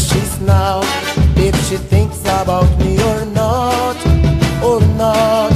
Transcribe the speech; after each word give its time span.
she's 0.00 0.40
now. 0.40 0.80
If 1.36 1.54
she 1.68 1.76
thinks 1.76 2.20
about 2.24 2.68
me 2.78 2.96
or 3.02 3.24
not, 3.26 3.96
or 4.62 4.80
not. 4.96 5.52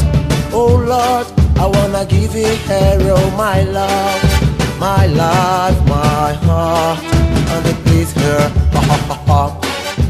Oh 0.53 0.77
Lord, 0.77 1.27
I 1.59 1.67
wanna 1.67 2.05
give 2.07 2.35
it 2.37 2.59
her 2.69 3.13
all 3.13 3.31
my 3.33 3.63
love, 3.63 4.23
my 4.79 5.07
life, 5.07 5.79
my 5.89 6.33
heart, 6.47 7.03
and 7.53 7.67
it 7.67 7.77
please 7.85 8.13
her. 8.13 8.53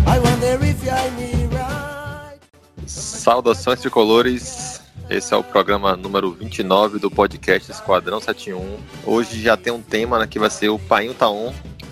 I 0.07 0.19
wonder 0.19 0.59
if 0.65 0.83
I 0.89 1.11
me 1.17 1.47
right. 1.47 2.39
Saudações 2.87 3.81
tricolores. 3.81 4.75
Esse 5.09 5.35
é 5.35 5.37
o 5.37 5.45
programa 5.45 5.97
número 5.97 6.33
29 6.33 6.99
do 6.99 7.11
podcast 7.11 7.71
Esquadrão 7.71 8.21
71. 8.21 8.79
Hoje 9.05 9.43
já 9.43 9.55
tem 9.55 9.71
um 9.71 9.83
tema 9.83 10.19
né, 10.19 10.27
que 10.27 10.39
vai 10.39 10.49
ser 10.49 10.71
o 10.71 10.79
Painho 10.79 11.13
Tá 11.13 11.29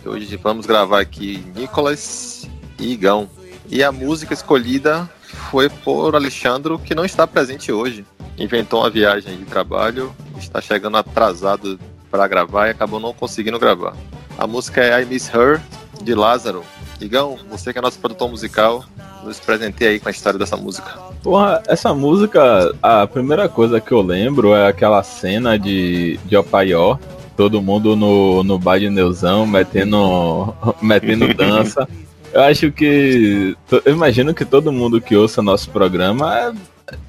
Hoje 0.05 0.37
vamos 0.37 0.67
gravar 0.67 1.01
aqui 1.01 1.45
Nicolas 1.55 2.49
e 2.79 2.93
Igão. 2.93 3.31
E 3.69 3.85
a 3.85 3.93
música 3.93 4.35
escolhida 4.35 5.09
foi 5.51 5.69
por 5.69 6.17
Alexandro, 6.17 6.79
que 6.79 6.95
não 6.95 7.05
está 7.05 7.25
presente 7.25 7.71
hoje. 7.71 8.05
Inventou 8.37 8.81
uma 8.81 8.91
viagem 8.91 9.37
de 9.37 9.45
trabalho, 9.45 10.13
está 10.37 10.61
chegando 10.61 10.97
atrasado 10.97 11.79
para 12.11 12.27
gravar 12.27 12.67
e 12.67 12.71
acabou 12.71 12.99
não 12.99 13.15
conseguindo 13.15 13.61
gravar. 13.61 13.95
A 14.37 14.47
música 14.47 14.83
é 14.83 15.03
I 15.03 15.07
Miss 15.07 15.33
Her, 15.33 15.63
de 16.03 16.15
Lázaro. 16.15 16.65
Igão, 17.01 17.39
você 17.49 17.73
que 17.73 17.79
é 17.79 17.83
nosso 17.83 17.99
produtor 18.01 18.29
musical, 18.29 18.85
nos 19.25 19.39
presenteie 19.39 19.93
aí 19.93 20.01
com 20.01 20.09
a 20.09 20.13
história 20.13 20.39
dessa 20.39 20.57
música. 20.57 20.91
Porra, 21.23 21.63
essa 21.69 21.95
música, 21.95 22.75
a 22.83 23.07
primeira 23.07 23.49
coisa 23.49 23.81
que 23.81 23.93
eu 23.93 24.03
lembro 24.03 24.53
é 24.53 24.67
aquela 24.67 25.03
cena 25.05 25.57
de, 25.57 26.19
de 26.25 26.37
Opaió, 26.37 26.99
todo 27.43 27.61
mundo 27.61 27.97
no, 27.97 28.45
no 28.45 28.57
bar 28.57 28.79
de 28.79 28.89
Neuzão, 28.89 29.45
metendo, 29.45 30.55
metendo 30.81 31.35
dança. 31.35 31.89
Eu 32.33 32.43
acho 32.43 32.71
que. 32.71 33.57
Eu 33.85 33.93
imagino 33.93 34.33
que 34.33 34.45
todo 34.45 34.71
mundo 34.71 35.01
que 35.01 35.17
ouça 35.17 35.43
nosso 35.43 35.69
programa 35.71 36.55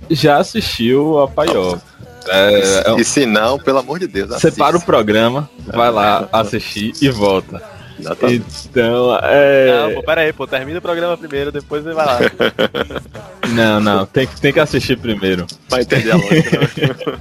já 0.10 0.38
assistiu 0.38 1.20
a 1.20 1.28
Paió. 1.28 1.78
É, 2.28 2.84
é, 2.88 3.00
e 3.00 3.04
se 3.04 3.28
não, 3.28 3.60
pelo 3.60 3.78
amor 3.78 4.00
de 4.00 4.08
Deus, 4.08 4.34
separa 4.42 4.76
o 4.76 4.82
programa, 4.82 5.48
vai 5.68 5.92
lá 5.92 6.28
assistir 6.32 6.94
e 7.00 7.10
volta. 7.10 7.62
Exatamente. 8.06 8.46
Então, 8.70 9.20
é. 9.22 9.88
Não, 9.88 9.94
pô, 9.96 10.04
pera 10.04 10.22
aí, 10.22 10.34
pô, 10.34 10.48
termina 10.48 10.80
o 10.80 10.82
programa 10.82 11.18
primeiro, 11.18 11.52
depois 11.52 11.84
você 11.84 11.94
vai 11.94 12.06
lá. 12.06 12.20
não, 13.56 13.80
não, 13.80 14.06
tem, 14.06 14.28
tem 14.28 14.54
que 14.54 14.60
assistir 14.60 14.98
primeiro. 14.98 15.46
Pra 15.70 15.82
entender 15.82 16.12
a 16.12 16.16
lógica. 16.16 16.60
Né? 16.60 17.20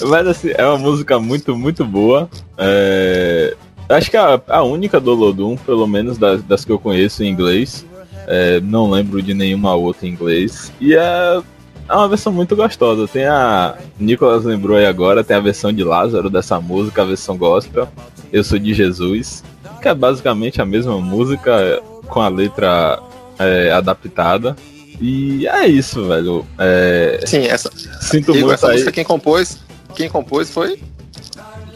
Mas 0.08 0.26
assim, 0.26 0.52
é 0.54 0.64
uma 0.64 0.78
música 0.78 1.18
muito, 1.18 1.56
muito 1.56 1.84
boa. 1.84 2.28
É... 2.58 3.56
Acho 3.88 4.10
que 4.10 4.16
a, 4.16 4.40
a 4.48 4.62
única 4.62 4.98
do 4.98 5.12
Lodum, 5.12 5.56
pelo 5.56 5.86
menos 5.86 6.16
das, 6.16 6.42
das 6.42 6.64
que 6.64 6.72
eu 6.72 6.78
conheço 6.78 7.22
em 7.22 7.28
inglês. 7.28 7.84
É, 8.26 8.58
não 8.60 8.90
lembro 8.90 9.20
de 9.20 9.34
nenhuma 9.34 9.74
outra 9.74 10.06
em 10.06 10.10
inglês. 10.10 10.72
E 10.80 10.94
é, 10.94 11.42
é 11.88 11.94
uma 11.94 12.08
versão 12.08 12.32
muito 12.32 12.56
gostosa. 12.56 13.06
Tem 13.06 13.26
a. 13.26 13.76
Nicolas 13.98 14.44
lembrou 14.44 14.76
aí 14.76 14.86
agora, 14.86 15.22
tem 15.22 15.36
a 15.36 15.40
versão 15.40 15.72
de 15.72 15.84
Lázaro 15.84 16.30
dessa 16.30 16.60
música, 16.60 17.02
a 17.02 17.06
versão 17.06 17.36
gospel. 17.36 17.88
Eu 18.32 18.42
sou 18.42 18.58
de 18.58 18.72
Jesus. 18.72 19.44
Que 19.84 19.88
é 19.90 19.94
basicamente 19.94 20.62
a 20.62 20.64
mesma 20.64 20.98
música 20.98 21.82
com 22.08 22.18
a 22.22 22.28
letra 22.28 23.02
é, 23.38 23.70
adaptada. 23.70 24.56
E 24.98 25.46
é 25.46 25.66
isso, 25.66 26.08
velho. 26.08 26.46
É... 26.58 27.20
Sim, 27.26 27.44
essa. 27.44 27.70
Sinto 28.00 28.30
Igor, 28.30 28.36
muito 28.36 28.52
essa 28.54 28.68
aí. 28.68 28.72
música 28.72 28.90
quem 28.90 29.04
compôs, 29.04 29.58
quem 29.94 30.08
compôs 30.08 30.48
foi 30.48 30.80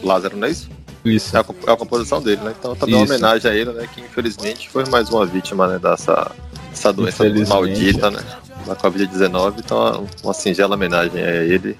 Lázaro, 0.01 0.37
não 0.37 0.47
é 0.47 0.49
isso? 0.49 0.71
Isso. 1.05 1.37
É 1.37 1.39
a, 1.39 1.45
é 1.67 1.71
a 1.71 1.77
composição 1.77 2.19
dele, 2.19 2.41
né? 2.41 2.55
Então 2.57 2.75
também 2.75 2.95
uma 2.95 3.03
Isso. 3.03 3.13
homenagem 3.13 3.51
a 3.51 3.53
ele, 3.53 3.73
né? 3.73 3.87
Que 3.93 4.01
infelizmente 4.01 4.67
foi 4.71 4.85
mais 4.89 5.07
uma 5.11 5.23
vítima 5.27 5.67
né, 5.67 5.77
dessa, 5.77 6.31
dessa 6.71 6.91
doença 6.91 7.23
maldita, 7.47 8.09
né? 8.09 8.23
Da 8.65 8.75
Covid-19. 8.75 9.53
Então 9.59 10.07
uma 10.23 10.33
singela 10.33 10.73
homenagem 10.73 11.23
a 11.23 11.43
ele. 11.43 11.77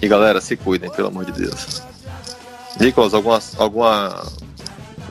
E 0.00 0.08
galera, 0.08 0.40
se 0.40 0.56
cuidem, 0.56 0.90
pelo 0.90 1.08
amor 1.08 1.26
de 1.26 1.32
Deus. 1.32 1.82
Nicolas, 2.80 3.12
alguma, 3.12 3.40
alguma 3.58 4.24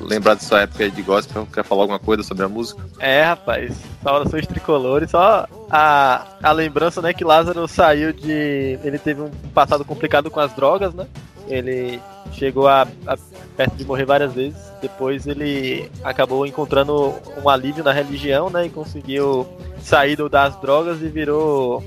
lembrar 0.01 0.35
de 0.35 0.43
sua 0.43 0.61
época 0.61 0.89
de 0.89 1.01
gospel? 1.01 1.47
Quer 1.53 1.63
falar 1.63 1.83
alguma 1.83 1.99
coisa 1.99 2.23
sobre 2.23 2.45
a 2.45 2.49
música? 2.49 2.83
É, 2.99 3.23
rapaz, 3.23 3.75
saudações 4.03 4.47
tricolores. 4.47 5.11
Só 5.11 5.47
a, 5.69 6.25
a 6.41 6.51
lembrança, 6.51 7.01
né, 7.01 7.13
que 7.13 7.23
Lázaro 7.23 7.67
saiu 7.67 8.13
de. 8.13 8.79
Ele 8.83 8.97
teve 8.97 9.21
um 9.21 9.29
passado 9.53 9.83
complicado 9.85 10.29
com 10.29 10.39
as 10.39 10.53
drogas, 10.53 10.93
né? 10.93 11.07
Ele 11.47 11.99
chegou 12.31 12.67
a, 12.67 12.87
a 13.05 13.17
perto 13.55 13.75
de 13.75 13.85
morrer 13.85 14.05
várias 14.05 14.33
vezes. 14.33 14.59
Depois 14.81 15.25
ele 15.25 15.89
acabou 16.03 16.45
encontrando 16.45 17.13
um 17.41 17.49
alívio 17.49 17.83
na 17.83 17.91
religião, 17.91 18.49
né? 18.49 18.65
E 18.65 18.69
conseguiu 18.69 19.47
sair 19.81 20.17
das 20.29 20.55
drogas 20.59 21.01
e 21.01 21.07
virou. 21.07 21.83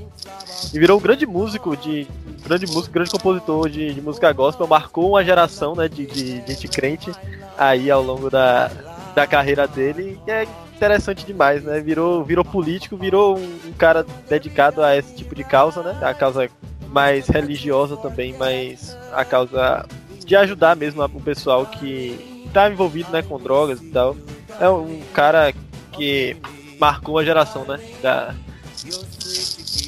E 0.72 0.78
virou 0.78 0.98
um 0.98 1.02
grande 1.02 1.26
músico 1.26 1.76
de. 1.76 2.06
Grande 2.44 2.66
músico, 2.66 2.94
grande 2.94 3.10
compositor 3.10 3.68
de, 3.68 3.92
de 3.92 4.00
música 4.00 4.32
gospel, 4.32 4.66
marcou 4.66 5.10
uma 5.10 5.24
geração 5.24 5.74
né, 5.74 5.86
de, 5.86 6.06
de 6.06 6.40
gente 6.46 6.66
crente 6.68 7.12
aí 7.58 7.90
ao 7.90 8.02
longo 8.02 8.30
da, 8.30 8.70
da 9.14 9.26
carreira 9.26 9.66
dele. 9.66 10.18
E 10.26 10.30
é 10.30 10.46
interessante 10.74 11.26
demais, 11.26 11.62
né? 11.64 11.80
Virou, 11.80 12.24
virou 12.24 12.44
político, 12.44 12.96
virou 12.96 13.36
um, 13.36 13.58
um 13.66 13.72
cara 13.72 14.06
dedicado 14.28 14.82
a 14.82 14.96
esse 14.96 15.14
tipo 15.14 15.34
de 15.34 15.44
causa, 15.44 15.82
né? 15.82 15.98
A 16.00 16.14
causa 16.14 16.48
mais 16.90 17.26
religiosa 17.28 17.96
também, 17.96 18.34
mas 18.38 18.96
a 19.12 19.24
causa 19.24 19.86
de 20.24 20.34
ajudar 20.36 20.76
mesmo 20.76 21.02
o 21.04 21.20
pessoal 21.20 21.66
que 21.66 22.48
tá 22.52 22.70
envolvido 22.70 23.10
né, 23.10 23.22
com 23.22 23.38
drogas 23.38 23.80
e 23.80 23.86
tal. 23.90 24.16
É 24.60 24.68
um 24.68 25.00
cara 25.12 25.52
que 25.92 26.36
marcou 26.80 27.18
a 27.18 27.24
geração, 27.24 27.64
né? 27.64 27.78
Da, 28.02 28.34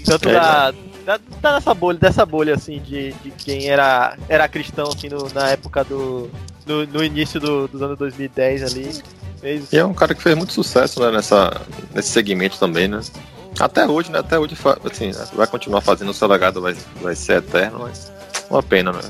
tanto 0.04 0.28
É, 0.28 0.32
da, 0.34 0.70
da, 1.04 1.20
da 1.40 1.52
nessa 1.54 1.74
bolha, 1.74 1.98
dessa 1.98 2.26
bolha 2.26 2.54
assim 2.54 2.80
de, 2.80 3.12
de 3.14 3.30
quem 3.30 3.68
era, 3.68 4.16
era 4.28 4.48
cristão 4.48 4.88
assim, 4.88 5.08
no- 5.08 5.28
na 5.32 5.48
época 5.50 5.84
do. 5.84 6.30
No, 6.66 6.86
no 6.86 7.02
início 7.02 7.40
do- 7.40 7.66
dos 7.68 7.82
anos 7.82 7.98
2010 7.98 8.62
ali. 8.62 9.02
Fez, 9.40 9.72
E 9.72 9.78
é 9.78 9.84
um 9.84 9.94
cara 9.94 10.14
que 10.14 10.22
fez 10.22 10.36
muito 10.36 10.52
sucesso 10.52 11.00
né, 11.00 11.10
nessa, 11.10 11.60
nesse 11.94 12.10
segmento 12.10 12.58
também, 12.58 12.86
né? 12.86 13.00
Até 13.58 13.86
hoje, 13.86 14.10
né? 14.10 14.20
Até 14.20 14.38
hoje, 14.38 14.56
assim, 14.84 15.10
vai 15.34 15.46
continuar 15.46 15.80
fazendo 15.80 16.10
o 16.10 16.14
seu 16.14 16.28
legado, 16.28 16.60
vai, 16.60 16.76
vai 17.00 17.14
ser 17.14 17.38
eterno, 17.38 17.80
mas 17.80 18.10
uma 18.48 18.62
pena, 18.62 18.92
né? 18.92 19.00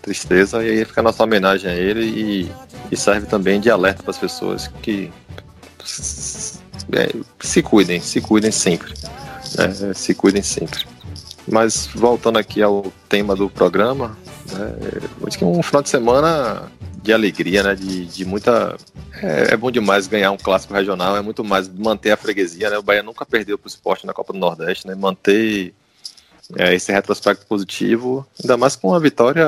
Tristeza. 0.00 0.62
E 0.62 0.70
aí 0.70 0.84
fica 0.84 1.00
a 1.00 1.04
nossa 1.04 1.22
homenagem 1.22 1.70
a 1.70 1.74
ele 1.74 2.04
e, 2.04 2.52
e 2.90 2.96
serve 2.96 3.26
também 3.26 3.60
de 3.60 3.70
alerta 3.70 4.02
para 4.02 4.10
as 4.10 4.18
pessoas 4.18 4.68
que 4.82 5.10
é, 6.92 7.12
se 7.40 7.62
cuidem, 7.62 8.00
se 8.00 8.20
cuidem 8.20 8.50
sempre. 8.50 8.92
né, 9.56 9.94
se 9.94 10.14
cuidem 10.14 10.42
sempre. 10.42 10.84
Mas 11.50 11.88
voltando 11.94 12.38
aqui 12.38 12.62
ao 12.62 12.92
tema 13.08 13.34
do 13.34 13.50
programa, 13.50 14.16
né, 14.52 14.74
que 15.36 15.44
um 15.44 15.62
final 15.62 15.82
de 15.82 15.88
semana 15.88 16.70
de 17.02 17.12
alegria, 17.12 17.62
né? 17.62 17.74
De, 17.74 18.06
de 18.06 18.24
muita. 18.24 18.76
É, 19.20 19.54
é 19.54 19.56
bom 19.56 19.70
demais 19.70 20.06
ganhar 20.06 20.30
um 20.30 20.36
clássico 20.36 20.72
regional, 20.72 21.16
é 21.16 21.22
muito 21.22 21.42
mais 21.42 21.68
manter 21.68 22.12
a 22.12 22.16
freguesia, 22.16 22.70
né? 22.70 22.78
O 22.78 22.82
Bahia 22.82 23.02
nunca 23.02 23.26
perdeu 23.26 23.58
para 23.58 23.66
o 23.66 23.68
esporte 23.68 24.06
na 24.06 24.12
Copa 24.12 24.32
do 24.32 24.38
Nordeste, 24.38 24.86
né? 24.86 24.94
Manter 24.94 25.74
é, 26.56 26.74
esse 26.74 26.92
retrospecto 26.92 27.46
positivo, 27.46 28.26
ainda 28.40 28.56
mais 28.56 28.76
com 28.76 28.88
uma 28.88 29.00
vitória, 29.00 29.46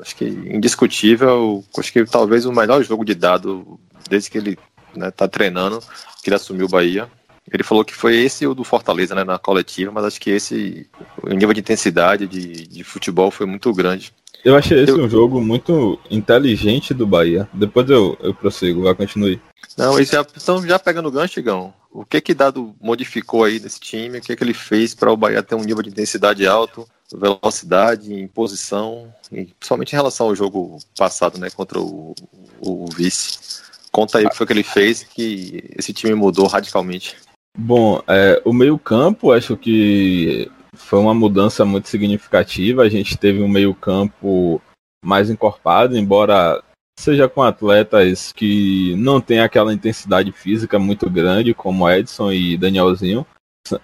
acho 0.00 0.16
que 0.16 0.24
indiscutível, 0.24 1.64
acho 1.78 1.92
que 1.92 2.04
talvez 2.04 2.44
o 2.44 2.52
melhor 2.52 2.82
jogo 2.82 3.04
de 3.04 3.14
dado 3.14 3.78
desde 4.08 4.30
que 4.30 4.38
ele 4.38 4.58
né, 4.94 5.10
tá 5.10 5.28
treinando, 5.28 5.80
que 6.22 6.28
ele 6.28 6.36
assumiu 6.36 6.66
o 6.66 6.68
Bahia. 6.68 7.08
Ele 7.52 7.62
falou 7.62 7.84
que 7.84 7.94
foi 7.94 8.16
esse 8.16 8.44
o 8.44 8.54
do 8.54 8.64
Fortaleza, 8.64 9.14
né, 9.14 9.22
na 9.22 9.38
coletiva, 9.38 9.92
mas 9.92 10.04
acho 10.04 10.20
que 10.20 10.30
esse, 10.30 10.88
o 11.22 11.28
nível 11.28 11.52
de 11.52 11.60
intensidade 11.60 12.26
de, 12.26 12.66
de 12.66 12.82
futebol 12.82 13.30
foi 13.30 13.46
muito 13.46 13.72
grande. 13.72 14.12
Eu 14.46 14.54
achei 14.54 14.80
esse 14.80 14.92
Eu- 14.92 15.02
um 15.04 15.08
jogo 15.08 15.40
muito 15.40 15.98
inteligente 16.08 16.94
do 16.94 17.04
Bahia. 17.04 17.48
Depois 17.52 17.90
eu, 17.90 18.16
eu 18.20 18.32
prossigo, 18.32 18.84
vai, 18.84 18.94
continue. 18.94 19.40
Não, 19.76 19.98
e 19.98 20.04
já, 20.04 20.24
então 20.36 20.64
já 20.64 20.78
pegando 20.78 21.08
o 21.08 21.10
gancho, 21.10 21.40
Igão, 21.40 21.74
o 21.90 22.04
que 22.04 22.20
que 22.20 22.32
Dado 22.32 22.72
modificou 22.80 23.42
aí 23.42 23.58
nesse 23.58 23.80
time? 23.80 24.18
O 24.18 24.20
que 24.20 24.36
que 24.36 24.44
ele 24.44 24.54
fez 24.54 24.94
para 24.94 25.10
o 25.10 25.16
Bahia 25.16 25.42
ter 25.42 25.56
um 25.56 25.64
nível 25.64 25.82
de 25.82 25.90
intensidade 25.90 26.46
alto, 26.46 26.86
velocidade, 27.12 28.14
imposição, 28.14 29.12
e 29.32 29.46
principalmente 29.46 29.94
em 29.94 29.96
relação 29.96 30.28
ao 30.28 30.36
jogo 30.36 30.78
passado, 30.96 31.40
né, 31.40 31.50
contra 31.50 31.80
o, 31.80 32.14
o 32.60 32.86
vice? 32.96 33.60
Conta 33.90 34.18
aí 34.18 34.26
o 34.26 34.30
que 34.30 34.36
foi 34.36 34.46
que 34.46 34.52
ele 34.52 34.62
fez 34.62 35.02
que 35.02 35.64
esse 35.76 35.92
time 35.92 36.14
mudou 36.14 36.46
radicalmente. 36.46 37.16
Bom, 37.58 38.00
é, 38.06 38.40
o 38.44 38.52
meio-campo 38.52 39.32
acho 39.32 39.56
que 39.56 40.48
foi 40.76 40.98
uma 40.98 41.14
mudança 41.14 41.64
muito 41.64 41.88
significativa. 41.88 42.82
A 42.82 42.88
gente 42.88 43.16
teve 43.16 43.42
um 43.42 43.48
meio-campo 43.48 44.60
mais 45.04 45.30
encorpado, 45.30 45.96
embora 45.96 46.62
seja 46.98 47.28
com 47.28 47.42
atletas 47.42 48.32
que 48.32 48.94
não 48.96 49.20
tem 49.20 49.40
aquela 49.40 49.72
intensidade 49.72 50.32
física 50.32 50.78
muito 50.78 51.08
grande, 51.10 51.54
como 51.54 51.88
Edson 51.88 52.32
e 52.32 52.56
Danielzinho. 52.56 53.26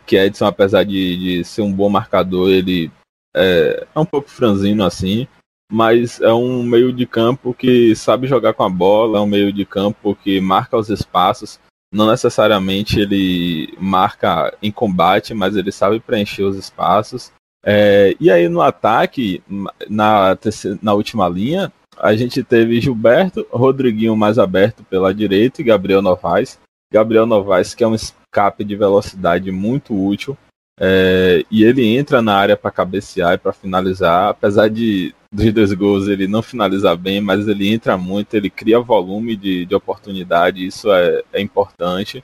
Que 0.07 0.17
Edson, 0.17 0.47
apesar 0.47 0.85
de, 0.85 1.17
de 1.17 1.45
ser 1.45 1.63
um 1.63 1.73
bom 1.73 1.89
marcador, 1.89 2.51
ele 2.51 2.91
é, 3.35 3.87
é 3.95 3.99
um 3.99 4.07
pouco 4.07 4.31
franzino 4.31 4.85
assim. 4.85 5.27
Mas 5.71 6.21
é 6.21 6.33
um 6.33 6.63
meio 6.63 6.93
de 6.93 7.07
campo 7.07 7.55
que 7.55 7.97
sabe 7.97 8.27
jogar 8.27 8.53
com 8.53 8.63
a 8.63 8.69
bola, 8.69 9.19
é 9.19 9.21
um 9.23 9.27
meio 9.27 9.53
de 9.53 9.65
campo 9.65 10.15
que 10.15 10.41
marca 10.41 10.77
os 10.77 10.91
espaços 10.91 11.59
não 11.93 12.07
necessariamente 12.11 12.99
ele 12.99 13.75
marca 13.79 14.57
em 14.63 14.73
combate, 14.73 15.35
mas 15.35 15.55
ele 15.55 15.71
sabe 15.71 16.01
preencher 16.01 16.43
os 16.43 16.57
espaços. 16.57 17.31
É, 17.65 18.17
e 18.19 18.31
aí 18.31 18.49
no 18.49 18.63
ataque, 18.63 19.43
na, 19.89 20.37
na 20.81 20.95
última 20.95 21.29
linha, 21.29 21.71
a 21.99 22.17
gente 22.17 22.43
teve 22.43 22.81
Gilberto, 22.81 23.47
Rodriguinho 23.51 24.17
mais 24.17 24.39
aberto 24.39 24.83
pela 24.85 25.15
direita 25.15 25.61
e 25.61 25.65
Gabriel 25.65 26.03
Novaes. 26.03 26.59
Gabriel 26.93 27.27
Novaes, 27.27 27.75
que 27.75 27.85
é 27.85 27.87
um 27.87 27.95
escape 27.95 28.65
de 28.65 28.75
velocidade 28.75 29.53
muito 29.53 29.95
útil. 29.95 30.37
É, 30.81 31.45
e 31.51 31.65
ele 31.65 31.87
entra 31.97 32.23
na 32.23 32.35
área 32.35 32.57
para 32.57 32.71
cabecear 32.71 33.35
e 33.35 33.39
para 33.39 33.53
finalizar, 33.53 34.31
apesar 34.31 34.69
de 34.69 35.15
dos 35.33 35.53
dois 35.53 35.73
gols 35.73 36.09
ele 36.09 36.29
não 36.29 36.43
finalizar 36.43 36.97
bem, 36.97 37.21
mas 37.21 37.49
ele 37.49 37.73
entra 37.73 37.97
muito, 37.97 38.35
ele 38.35 38.51
cria 38.51 38.81
volume 38.81 39.35
de, 39.35 39.65
de 39.65 39.75
oportunidade, 39.75 40.67
isso 40.67 40.93
é, 40.93 41.23
é 41.33 41.41
importante. 41.41 42.23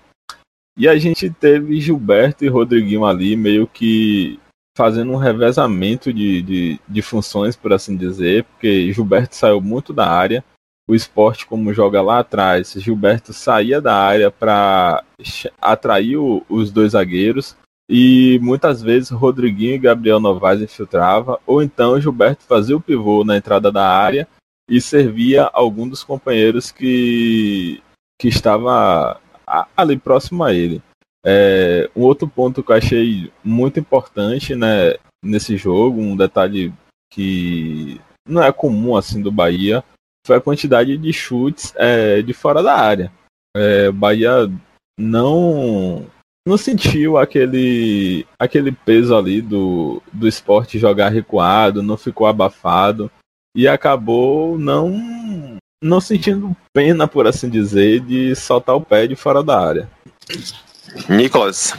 E 0.77 0.87
a 0.87 0.97
gente 0.99 1.31
teve 1.31 1.81
Gilberto 1.81 2.45
e 2.45 2.49
Rodriguinho 2.49 3.05
ali 3.05 3.35
meio 3.35 3.67
que 3.67 4.39
fazendo 4.77 5.11
um 5.11 5.17
revezamento 5.17 6.13
de, 6.13 6.43
de, 6.43 6.81
de 6.87 7.03
funções, 7.03 7.57
por 7.57 7.73
assim 7.73 7.97
dizer, 7.97 8.45
porque 8.45 8.93
Gilberto 8.93 9.35
saiu 9.35 9.61
muito 9.61 9.93
da 9.93 10.09
área, 10.09 10.45
o 10.89 10.95
esporte 10.95 11.47
como 11.47 11.75
joga 11.75 12.01
lá 12.01 12.21
atrás, 12.21 12.75
Gilberto 12.77 13.33
saía 13.33 13.81
da 13.81 13.97
área 13.97 14.31
para 14.31 15.03
atrair 15.61 16.17
o, 16.17 16.45
os 16.49 16.71
dois 16.71 16.93
zagueiros 16.93 17.57
e 17.89 18.39
muitas 18.43 18.83
vezes 18.83 19.11
Rodriguinho 19.11 19.75
e 19.75 19.79
Gabriel 19.79 20.21
Novaes 20.21 20.61
infiltrava, 20.61 21.41
ou 21.47 21.63
então 21.63 22.01
Gilberto 22.01 22.45
fazia 22.45 22.77
o 22.77 22.81
pivô 22.81 23.25
na 23.25 23.37
entrada 23.37 23.73
da 23.73 23.89
área 23.89 24.29
e 24.69 24.81
servia 24.81 25.49
algum 25.53 25.89
dos 25.89 26.05
companheiros 26.05 26.71
que, 26.71 27.83
que 28.21 28.29
estava 28.29 29.19
ali 29.75 29.97
próximo 29.97 30.45
a 30.45 30.53
ele. 30.53 30.83
É, 31.25 31.91
um 31.97 32.03
outro 32.03 32.29
ponto 32.29 32.63
que 32.63 32.71
eu 32.71 32.77
achei 32.77 33.33
muito 33.43 33.81
importante 33.81 34.55
né, 34.55 34.95
nesse 35.25 35.57
jogo, 35.57 36.01
um 36.01 36.17
detalhe 36.17 36.73
que 37.11 37.99
não 38.27 38.43
é 38.43 38.53
comum 38.53 38.95
assim 38.97 39.23
do 39.23 39.33
Bahia, 39.33 39.83
foi 40.27 40.37
a 40.37 40.41
quantidade 40.41 40.99
de 40.99 41.13
chutes 41.13 41.73
é, 41.77 42.21
de 42.21 42.35
fora 42.35 42.63
da 42.63 42.75
área. 42.75 43.11
É, 43.57 43.91
Bahia 43.91 44.51
não 44.99 46.07
não 46.49 46.57
sentiu 46.57 47.19
aquele 47.19 48.27
aquele 48.39 48.73
peso 48.73 49.15
ali 49.15 49.43
do, 49.43 50.03
do 50.13 50.27
esporte 50.27 50.79
jogar 50.79 51.11
recuado, 51.11 51.83
não 51.83 51.97
ficou 51.97 52.27
abafado 52.27 53.11
e 53.55 53.69
acabou 53.69 54.59
não 54.59 55.59
não 55.83 56.01
sentindo 56.01 56.57
pena, 56.73 57.07
por 57.07 57.27
assim 57.27 57.49
dizer, 57.49 58.01
de 58.01 58.35
soltar 58.35 58.75
o 58.75 58.81
pé 58.81 59.07
de 59.07 59.15
fora 59.15 59.45
da 59.45 59.61
área. 59.61 59.89
Nicolas, 61.09 61.75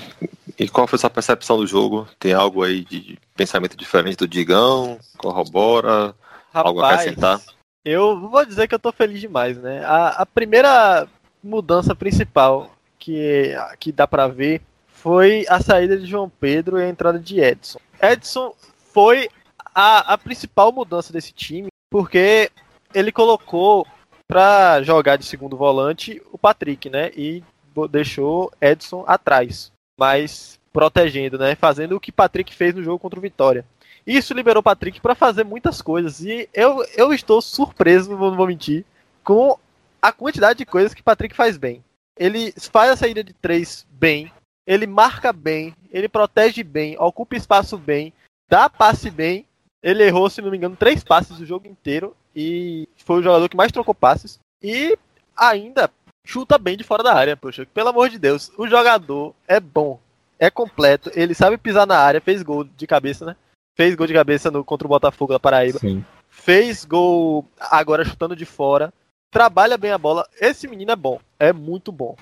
e 0.57 0.69
qual 0.69 0.88
foi 0.88 0.98
sua 0.98 1.10
percepção 1.10 1.57
do 1.57 1.68
jogo? 1.68 2.07
Tem 2.18 2.33
algo 2.33 2.63
aí 2.63 2.86
de 2.86 3.18
pensamento 3.36 3.75
diferente 3.75 4.18
do 4.18 4.27
Digão? 4.27 4.98
Corrobora? 5.18 6.15
Rapaz, 6.54 6.65
algo 6.65 6.80
a 6.80 6.92
acrescentar? 6.92 7.42
Eu 7.83 8.30
vou 8.30 8.45
dizer 8.45 8.68
que 8.68 8.75
eu 8.75 8.80
tô 8.80 8.92
feliz 8.92 9.19
demais, 9.19 9.57
né? 9.57 9.83
A, 9.83 10.22
a 10.22 10.25
primeira 10.25 11.07
mudança 11.44 11.94
principal 11.95 12.72
que, 13.00 13.56
que 13.80 13.92
dá 13.92 14.06
para 14.06 14.28
ver 14.28 14.62
foi 14.88 15.46
a 15.48 15.62
saída 15.62 15.98
de 15.98 16.06
João 16.06 16.30
Pedro 16.30 16.78
e 16.78 16.84
a 16.84 16.90
entrada 16.90 17.18
de 17.18 17.40
Edson. 17.40 17.80
Edson 18.01 18.54
foi 18.94 19.30
a, 19.74 20.13
a 20.13 20.18
principal 20.18 20.72
mudança 20.74 21.13
desse 21.13 21.31
time, 21.31 21.69
porque 21.90 22.51
ele 22.94 23.12
colocou 23.12 23.88
para 24.28 24.84
jogar 24.84 25.16
de 25.16 25.25
segundo 25.25 25.56
volante 25.56 26.22
o 26.31 26.38
Patrick, 26.38 26.90
né? 26.90 27.12
E 27.16 27.42
deixou 27.90 28.51
Edson 28.60 29.06
atrás, 29.07 29.72
mas 29.98 30.60
protegendo, 30.74 31.38
né? 31.38 31.56
Fazendo 31.56 31.96
o 31.96 32.00
que 32.00 32.12
Patrick 32.12 32.54
fez 32.54 32.75
no 32.75 32.84
jogo 32.84 33.00
contra 33.00 33.18
o 33.18 33.22
Vitória. 33.22 33.66
Isso 34.06 34.34
liberou 34.34 34.62
Patrick 34.62 35.00
para 35.00 35.16
fazer 35.16 35.44
muitas 35.44 35.81
coisas 35.81 36.22
e 36.22 36.50
eu, 36.54 36.84
eu 36.96 37.13
estou 37.13 37.42
surpreso, 37.42 38.12
não 38.12 38.36
vou 38.36 38.48
mentir, 38.48 38.84
com 39.24 39.57
a 40.01 40.12
quantidade 40.12 40.60
de 40.60 40.66
coisas 40.66 40.94
que 40.94 41.04
Patrick 41.04 41.36
faz 41.36 41.57
bem. 41.57 41.84
Ele 42.19 42.51
faz 42.51 42.92
a 42.92 42.98
saída 42.98 43.24
de 43.24 43.31
três 43.31 43.88
bem, 43.89 44.30
ele 44.68 44.86
marca 44.86 45.31
bem, 45.31 45.74
ele 45.89 46.10
protege 46.10 46.62
bem, 46.63 46.98
ocupa 47.00 47.38
espaço 47.38 47.77
bem, 47.77 48.13
dá 48.50 48.69
passe 48.69 49.10
bem. 49.10 49.45
Ele 49.81 50.04
errou, 50.04 50.30
se 50.30 50.42
não 50.42 50.51
me 50.51 50.57
engano, 50.57 50.75
três 50.75 51.01
passes 51.01 51.39
o 51.39 51.45
jogo 51.45 51.66
inteiro 51.66 52.13
e 52.36 52.88
foi 52.98 53.19
o 53.19 53.24
jogador 53.24 53.48
que 53.48 53.56
mais 53.56 53.71
trocou 53.71 53.95
passes. 53.95 54.38
E 54.62 54.98
ainda 55.36 55.89
chuta 56.25 56.57
bem 56.57 56.75
de 56.75 56.83
fora 56.83 57.01
da 57.01 57.13
área, 57.16 57.38
poxa. 57.38 57.66
Pelo 57.74 57.89
amor 57.89 58.10
de 58.10 58.19
Deus, 58.19 58.51
o 58.57 58.68
jogador 58.68 59.33
é 59.48 59.60
bom, 59.60 59.98
é 60.38 60.50
completo, 60.50 61.10
ele 61.15 61.33
sabe 61.33 61.57
pisar 61.57 61.88
na 61.88 61.98
área, 61.98 62.19
fez 62.19 62.44
gol 62.44 62.65
de 62.65 62.86
cabeça, 62.86 63.25
né? 63.25 63.36
Fez 63.77 63.95
gol 63.95 64.06
de 64.06 64.13
cabeça 64.13 64.51
no, 64.51 64.65
contra 64.65 64.86
o 64.86 64.89
Botafogo 64.89 65.31
da 65.31 65.39
Paraíba. 65.39 65.80
Sim. 65.80 66.04
Fez 66.30 66.83
gol 66.83 67.48
agora 67.57 68.04
chutando 68.04 68.36
de 68.36 68.45
fora 68.45 68.94
trabalha 69.31 69.77
bem 69.77 69.91
a 69.91 69.97
bola. 69.97 70.27
Esse 70.39 70.67
menino 70.67 70.91
é 70.91 70.95
bom, 70.95 71.19
é 71.39 71.53
muito 71.53 71.91
bom. 71.91 72.15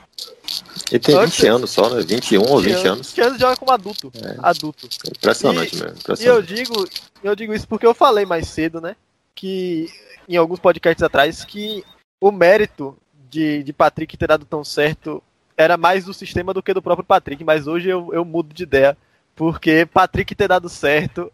Ele 0.91 0.99
tem 0.99 1.19
20 1.19 1.47
anos 1.47 1.71
só, 1.71 1.89
né? 1.89 2.01
21 2.01 2.41
ou 2.41 2.59
20 2.59 2.87
anos. 2.87 3.11
20 3.11 3.21
anos 3.21 3.39
joga 3.39 3.57
como 3.57 3.71
adulto. 3.71 4.11
É. 4.15 4.35
Adulto. 4.41 4.87
Impressionante 5.15 5.75
e, 5.75 5.79
mesmo. 5.79 5.97
Impressionante. 5.97 6.23
E 6.23 6.25
eu 6.25 6.41
digo, 6.41 6.89
eu 7.23 7.35
digo 7.35 7.53
isso 7.53 7.67
porque 7.67 7.85
eu 7.85 7.93
falei 7.93 8.25
mais 8.25 8.47
cedo, 8.47 8.79
né? 8.79 8.95
Que 9.35 9.89
em 10.27 10.35
alguns 10.35 10.59
podcasts 10.59 11.03
atrás 11.03 11.43
que 11.43 11.83
o 12.19 12.31
mérito 12.31 12.97
de, 13.29 13.63
de 13.63 13.73
Patrick 13.73 14.17
ter 14.17 14.27
dado 14.27 14.45
tão 14.45 14.63
certo 14.63 15.21
era 15.55 15.75
mais 15.75 16.05
do 16.05 16.13
sistema 16.13 16.53
do 16.53 16.61
que 16.61 16.73
do 16.73 16.81
próprio 16.81 17.05
Patrick, 17.05 17.43
mas 17.43 17.67
hoje 17.67 17.89
eu, 17.89 18.13
eu 18.13 18.23
mudo 18.23 18.53
de 18.53 18.63
ideia, 18.63 18.95
porque 19.35 19.87
Patrick 19.91 20.35
ter 20.35 20.47
dado 20.47 20.69
certo 20.69 21.31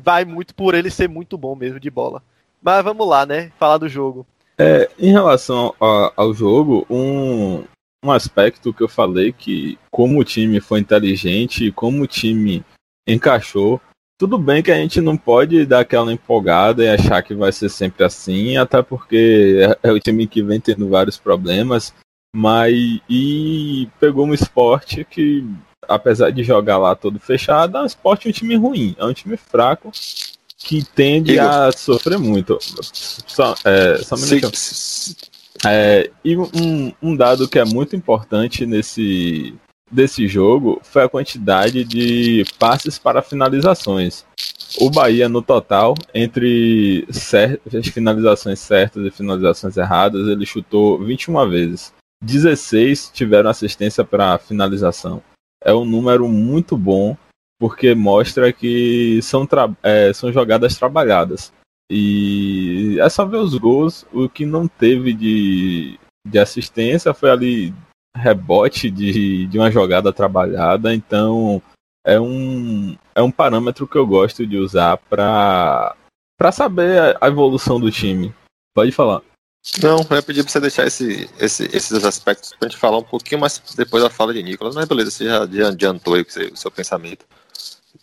vai 0.00 0.24
muito 0.24 0.54
por 0.54 0.74
ele 0.74 0.90
ser 0.90 1.08
muito 1.08 1.36
bom 1.36 1.54
mesmo 1.54 1.80
de 1.80 1.90
bola. 1.90 2.22
Mas 2.62 2.82
vamos 2.84 3.06
lá, 3.06 3.26
né? 3.26 3.52
Falar 3.58 3.78
do 3.78 3.88
jogo. 3.88 4.26
É, 4.58 4.90
em 4.98 5.12
relação 5.12 5.74
a, 5.80 6.12
ao 6.16 6.32
jogo, 6.32 6.86
um, 6.88 7.64
um 8.04 8.10
aspecto 8.10 8.72
que 8.72 8.82
eu 8.82 8.88
falei 8.88 9.32
que 9.32 9.78
como 9.90 10.18
o 10.18 10.24
time 10.24 10.60
foi 10.60 10.80
inteligente, 10.80 11.72
como 11.72 12.02
o 12.02 12.06
time 12.06 12.64
encaixou, 13.06 13.80
tudo 14.18 14.38
bem 14.38 14.62
que 14.62 14.72
a 14.72 14.76
gente 14.76 14.98
não 15.00 15.14
pode 15.14 15.66
dar 15.66 15.80
aquela 15.80 16.10
empolgada 16.10 16.82
e 16.82 16.88
achar 16.88 17.22
que 17.22 17.34
vai 17.34 17.52
ser 17.52 17.68
sempre 17.68 18.02
assim, 18.02 18.56
até 18.56 18.80
porque 18.80 19.58
é, 19.82 19.90
é 19.90 19.92
o 19.92 20.00
time 20.00 20.26
que 20.26 20.42
vem 20.42 20.58
tendo 20.58 20.88
vários 20.88 21.18
problemas, 21.18 21.92
mas 22.34 22.74
e 23.10 23.88
pegou 24.00 24.24
um 24.24 24.32
esporte 24.32 25.04
que, 25.04 25.46
apesar 25.86 26.30
de 26.30 26.42
jogar 26.42 26.78
lá 26.78 26.94
todo 26.94 27.20
fechado, 27.20 27.76
é 27.76 27.82
um 27.82 27.86
esporte 27.86 28.26
um 28.26 28.32
time 28.32 28.56
ruim, 28.56 28.96
é 28.98 29.04
um 29.04 29.12
time 29.12 29.36
fraco 29.36 29.92
que 30.66 30.84
tende 30.84 31.34
Igor. 31.34 31.44
a 31.44 31.72
sofrer 31.72 32.18
muito. 32.18 32.58
Só, 32.60 33.54
é, 33.64 33.98
só 33.98 34.16
um 34.16 34.50
É, 35.64 36.10
e 36.24 36.36
um, 36.36 36.92
um 37.00 37.16
dado 37.16 37.48
que 37.48 37.60
é 37.60 37.64
muito 37.64 37.94
importante 37.94 38.66
nesse 38.66 39.54
desse 39.88 40.26
jogo 40.26 40.80
foi 40.82 41.04
a 41.04 41.08
quantidade 41.08 41.84
de 41.84 42.44
passes 42.58 42.98
para 42.98 43.22
finalizações. 43.22 44.24
O 44.80 44.90
Bahia, 44.90 45.28
no 45.28 45.40
total, 45.40 45.94
entre 46.12 47.06
certas, 47.10 47.86
finalizações 47.86 48.58
certas 48.58 49.06
e 49.06 49.10
finalizações 49.12 49.76
erradas, 49.76 50.26
ele 50.26 50.44
chutou 50.44 50.98
21 50.98 51.48
vezes. 51.48 51.92
16 52.20 53.12
tiveram 53.14 53.48
assistência 53.48 54.04
para 54.04 54.36
finalização. 54.38 55.22
É 55.62 55.72
um 55.72 55.84
número 55.84 56.28
muito 56.28 56.76
bom 56.76 57.16
porque 57.58 57.94
mostra 57.94 58.52
que 58.52 59.20
são, 59.22 59.46
é, 59.82 60.12
são 60.12 60.32
jogadas 60.32 60.76
trabalhadas. 60.76 61.52
E 61.90 62.98
é 63.00 63.08
só 63.08 63.24
ver 63.24 63.38
os 63.38 63.54
gols, 63.54 64.04
o 64.12 64.28
que 64.28 64.44
não 64.44 64.66
teve 64.66 65.12
de, 65.12 65.98
de 66.26 66.38
assistência 66.38 67.14
foi 67.14 67.30
ali 67.30 67.74
rebote 68.16 68.90
de, 68.90 69.46
de 69.46 69.58
uma 69.58 69.70
jogada 69.70 70.12
trabalhada, 70.12 70.94
então 70.94 71.62
é 72.04 72.18
um, 72.18 72.96
é 73.14 73.22
um 73.22 73.30
parâmetro 73.30 73.86
que 73.86 73.96
eu 73.96 74.06
gosto 74.06 74.46
de 74.46 74.56
usar 74.56 74.96
para 74.96 75.94
saber 76.52 77.16
a 77.20 77.28
evolução 77.28 77.78
do 77.78 77.90
time. 77.90 78.34
Pode 78.74 78.90
falar. 78.90 79.22
Não, 79.82 79.98
eu 79.98 80.16
ia 80.16 80.22
pedir 80.22 80.42
pra 80.42 80.52
você 80.52 80.60
deixar 80.60 80.86
esse, 80.86 81.28
esse, 81.40 81.64
esses 81.64 82.04
aspectos 82.04 82.54
pra 82.56 82.68
gente 82.68 82.78
falar 82.78 82.98
um 82.98 83.02
pouquinho 83.02 83.40
mais 83.40 83.60
depois 83.76 84.02
da 84.02 84.08
fala 84.08 84.32
de 84.32 84.42
Nicolas, 84.42 84.76
mas 84.76 84.86
beleza, 84.86 85.10
você 85.10 85.24
já 85.24 85.42
adiantou 85.68 86.14
aí 86.14 86.22
o 86.22 86.30
seu, 86.30 86.52
o 86.52 86.56
seu 86.56 86.70
pensamento. 86.70 87.26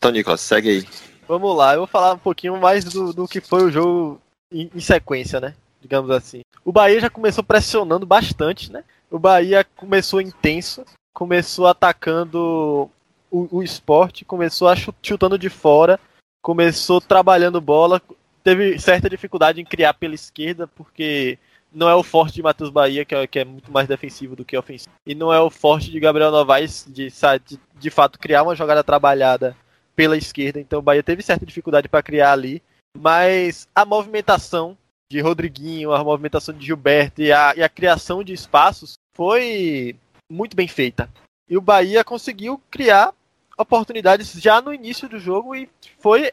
Então, 0.04 0.12
Nicolas, 0.12 0.42
segue 0.42 0.70
aí. 0.70 0.88
Vamos 1.26 1.56
lá, 1.56 1.76
eu 1.76 1.78
vou 1.78 1.88
falar 1.88 2.12
um 2.12 2.18
pouquinho 2.18 2.60
mais 2.60 2.84
do, 2.84 3.14
do 3.14 3.26
que 3.26 3.40
foi 3.40 3.64
o 3.64 3.72
jogo 3.72 4.22
em, 4.52 4.70
em, 4.76 4.80
sequência, 4.82 5.40
né? 5.40 5.54
Digamos 5.82 6.12
assim. 6.12 6.42
O 6.66 6.74
Bahia 6.74 7.00
já 7.00 7.10
começou 7.10 7.42
pressionando 7.42 8.06
bastante, 8.06 8.70
né? 8.70 8.84
O 9.10 9.18
Bahia 9.18 9.66
começou 9.78 10.20
intenso, 10.20 10.84
começou 11.14 11.68
atacando 11.68 12.92
o, 13.32 13.48
o 13.50 13.64
esporte, 13.64 14.26
começou 14.26 14.68
a 14.68 14.76
chutando 14.76 15.38
de 15.40 15.50
fora, 15.50 15.98
começou 16.42 17.00
trabalhando 17.00 17.62
bola, 17.62 18.02
teve 18.44 18.78
certa 18.80 19.10
dificuldade 19.10 19.62
em 19.62 19.66
criar 19.66 19.94
pela 19.94 20.16
esquerda, 20.16 20.68
porque 20.68 21.40
não 21.74 21.88
é 21.88 21.96
o 21.96 22.04
forte 22.04 22.34
de 22.34 22.44
Matheus 22.44 22.70
Bahia, 22.70 23.06
que 23.06 23.16
é, 23.16 23.26
que 23.26 23.40
é, 23.40 23.46
muito 23.46 23.72
mais 23.72 23.88
defensivo 23.88 24.36
do 24.36 24.44
que 24.44 24.58
ofensivo. 24.58 24.92
E 25.08 25.16
não 25.16 25.34
é 25.34 25.40
o 25.40 25.50
forte 25.50 25.90
de 25.90 25.98
Gabriel 25.98 26.30
Novaes 26.30 26.86
de, 26.90 27.08
de, 27.08 27.60
de 27.80 27.90
fato 27.90 28.20
criar 28.20 28.44
uma 28.44 28.54
jogada 28.54 28.84
trabalhada 28.84 29.56
pela 29.96 30.18
esquerda. 30.18 30.60
Então 30.60 30.80
o 30.80 30.82
Bahia 30.82 31.04
teve 31.04 31.22
certa 31.22 31.46
dificuldade 31.46 31.90
para 31.90 32.04
criar 32.04 32.34
ali. 32.34 32.62
Mas 32.98 33.68
a 33.74 33.86
movimentação 33.86 34.78
de 35.12 35.20
Rodriguinho, 35.20 35.94
a 35.94 36.04
movimentação 36.04 36.54
de 36.54 36.66
Gilberto 36.66 37.22
e 37.22 37.32
a, 37.32 37.54
e 37.56 37.64
a 37.64 37.70
criação 37.70 38.24
de 38.24 38.34
espaços 38.34 38.94
foi 39.16 39.96
muito 40.32 40.56
bem 40.56 40.68
feita. 40.68 41.10
E 41.50 41.58
o 41.58 41.62
Bahia 41.62 42.04
conseguiu 42.04 42.62
criar 42.70 43.14
oportunidades 43.58 44.32
já 44.34 44.62
no 44.62 44.74
início 44.74 45.08
do 45.08 45.20
jogo 45.20 45.56
e 45.56 45.70
foi 46.00 46.32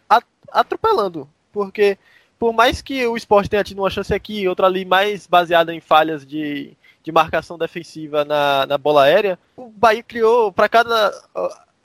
atropelando. 0.50 1.28
Porque 1.52 1.98
por 2.38 2.54
mais 2.54 2.80
que 2.80 3.06
o 3.06 3.18
esporte 3.18 3.50
tenha 3.50 3.62
tido 3.62 3.80
uma 3.80 3.90
chance 3.90 4.14
aqui, 4.14 4.48
outra 4.48 4.66
ali 4.66 4.86
mais 4.86 5.26
baseada 5.26 5.74
em 5.74 5.80
falhas 5.80 6.24
de, 6.24 6.74
de 7.02 7.12
marcação 7.12 7.58
defensiva 7.58 8.24
na, 8.24 8.64
na 8.64 8.78
bola 8.78 9.04
aérea, 9.04 9.38
o 9.54 9.68
Bahia 9.68 10.02
criou, 10.02 10.50
para 10.50 10.66
cada, 10.66 11.12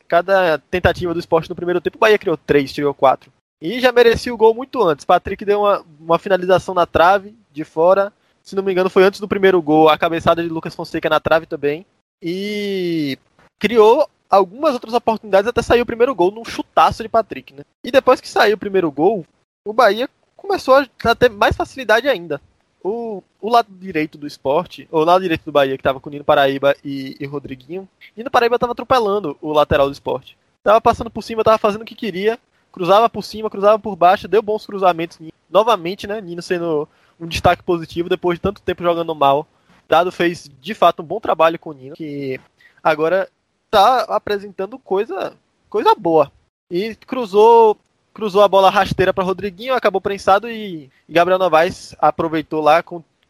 cada 0.07 0.57
tentativa 0.57 1.13
do 1.13 1.19
esporte 1.19 1.49
no 1.49 1.55
primeiro 1.55 1.81
tempo, 1.81 1.97
o 1.97 1.99
Bahia 1.99 2.17
criou 2.17 2.37
três, 2.37 2.71
criou 2.71 2.93
quatro. 2.93 3.31
E 3.61 3.79
já 3.79 3.91
merecia 3.91 4.33
o 4.33 4.37
gol 4.37 4.53
muito 4.53 4.83
antes. 4.83 5.05
Patrick 5.05 5.43
deu 5.45 5.61
uma, 5.61 5.85
uma 5.99 6.19
finalização 6.19 6.73
na 6.73 6.85
trave, 6.85 7.35
de 7.51 7.63
fora. 7.63 8.11
Se 8.43 8.55
não 8.55 8.61
me 8.61 8.71
engano, 8.71 8.89
foi 8.89 9.03
antes 9.03 9.19
do 9.19 9.27
primeiro 9.27 9.61
gol, 9.61 9.89
a 9.89 9.97
cabeçada 9.97 10.43
de 10.43 10.49
Lucas 10.49 10.75
Fonseca 10.75 11.09
na 11.09 11.19
trave 11.19 11.45
também. 11.45 11.85
E 12.21 13.17
criou 13.59 14.07
algumas 14.29 14.73
outras 14.73 14.93
oportunidades 14.93 15.47
até 15.47 15.61
sair 15.61 15.81
o 15.81 15.85
primeiro 15.85 16.13
gol 16.13 16.31
num 16.31 16.45
chutaço 16.45 17.01
de 17.01 17.09
Patrick, 17.09 17.53
né? 17.53 17.63
E 17.83 17.91
depois 17.91 18.19
que 18.19 18.27
saiu 18.27 18.55
o 18.55 18.59
primeiro 18.59 18.91
gol, 18.91 19.25
o 19.65 19.73
Bahia 19.73 20.09
começou 20.35 20.75
a 20.75 21.15
ter 21.15 21.29
mais 21.29 21.55
facilidade 21.55 22.07
ainda. 22.07 22.41
O, 22.87 23.23
o 23.41 23.49
lado 23.49 23.67
direito 23.71 24.15
do 24.15 24.27
esporte, 24.27 24.87
ou 24.91 25.01
o 25.01 25.05
lado 25.05 25.23
direito 25.23 25.43
do 25.43 25.51
Bahia, 25.51 25.75
que 25.75 25.81
estava 25.81 25.99
com 25.99 26.07
Nino 26.07 26.23
Paraíba 26.23 26.75
e, 26.85 27.17
e 27.19 27.25
Rodriguinho, 27.25 27.89
Nino 28.15 28.29
Paraíba 28.29 28.57
estava 28.57 28.73
atropelando 28.73 29.35
o 29.41 29.51
lateral 29.51 29.87
do 29.87 29.91
esporte. 29.91 30.37
Tava 30.63 30.79
passando 30.79 31.09
por 31.09 31.23
cima, 31.23 31.43
tava 31.43 31.57
fazendo 31.57 31.81
o 31.81 31.85
que 31.85 31.95
queria, 31.95 32.37
cruzava 32.71 33.09
por 33.09 33.23
cima, 33.23 33.49
cruzava 33.49 33.79
por 33.79 33.95
baixo, 33.95 34.27
deu 34.27 34.39
bons 34.39 34.67
cruzamentos. 34.67 35.17
Novamente, 35.49 36.05
né? 36.05 36.21
Nino 36.21 36.43
sendo 36.43 36.87
um 37.19 37.25
destaque 37.25 37.63
positivo 37.63 38.07
depois 38.07 38.37
de 38.37 38.43
tanto 38.43 38.61
tempo 38.61 38.83
jogando 38.83 39.15
mal. 39.15 39.47
Dado 39.89 40.11
fez 40.11 40.47
de 40.61 40.75
fato 40.75 41.01
um 41.01 41.05
bom 41.05 41.19
trabalho 41.19 41.57
com 41.57 41.71
o 41.71 41.73
Nino, 41.73 41.95
que 41.95 42.39
agora 42.83 43.27
tá 43.71 44.01
apresentando 44.09 44.77
coisa, 44.77 45.33
coisa 45.71 45.95
boa. 45.95 46.31
E 46.69 46.93
cruzou 46.93 47.79
cruzou 48.15 48.41
a 48.41 48.47
bola 48.47 48.69
rasteira 48.69 49.13
para 49.13 49.25
Rodriguinho, 49.25 49.75
acabou 49.75 49.99
prensado 49.99 50.49
e, 50.49 50.89
Gabriel 51.07 51.37
Novaes 51.37 51.93
aproveitou 51.99 52.61
lá, 52.61 52.81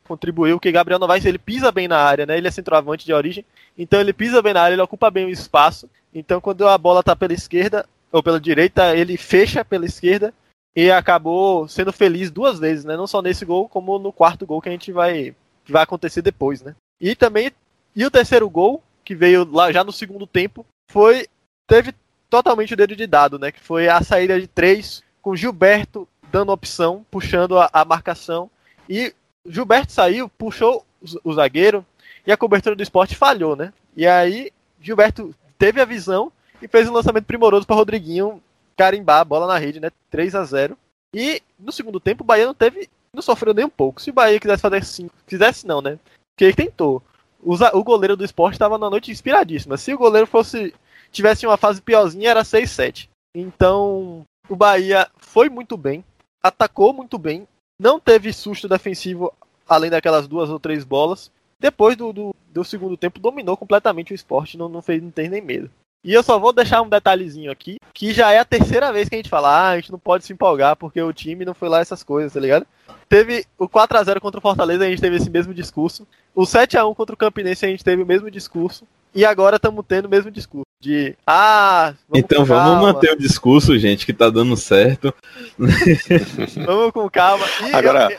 contribuiu, 0.08 0.60
que 0.60 0.72
Gabriel 0.72 1.00
Novaes 1.00 1.26
ele 1.26 1.40
pisa 1.40 1.72
bem 1.72 1.88
na 1.88 1.98
área, 1.98 2.28
né? 2.28 2.38
Ele 2.38 2.48
é 2.48 2.52
centroavante 2.52 3.04
de 3.04 3.12
origem, 3.12 3.44
então 3.76 4.00
ele 4.00 4.14
pisa 4.14 4.44
bem 4.44 4.54
na 4.54 4.62
área, 4.62 4.76
ele 4.76 4.82
ocupa 4.84 5.10
bem 5.10 5.26
o 5.26 5.30
espaço. 5.30 5.90
Então 6.14 6.40
quando 6.40 6.68
a 6.68 6.78
bola 6.78 7.02
tá 7.02 7.16
pela 7.16 7.34
esquerda 7.34 7.84
ou 8.12 8.22
pela 8.22 8.40
direita, 8.40 8.96
ele 8.96 9.18
fecha 9.18 9.66
pela 9.66 9.88
esquerda 9.88 10.32
e 10.76 10.92
acabou 10.92 11.68
sendo 11.68 11.92
feliz 11.92 12.30
duas 12.30 12.60
vezes, 12.60 12.86
né? 12.86 12.96
Não 12.96 13.08
só 13.08 13.24
nesse 13.24 13.44
gol, 13.44 13.68
como 13.68 13.98
no 13.98 14.14
quarto 14.14 14.46
gol 14.46 14.62
que 14.62 14.70
a 14.70 14.72
gente 14.72 14.92
vai 14.92 15.36
vai 15.68 15.82
acontecer 15.82 16.22
depois, 16.22 16.62
né? 16.62 16.76
E 17.02 17.16
também 17.16 17.52
e 17.96 18.06
o 18.06 18.12
terceiro 18.12 18.48
gol 18.48 18.84
que 19.04 19.16
veio 19.16 19.50
lá 19.52 19.72
já 19.72 19.84
no 19.84 19.92
segundo 19.92 20.28
tempo 20.28 20.64
foi 20.92 21.28
teve 21.68 21.92
totalmente 22.36 22.74
o 22.74 22.78
dedo 22.78 22.96
de 22.96 23.08
dado, 23.08 23.40
né? 23.40 23.52
Que 23.52 23.62
foi 23.62 23.88
a 23.88 24.02
saída 24.02 24.40
de 24.40 24.48
três, 24.48 25.02
com 25.22 25.36
Gilberto 25.36 26.08
dando 26.32 26.52
opção, 26.52 27.06
puxando 27.10 27.58
a, 27.58 27.70
a 27.72 27.86
marcação. 27.86 28.50
E 28.90 29.14
Gilberto 29.46 29.94
saiu, 29.94 30.28
puxou 30.28 30.86
o, 31.02 31.30
o 31.30 31.34
zagueiro 31.34 31.86
e 32.28 32.32
a 32.32 32.38
cobertura 32.38 32.76
do 32.76 32.84
esporte 32.84 33.16
falhou, 33.16 33.56
né? 33.56 33.72
E 33.96 34.06
aí 34.06 34.52
Gilberto 34.82 35.34
teve 35.58 35.80
a 35.80 35.86
visão 35.86 36.30
e 36.62 36.68
fez 36.68 36.90
um 36.90 36.94
lançamento 36.94 37.26
primoroso 37.26 37.66
para 37.66 37.76
Rodriguinho 37.76 38.42
carimbar 38.76 39.22
a 39.22 39.26
bola 39.26 39.48
na 39.48 39.58
rede, 39.58 39.80
né? 39.80 39.90
3 40.12 40.36
a 40.36 40.44
0 40.44 40.78
E 41.14 41.42
no 41.58 41.72
segundo 41.72 42.02
tempo 42.02 42.24
o 42.24 42.28
Bahia 42.28 42.46
não 42.46 42.54
teve. 42.54 42.90
não 43.14 43.22
sofreu 43.22 43.54
nem 43.54 43.64
um 43.64 43.70
pouco. 43.70 44.02
Se 44.02 44.10
o 44.10 44.14
Bahia 44.14 44.40
quisesse 44.40 44.62
fazer 44.62 44.84
5, 44.84 45.16
quisesse 45.26 45.66
não, 45.66 45.82
né? 45.82 45.98
Porque 46.34 46.44
ele 46.44 46.54
tentou. 46.54 47.02
O, 47.42 47.54
o 47.54 47.84
goleiro 47.84 48.18
do 48.18 48.26
esporte 48.26 48.56
estava 48.56 48.78
na 48.78 48.90
noite 48.90 49.12
inspiradíssima. 49.12 49.78
Se 49.78 49.94
o 49.94 49.98
goleiro 49.98 50.28
fosse 50.28 50.74
tivesse 51.16 51.48
uma 51.48 51.58
fase 51.58 51.82
piorzinha, 51.82 52.30
era 52.30 52.44
6-7. 52.44 53.10
Então, 53.34 54.24
o 54.48 54.56
Bahia 54.56 55.08
foi 55.18 55.50
muito 55.50 55.78
bem, 55.78 56.04
atacou 56.44 56.94
muito 56.94 57.18
bem, 57.18 57.48
não 57.80 58.00
teve 58.00 58.32
susto 58.32 58.68
defensivo 58.68 59.34
além 59.68 59.90
daquelas 59.90 60.28
duas 60.28 60.50
ou 60.50 60.60
três 60.60 60.84
bolas. 60.84 61.32
Depois 61.60 61.96
do, 61.96 62.14
do, 62.14 62.36
do 62.54 62.64
segundo 62.64 62.98
tempo, 62.98 63.20
dominou 63.20 63.58
completamente 63.58 64.12
o 64.12 64.16
esporte, 64.16 64.58
não, 64.58 64.70
não, 64.70 64.82
fez, 64.82 65.02
não 65.02 65.12
nem 65.16 65.42
medo. 65.42 65.70
E 66.04 66.14
eu 66.14 66.22
só 66.22 66.38
vou 66.38 66.54
deixar 66.54 66.84
um 66.84 66.90
detalhezinho 66.90 67.52
aqui, 67.52 67.78
que 67.92 68.14
já 68.14 68.32
é 68.32 68.38
a 68.38 68.46
terceira 68.46 68.94
vez 68.94 69.10
que 69.10 69.16
a 69.16 69.18
gente 69.18 69.30
fala, 69.30 69.50
ah, 69.50 69.70
a 69.70 69.76
gente 69.78 69.92
não 69.92 69.98
pode 69.98 70.24
se 70.24 70.32
empolgar 70.32 70.76
porque 70.76 71.02
o 71.02 71.12
time 71.12 71.44
não 71.44 71.56
foi 71.56 71.68
lá 71.68 71.80
essas 71.80 72.04
coisas, 72.04 72.32
tá 72.32 72.40
ligado? 72.40 72.68
Teve 73.10 73.44
o 73.58 73.68
4 73.68 73.98
a 73.98 74.04
0 74.04 74.22
contra 74.22 74.38
o 74.38 74.42
Fortaleza, 74.42 74.86
a 74.86 74.88
gente 74.88 75.02
teve 75.02 75.16
esse 75.16 75.30
mesmo 75.32 75.54
discurso. 75.54 76.08
O 76.36 76.46
7 76.46 76.78
a 76.78 76.86
1 76.86 76.94
contra 76.94 77.16
o 77.16 77.18
Campinense, 77.18 77.66
a 77.66 77.70
gente 77.70 77.84
teve 77.84 78.04
o 78.04 78.06
mesmo 78.06 78.30
discurso. 78.30 78.86
E 79.16 79.26
agora 79.26 79.56
estamos 79.56 79.84
tendo 79.88 80.06
o 80.06 80.10
mesmo 80.10 80.30
discurso 80.30 80.66
de 80.80 81.16
ah, 81.26 81.94
então 82.14 82.46
vamos 82.46 82.82
manter 82.82 83.12
o 83.12 83.18
discurso, 83.18 83.78
gente, 83.78 84.06
que 84.06 84.14
tá 84.14 84.30
dando 84.30 84.56
certo. 84.56 85.14
vamos 86.66 86.92
com 86.92 87.10
calma. 87.10 87.46
E 87.68 87.74
Agora 87.74 88.18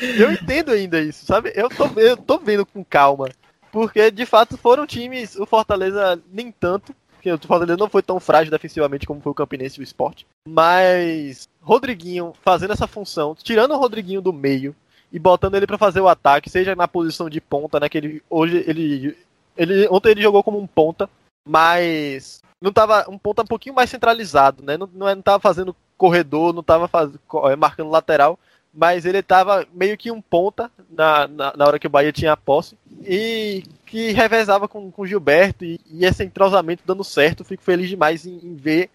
eu, 0.00 0.08
eu, 0.08 0.32
entendo 0.32 0.72
ainda 0.72 1.00
isso, 1.00 1.24
sabe? 1.24 1.52
Eu 1.54 1.68
tô, 1.68 1.86
eu 1.98 2.16
tô 2.16 2.38
vendo 2.38 2.64
com 2.64 2.84
calma, 2.84 3.28
porque 3.72 4.10
de 4.10 4.26
fato 4.26 4.56
foram 4.56 4.86
times, 4.86 5.36
o 5.36 5.46
Fortaleza 5.46 6.20
nem 6.32 6.52
tanto, 6.52 6.94
porque 7.12 7.32
o 7.32 7.38
Fortaleza 7.38 7.78
não 7.78 7.88
foi 7.88 8.02
tão 8.02 8.20
frágil 8.20 8.50
defensivamente 8.50 9.06
como 9.06 9.20
foi 9.20 9.32
o 9.32 9.34
Campinense 9.34 9.80
e 9.80 9.82
o 9.82 9.84
Sport, 9.84 10.22
mas 10.46 11.48
Rodriguinho 11.60 12.32
fazendo 12.42 12.72
essa 12.72 12.86
função, 12.86 13.34
tirando 13.34 13.72
o 13.72 13.78
Rodriguinho 13.78 14.20
do 14.20 14.32
meio 14.32 14.74
e 15.12 15.18
botando 15.18 15.54
ele 15.54 15.66
para 15.66 15.78
fazer 15.78 16.00
o 16.00 16.08
ataque, 16.08 16.50
seja 16.50 16.76
na 16.76 16.86
posição 16.86 17.28
de 17.28 17.40
ponta, 17.40 17.80
né, 17.80 17.88
que 17.88 17.98
ele 17.98 18.22
hoje 18.28 18.64
ele 18.66 19.16
ele 19.56 19.88
ontem 19.90 20.10
ele 20.10 20.22
jogou 20.22 20.42
como 20.42 20.60
um 20.60 20.66
ponta, 20.66 21.08
mas 21.46 22.42
não 22.60 22.72
tava 22.72 23.06
um 23.08 23.16
ponto 23.16 23.42
um 23.42 23.46
pouquinho 23.46 23.74
mais 23.74 23.88
centralizado, 23.88 24.62
né? 24.62 24.76
Não, 24.76 24.88
não, 24.92 25.08
é, 25.08 25.14
não 25.14 25.22
tava 25.22 25.38
fazendo 25.38 25.76
corredor, 25.96 26.52
não 26.52 26.62
tava 26.62 26.88
faz, 26.88 27.10
é, 27.50 27.56
marcando 27.56 27.90
lateral, 27.90 28.38
mas 28.74 29.06
ele 29.06 29.22
tava 29.22 29.66
meio 29.72 29.96
que 29.96 30.10
um 30.10 30.20
ponta 30.20 30.70
na, 30.90 31.28
na, 31.28 31.56
na, 31.56 31.66
hora 31.66 31.78
que 31.78 31.86
o 31.86 31.90
Bahia 31.90 32.12
tinha 32.12 32.32
a 32.32 32.36
posse 32.36 32.76
e 33.02 33.64
que 33.86 34.10
revezava 34.12 34.68
com 34.68 34.92
o 34.94 35.06
Gilberto 35.06 35.64
e, 35.64 35.80
e, 35.90 36.04
esse 36.04 36.24
entrosamento 36.24 36.82
dando 36.84 37.04
certo. 37.04 37.44
Fico 37.44 37.62
feliz 37.62 37.88
demais 37.88 38.26
em, 38.26 38.38
em, 38.42 38.54
ver 38.54 38.90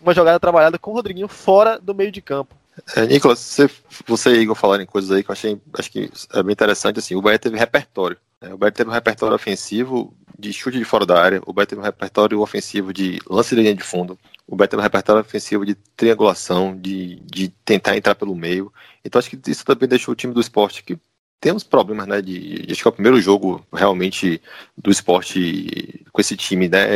uma 0.00 0.14
jogada 0.14 0.38
trabalhada 0.38 0.78
com 0.78 0.90
o 0.90 0.94
Rodriguinho 0.94 1.26
fora 1.26 1.78
do 1.78 1.94
meio 1.94 2.12
de 2.12 2.20
campo. 2.20 2.54
É, 2.94 3.06
Nicolas, 3.06 3.40
você, 3.40 3.68
você 4.06 4.30
e 4.36 4.42
Igor 4.42 4.54
falaram 4.54 4.84
em 4.84 4.86
coisas 4.86 5.10
aí 5.10 5.24
que 5.24 5.30
eu 5.30 5.32
achei 5.32 5.60
acho 5.76 5.90
que 5.90 6.10
é 6.32 6.42
bem 6.42 6.52
interessante. 6.52 7.00
Assim, 7.00 7.16
o 7.16 7.22
Bahia 7.22 7.38
teve 7.38 7.58
repertório. 7.58 8.16
Né? 8.40 8.52
O 8.54 8.58
Bahia 8.58 8.72
teve 8.72 8.90
um 8.90 8.92
repertório 8.92 9.34
ofensivo 9.34 10.16
de 10.38 10.52
chute 10.52 10.78
de 10.78 10.84
fora 10.84 11.04
da 11.04 11.20
área, 11.20 11.42
o 11.46 11.52
Bahia 11.52 11.66
teve 11.66 11.80
um 11.80 11.84
repertório 11.84 12.40
ofensivo 12.40 12.92
de 12.92 13.18
lance 13.28 13.54
de 13.54 13.60
linha 13.60 13.74
de 13.74 13.82
fundo, 13.82 14.18
o 14.46 14.54
Bahia 14.54 14.68
teve 14.68 14.80
um 14.80 14.84
repertório 14.84 15.20
ofensivo 15.20 15.66
de 15.66 15.74
triangulação, 15.96 16.76
de, 16.76 17.16
de 17.20 17.48
tentar 17.64 17.96
entrar 17.96 18.14
pelo 18.14 18.34
meio. 18.34 18.72
Então 19.04 19.18
acho 19.18 19.30
que 19.30 19.50
isso 19.50 19.64
também 19.64 19.88
deixou 19.88 20.12
o 20.12 20.16
time 20.16 20.32
do 20.32 20.40
esporte 20.40 20.84
que 20.84 20.98
temos 21.40 21.62
problemas, 21.62 22.06
né? 22.06 22.22
De, 22.22 22.66
acho 22.70 22.82
que 22.82 22.88
é 22.88 22.90
o 22.90 22.92
primeiro 22.92 23.20
jogo 23.20 23.64
realmente 23.72 24.40
do 24.76 24.90
esporte 24.90 26.04
com 26.12 26.20
esse 26.20 26.36
time, 26.36 26.68
né? 26.68 26.86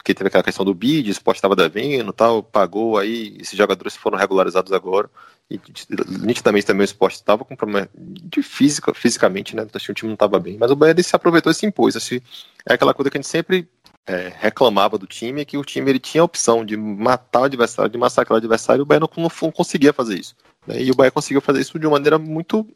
Porque 0.00 0.14
teve 0.14 0.28
aquela 0.28 0.42
questão 0.42 0.64
do 0.64 0.72
bid, 0.72 1.10
o 1.10 1.12
esporte 1.12 1.36
estava 1.36 1.54
devendo 1.54 2.10
tal, 2.10 2.42
pagou 2.42 2.96
aí, 2.96 3.36
esses 3.38 3.56
jogadores 3.56 3.94
foram 3.94 4.16
regularizados 4.16 4.72
agora. 4.72 5.10
E 5.50 5.60
nitidamente 6.24 6.66
também 6.66 6.82
o 6.82 6.84
esporte 6.84 7.16
estava 7.16 7.44
com 7.44 7.54
problema 7.54 7.86
de 7.94 8.42
física, 8.42 8.94
fisicamente, 8.94 9.54
né? 9.54 9.62
O 9.62 9.94
time 9.94 10.08
não 10.08 10.14
estava 10.14 10.38
bem. 10.38 10.56
Mas 10.58 10.70
o 10.70 10.76
Bahia 10.76 11.02
se 11.02 11.14
aproveitou 11.14 11.52
e 11.52 11.54
se 11.54 11.66
impôs. 11.66 11.96
Assim, 11.96 12.18
é 12.66 12.72
aquela 12.72 12.94
coisa 12.94 13.10
que 13.10 13.18
a 13.18 13.20
gente 13.20 13.28
sempre 13.28 13.68
é, 14.06 14.32
reclamava 14.38 14.96
do 14.96 15.06
time, 15.06 15.42
é 15.42 15.44
que 15.44 15.58
o 15.58 15.64
time 15.64 15.90
ele 15.90 15.98
tinha 15.98 16.22
a 16.22 16.24
opção 16.24 16.64
de 16.64 16.78
matar 16.78 17.40
o 17.40 17.44
adversário, 17.44 17.90
de 17.90 17.98
massacrar 17.98 18.36
o 18.36 18.38
adversário, 18.38 18.80
e 18.80 18.84
o 18.84 18.86
Bahia 18.86 19.00
não, 19.00 19.10
não 19.18 19.52
conseguia 19.52 19.92
fazer 19.92 20.18
isso. 20.18 20.34
Né? 20.66 20.82
E 20.82 20.90
o 20.90 20.94
Bahia 20.94 21.10
conseguiu 21.10 21.42
fazer 21.42 21.60
isso 21.60 21.78
de 21.78 21.86
uma 21.86 21.92
maneira 21.92 22.18
muito 22.18 22.66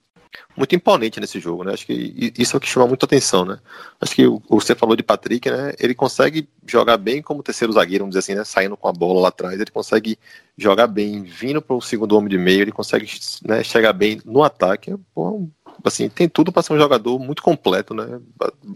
muito 0.57 0.75
imponente 0.75 1.21
nesse 1.21 1.41
jogo, 1.41 1.65
né? 1.65 1.73
Acho 1.73 1.87
que 1.87 2.33
isso 2.39 2.55
é 2.55 2.59
o 2.59 2.61
que 2.61 2.69
chama 2.69 2.87
muita 2.87 3.07
atenção, 3.07 3.45
né? 3.45 3.59
Acho 4.01 4.15
que 4.15 4.23
você 4.49 4.75
falou 4.75 4.97
de 4.97 5.03
Patrick, 5.03 5.51
né? 5.51 5.73
Ele 5.79 5.95
consegue 5.95 6.49
jogar 6.67 6.97
bem 6.97 7.23
como 7.23 7.43
terceiro 7.43 7.73
zagueiro, 7.73 8.05
vamos 8.05 8.15
dizer 8.15 8.21
assim, 8.21 8.39
né? 8.39 8.45
Saindo 8.45 8.77
com 8.77 8.89
a 8.89 8.93
bola 8.93 9.21
lá 9.21 9.29
atrás, 9.29 9.61
ele 9.61 9.71
consegue 9.71 10.19
jogar 10.57 10.87
bem, 10.87 11.23
vindo 11.23 11.61
para 11.61 11.77
o 11.77 11.81
segundo 11.81 12.17
homem 12.17 12.29
de 12.29 12.39
meio, 12.39 12.63
ele 12.63 12.73
consegue 12.73 13.09
né, 13.45 13.63
chegar 13.65 13.93
bem 13.93 14.21
no 14.25 14.43
ataque. 14.43 14.91
É 14.91 14.97
um 15.17 15.51
assim, 15.83 16.09
tem 16.09 16.29
tudo 16.29 16.53
para 16.53 16.63
ser 16.63 16.73
um 16.73 16.79
jogador 16.79 17.19
muito 17.19 17.43
completo, 17.43 17.95
né? 17.95 18.21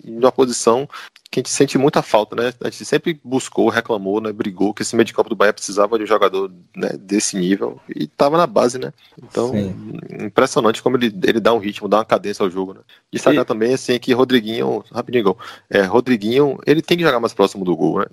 Em 0.04 0.18
uma 0.18 0.32
posição 0.32 0.88
que 1.30 1.40
a 1.40 1.42
gente 1.42 1.50
sente 1.50 1.76
muita 1.76 2.02
falta, 2.02 2.34
né? 2.34 2.52
A 2.60 2.70
gente 2.70 2.84
sempre 2.84 3.20
buscou, 3.22 3.68
reclamou, 3.68 4.20
né? 4.20 4.32
Brigou 4.32 4.72
que 4.72 4.82
esse 4.82 4.96
meio 4.96 5.04
de 5.04 5.12
campo 5.12 5.28
do 5.28 5.36
Bahia 5.36 5.52
precisava 5.52 5.98
de 5.98 6.04
um 6.04 6.06
jogador 6.06 6.50
né, 6.74 6.90
desse 6.98 7.36
nível 7.36 7.78
e 7.94 8.04
estava 8.04 8.36
na 8.36 8.46
base, 8.46 8.78
né? 8.78 8.92
Então, 9.22 9.50
Sim. 9.50 9.74
impressionante 10.20 10.82
como 10.82 10.96
ele, 10.96 11.14
ele 11.22 11.40
dá 11.40 11.52
um 11.52 11.58
ritmo, 11.58 11.88
dá 11.88 11.98
uma 11.98 12.04
cadência 12.04 12.42
ao 12.42 12.50
jogo, 12.50 12.74
né? 12.74 12.80
Destacar 13.12 13.42
e... 13.42 13.46
também, 13.46 13.74
assim, 13.74 13.98
que 13.98 14.12
Rodriguinho, 14.12 14.82
rapidinho, 14.90 15.24
gol, 15.24 15.38
é, 15.68 15.82
Rodriguinho, 15.82 16.58
ele 16.66 16.80
tem 16.80 16.96
que 16.96 17.04
jogar 17.04 17.20
mais 17.20 17.34
próximo 17.34 17.64
do 17.64 17.76
gol, 17.76 18.00
né? 18.00 18.06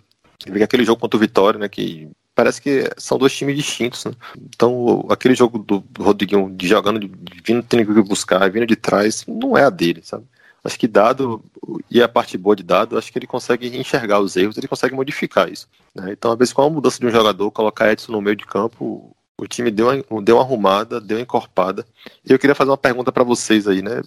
Ele 0.46 0.64
aquele 0.64 0.84
jogo 0.84 1.00
contra 1.00 1.18
o 1.18 1.20
Vitória, 1.20 1.58
né? 1.58 1.70
Que 1.70 2.10
parece 2.36 2.62
que 2.62 2.92
são 2.98 3.18
dois 3.18 3.36
times 3.36 3.56
distintos, 3.56 4.06
né? 4.06 4.12
Então, 4.54 5.06
aquele 5.10 5.34
jogo 5.34 5.58
do 5.58 5.84
Rodriguinho 5.98 6.52
de 6.52 6.68
jogando, 6.68 7.00
vindo 7.44 7.64
tendo 7.64 7.86
que 7.86 8.02
buscar, 8.08 8.52
vindo 8.52 8.68
de 8.68 8.76
trás, 8.76 9.26
não 9.26 9.58
é 9.58 9.64
a 9.64 9.70
dele, 9.70 10.02
sabe? 10.04 10.26
Acho 10.64 10.80
que 10.80 10.88
dado, 10.88 11.44
e 11.90 12.02
a 12.02 12.10
parte 12.10 12.38
boa 12.38 12.56
de 12.56 12.64
dado, 12.64 12.98
acho 12.98 13.12
que 13.12 13.20
ele 13.20 13.28
consegue 13.28 13.68
enxergar 13.78 14.20
os 14.20 14.36
erros, 14.36 14.58
ele 14.58 14.68
consegue 14.68 14.96
modificar 14.96 15.48
isso. 15.48 15.68
Né? 15.94 16.12
Então, 16.12 16.32
às 16.32 16.38
vezes, 16.38 16.54
com 16.54 16.64
a 16.64 16.70
mudança 16.70 17.00
de 17.00 17.06
um 17.06 17.12
jogador, 17.12 17.52
colocar 17.52 17.92
Edson 17.92 18.12
no 18.12 18.22
meio 18.22 18.36
de 18.36 18.46
campo, 18.46 19.16
o 19.38 19.48
time 19.48 19.70
deu 19.70 20.04
uma, 20.10 20.22
deu 20.24 20.38
uma 20.38 20.44
arrumada, 20.44 21.00
deu 21.00 21.18
uma 21.18 21.24
encorpada. 21.24 21.86
E 22.28 22.32
eu 22.32 22.40
queria 22.40 22.56
fazer 22.56 22.72
uma 22.72 22.78
pergunta 22.78 23.12
para 23.12 23.24
vocês 23.24 23.68
aí, 23.68 23.84
né? 23.84 24.02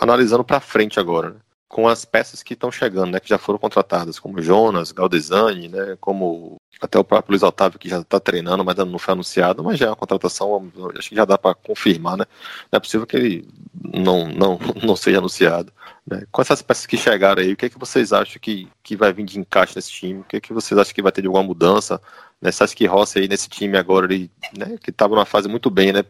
Analisando 0.00 0.44
para 0.44 0.60
frente 0.60 1.00
agora, 1.00 1.30
né? 1.30 1.36
Com 1.74 1.88
as 1.88 2.04
peças 2.04 2.40
que 2.40 2.54
estão 2.54 2.70
chegando, 2.70 3.10
né, 3.10 3.18
que 3.18 3.28
já 3.28 3.36
foram 3.36 3.58
contratadas, 3.58 4.20
como 4.20 4.40
Jonas, 4.40 4.92
Galdesani, 4.92 5.66
né, 5.66 5.96
como 6.00 6.54
até 6.80 6.96
o 7.00 7.02
próprio 7.02 7.32
Luiz 7.32 7.42
Otávio 7.42 7.80
que 7.80 7.88
já 7.88 7.98
está 7.98 8.20
treinando, 8.20 8.64
mas 8.64 8.78
ainda 8.78 8.92
não 8.92 8.96
foi 8.96 9.10
anunciado, 9.10 9.64
mas 9.64 9.76
já 9.76 9.86
é 9.86 9.88
uma 9.88 9.96
contratação, 9.96 10.70
acho 10.96 11.08
que 11.08 11.16
já 11.16 11.24
dá 11.24 11.36
para 11.36 11.52
confirmar, 11.52 12.16
né? 12.16 12.26
Não 12.70 12.76
é 12.76 12.80
possível 12.80 13.04
que 13.04 13.16
ele 13.16 13.48
não 13.74 14.28
não 14.28 14.56
não 14.86 14.94
seja 14.94 15.18
anunciado. 15.18 15.72
Né? 16.06 16.22
Com 16.30 16.42
essas 16.42 16.62
peças 16.62 16.86
que 16.86 16.96
chegaram 16.96 17.42
aí, 17.42 17.52
o 17.52 17.56
que 17.56 17.66
é 17.66 17.68
que 17.68 17.78
vocês 17.78 18.12
acham 18.12 18.40
que, 18.40 18.68
que 18.80 18.96
vai 18.96 19.12
vir 19.12 19.24
de 19.24 19.40
encaixe 19.40 19.74
nesse 19.74 19.90
time? 19.90 20.20
O 20.20 20.24
que 20.24 20.36
é 20.36 20.40
que 20.40 20.52
vocês 20.52 20.78
acham 20.78 20.94
que 20.94 21.02
vai 21.02 21.10
ter 21.10 21.22
de 21.22 21.26
alguma 21.26 21.42
mudança? 21.42 22.00
Né? 22.40 22.50
Acha 22.50 22.76
que 22.76 22.86
Rossi 22.86 23.18
aí 23.18 23.26
nesse 23.26 23.48
time 23.48 23.76
agora, 23.76 24.06
ele, 24.06 24.30
né, 24.56 24.76
que 24.80 24.90
estava 24.90 25.16
numa 25.16 25.26
fase 25.26 25.48
muito 25.48 25.70
bem, 25.70 25.92
né? 25.92 26.04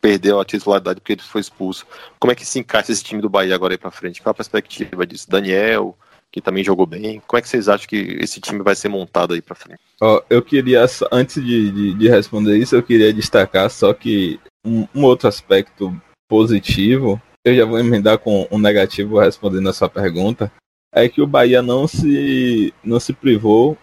Perdeu 0.00 0.40
a 0.40 0.44
titularidade 0.44 1.00
porque 1.00 1.12
ele 1.12 1.22
foi 1.22 1.40
expulso. 1.40 1.86
Como 2.18 2.32
é 2.32 2.34
que 2.34 2.46
se 2.46 2.58
encaixa 2.58 2.92
esse 2.92 3.04
time 3.04 3.20
do 3.20 3.28
Bahia 3.28 3.54
agora 3.54 3.74
aí 3.74 3.78
para 3.78 3.90
frente? 3.90 4.22
Qual 4.22 4.30
a 4.30 4.34
perspectiva 4.34 5.06
disso? 5.06 5.30
Daniel, 5.30 5.96
que 6.32 6.40
também 6.40 6.64
jogou 6.64 6.86
bem. 6.86 7.20
Como 7.26 7.38
é 7.38 7.42
que 7.42 7.48
vocês 7.48 7.68
acham 7.68 7.88
que 7.88 8.18
esse 8.20 8.40
time 8.40 8.62
vai 8.62 8.74
ser 8.74 8.88
montado 8.88 9.34
aí 9.34 9.42
para 9.42 9.54
frente? 9.54 9.80
Oh, 10.00 10.22
eu 10.30 10.42
queria, 10.42 10.84
antes 11.12 11.44
de, 11.44 11.70
de, 11.70 11.94
de, 11.94 12.08
responder 12.08 12.56
isso, 12.56 12.76
eu 12.76 12.82
queria 12.82 13.12
destacar 13.12 13.68
só 13.70 13.92
que 13.92 14.40
um, 14.64 14.86
um, 14.94 15.04
outro 15.04 15.28
aspecto 15.28 15.94
positivo, 16.28 17.20
eu 17.44 17.54
já 17.54 17.64
vou 17.64 17.78
emendar 17.78 18.18
com 18.18 18.46
um 18.50 18.58
negativo 18.58 19.18
respondendo 19.18 19.68
a 19.68 19.72
sua 19.72 19.88
pergunta, 19.88 20.52
é 20.94 21.08
que 21.08 21.20
o 21.20 21.26
Bahia 21.26 21.62
não 21.62 21.86
se, 21.86 22.72
não 22.82 22.98
se 22.98 23.12
privou 23.12 23.76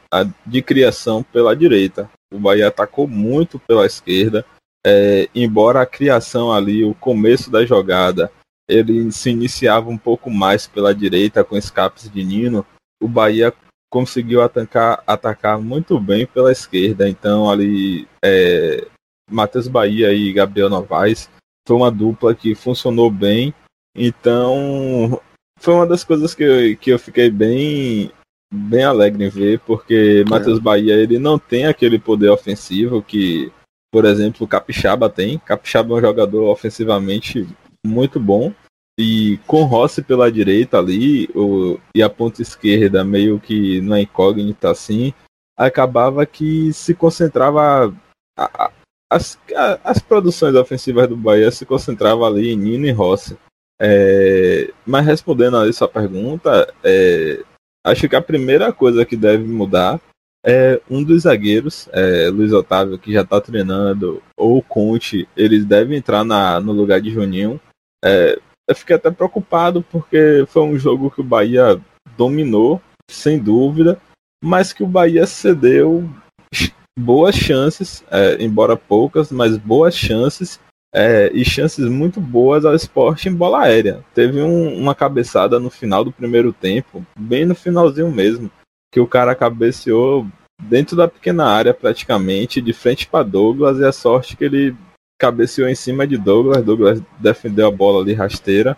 de 0.46 0.62
criação 0.62 1.24
pela 1.24 1.56
direita. 1.56 2.10
O 2.34 2.40
Bahia 2.40 2.68
atacou 2.68 3.08
muito 3.08 3.60
pela 3.60 3.86
esquerda, 3.86 4.46
é, 4.90 5.28
embora 5.36 5.82
a 5.82 5.86
criação 5.86 6.50
ali, 6.50 6.86
o 6.86 6.94
começo 6.94 7.52
da 7.52 7.66
jogada, 7.66 8.32
ele 8.70 9.12
se 9.12 9.30
iniciava 9.30 9.90
um 9.90 9.98
pouco 9.98 10.32
mais 10.32 10.66
pela 10.66 10.96
direita 10.96 11.44
com 11.44 11.58
escapes 11.58 12.10
de 12.10 12.24
Nino, 12.24 12.66
o 13.04 13.08
Bahia 13.08 13.54
conseguiu 13.92 14.42
atacar, 14.42 15.04
atacar 15.06 15.60
muito 15.60 16.00
bem 16.00 16.26
pela 16.26 16.54
esquerda. 16.54 17.10
Então 17.10 17.50
ali 17.50 18.08
é, 18.24 18.88
Matheus 19.30 19.68
Bahia 19.68 20.14
e 20.14 20.32
Gabriel 20.32 20.70
Novaes 20.70 21.30
foi 21.68 21.76
uma 21.76 21.92
dupla 21.92 22.34
que 22.34 22.56
funcionou 22.56 23.12
bem. 23.12 23.54
Então 23.94 25.20
foi 25.60 25.74
uma 25.74 25.86
das 25.86 26.06
coisas 26.06 26.34
que 26.34 26.44
eu, 26.44 26.78
que 26.78 26.92
eu 26.92 27.00
fiquei 27.00 27.30
bem 27.30 28.10
bem 28.54 28.86
alegre 28.86 29.26
em 29.26 29.30
ver, 29.30 29.60
porque 29.60 30.24
é. 30.26 30.30
Matheus 30.30 30.60
Bahia 30.60 30.94
ele 30.96 31.20
não 31.20 31.38
tem 31.38 31.66
aquele 31.66 32.00
poder 32.00 32.30
ofensivo 32.30 33.02
que 33.02 33.52
por 33.92 34.06
exemplo, 34.06 34.46
o 34.46 34.48
Capixaba 34.48 35.10
tem. 35.10 35.40
Capixaba 35.40 35.94
é 35.94 35.98
um 35.98 36.02
jogador 36.02 36.50
ofensivamente 36.50 37.48
muito 37.86 38.20
bom. 38.20 38.54
E 39.00 39.40
com 39.46 39.64
Rossi 39.64 40.02
pela 40.02 40.32
direita 40.32 40.80
ali, 40.80 41.30
o, 41.36 41.80
e 41.94 42.02
a 42.02 42.10
ponta 42.10 42.42
esquerda 42.42 43.04
meio 43.04 43.40
que 43.40 43.80
é 43.80 44.02
incógnita 44.02 44.72
assim, 44.72 45.14
acabava 45.56 46.26
que 46.26 46.74
se 46.74 46.96
concentrava. 46.96 47.94
A, 48.38 48.66
a, 48.66 48.72
as, 49.12 49.38
a, 49.56 49.80
as 49.84 50.00
produções 50.00 50.56
ofensivas 50.56 51.08
do 51.08 51.16
Bahia 51.16 51.52
se 51.52 51.66
concentravam 51.66 52.26
ali 52.26 52.52
em 52.52 52.58
Nino 52.58 52.88
e 52.88 52.92
Rossi. 52.92 53.38
É, 53.80 54.74
mas 54.86 55.06
respondendo 55.06 55.58
a 55.58 55.68
essa 55.68 55.88
pergunta, 55.88 56.74
é, 56.84 57.44
acho 57.86 58.10
que 58.10 58.16
a 58.16 58.22
primeira 58.22 58.74
coisa 58.74 59.06
que 59.06 59.16
deve 59.16 59.44
mudar 59.44 60.02
é 60.46 60.82
um 60.90 61.04
dos 61.04 61.24
zagueiros, 61.24 61.90
é, 61.92 62.30
Luiz 62.30 62.54
Otávio, 62.54 62.98
que 62.98 63.12
já 63.12 63.22
está 63.22 63.42
treinando, 63.42 64.22
ou 64.38 64.62
Conte, 64.62 65.28
eles 65.36 65.66
devem 65.66 65.98
entrar 65.98 66.24
na, 66.24 66.60
no 66.60 66.72
lugar 66.72 67.02
de 67.02 67.12
Juninho. 67.12 67.60
É, 68.04 68.40
eu 68.70 68.76
fiquei 68.76 68.96
até 68.96 69.10
preocupado 69.10 69.82
porque 69.84 70.46
foi 70.48 70.64
um 70.64 70.78
jogo 70.78 71.12
que 71.12 71.22
o 71.22 71.24
Bahia 71.24 71.80
dominou, 72.18 72.82
sem 73.10 73.40
dúvida, 73.40 74.00
mas 74.44 74.74
que 74.74 74.84
o 74.84 74.88
Bahia 74.88 75.26
cedeu 75.26 76.10
boas 76.98 77.36
chances, 77.36 78.04
é, 78.10 78.44
embora 78.44 78.76
poucas, 78.76 79.32
mas 79.32 79.58
boas 79.58 79.96
chances 79.96 80.60
é, 80.94 81.30
e 81.34 81.46
chances 81.46 81.86
muito 81.86 82.20
boas 82.20 82.66
ao 82.66 82.74
esporte 82.74 83.30
em 83.30 83.34
bola 83.34 83.64
aérea. 83.64 84.04
Teve 84.14 84.42
um, 84.42 84.76
uma 84.78 84.96
cabeçada 84.96 85.60
no 85.60 85.70
final 85.70 86.04
do 86.04 86.12
primeiro 86.12 86.52
tempo, 86.52 87.06
bem 87.18 87.46
no 87.46 87.54
finalzinho 87.54 88.12
mesmo, 88.12 88.50
que 88.98 89.00
o 89.00 89.06
cara 89.06 89.36
cabeceou 89.36 90.26
dentro 90.60 90.96
da 90.96 91.08
pequena 91.08 91.46
área 91.46 91.72
praticamente, 91.72 92.60
de 92.60 92.74
frente 92.74 93.06
para 93.06 93.24
Douglas, 93.24 93.78
e 93.78 93.86
a 93.86 93.92
sorte 93.92 94.36
que 94.36 94.44
ele 94.44 94.76
cabeceou 95.20 95.68
em 95.68 95.76
cima 95.76 96.08
de 96.08 96.18
Douglas, 96.18 96.64
Douglas 96.64 97.00
defendeu 97.20 97.68
a 97.68 97.72
bola 97.72 98.02
ali 98.02 98.16
rasteira. 98.16 98.76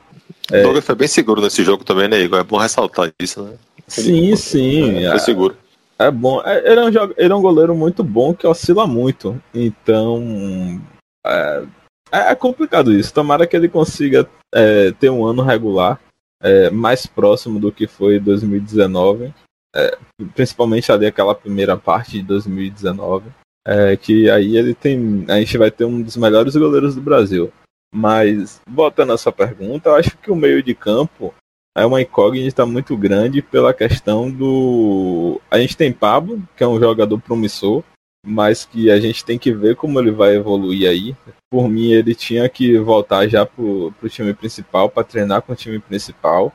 É... 0.51 0.61
Douglas 0.61 0.83
foi 0.83 0.95
bem 0.95 1.07
seguro 1.07 1.41
nesse 1.41 1.63
jogo 1.63 1.85
também, 1.85 2.09
né, 2.09 2.19
Igor? 2.19 2.37
É 2.37 2.43
bom 2.43 2.57
ressaltar 2.57 3.13
isso, 3.17 3.43
né? 3.43 3.53
Sim, 3.87 4.35
sim. 4.35 5.05
É, 5.05 5.11
foi 5.11 5.19
seguro. 5.19 5.55
É 5.97 6.11
bom. 6.11 6.41
É, 6.43 6.69
ele 6.69 6.81
é, 6.81 6.83
um, 6.83 7.13
ele 7.15 7.33
é 7.33 7.35
um 7.35 7.41
goleiro 7.41 7.73
muito 7.73 8.03
bom 8.03 8.33
que 8.33 8.45
oscila 8.45 8.85
muito. 8.85 9.41
Então. 9.53 10.81
É, 11.25 11.63
é 12.11 12.35
complicado 12.35 12.91
isso. 12.91 13.13
Tomara 13.13 13.47
que 13.47 13.55
ele 13.55 13.69
consiga 13.69 14.29
é, 14.53 14.91
ter 14.91 15.09
um 15.09 15.25
ano 15.25 15.41
regular, 15.41 15.97
é, 16.43 16.69
mais 16.69 17.05
próximo 17.05 17.57
do 17.57 17.71
que 17.71 17.87
foi 17.87 18.19
2019 18.19 19.33
é, 19.75 19.97
principalmente 20.33 20.91
ali 20.91 21.05
aquela 21.05 21.35
primeira 21.35 21.77
parte 21.77 22.13
de 22.13 22.23
2019, 22.23 23.29
é, 23.67 23.95
que 23.95 24.29
aí 24.29 24.57
ele 24.57 24.73
tem, 24.73 25.25
a 25.27 25.39
gente 25.39 25.57
vai 25.57 25.69
ter 25.69 25.85
um 25.85 26.01
dos 26.01 26.17
melhores 26.17 26.55
goleiros 26.55 26.95
do 26.95 27.01
Brasil. 27.01 27.51
Mas 27.93 28.61
voltando 28.69 29.13
à 29.13 29.17
sua 29.17 29.31
pergunta, 29.31 29.89
eu 29.89 29.95
acho 29.95 30.17
que 30.17 30.31
o 30.31 30.35
meio 30.35 30.61
de 30.61 30.75
campo 30.75 31.33
é 31.75 31.85
uma 31.85 32.01
incógnita 32.01 32.65
muito 32.65 32.95
grande 32.95 33.41
pela 33.41 33.73
questão 33.73 34.29
do. 34.29 35.41
A 35.49 35.57
gente 35.57 35.77
tem 35.77 35.91
Pablo, 35.91 36.41
que 36.55 36.63
é 36.63 36.67
um 36.67 36.79
jogador 36.79 37.19
promissor, 37.19 37.83
mas 38.25 38.65
que 38.65 38.91
a 38.91 38.99
gente 38.99 39.23
tem 39.23 39.39
que 39.39 39.51
ver 39.51 39.75
como 39.75 39.99
ele 39.99 40.11
vai 40.11 40.35
evoluir 40.35 40.89
aí. 40.89 41.15
Por 41.51 41.67
mim, 41.67 41.91
ele 41.91 42.13
tinha 42.13 42.47
que 42.47 42.77
voltar 42.77 43.27
já 43.27 43.45
pro, 43.45 43.91
pro 43.99 44.09
time 44.09 44.33
principal, 44.33 44.89
para 44.89 45.03
treinar 45.03 45.41
com 45.41 45.53
o 45.53 45.55
time 45.55 45.79
principal. 45.79 46.53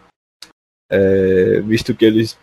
É, 0.91 1.61
visto 1.63 1.95
que 1.95 2.05
eles 2.05 2.39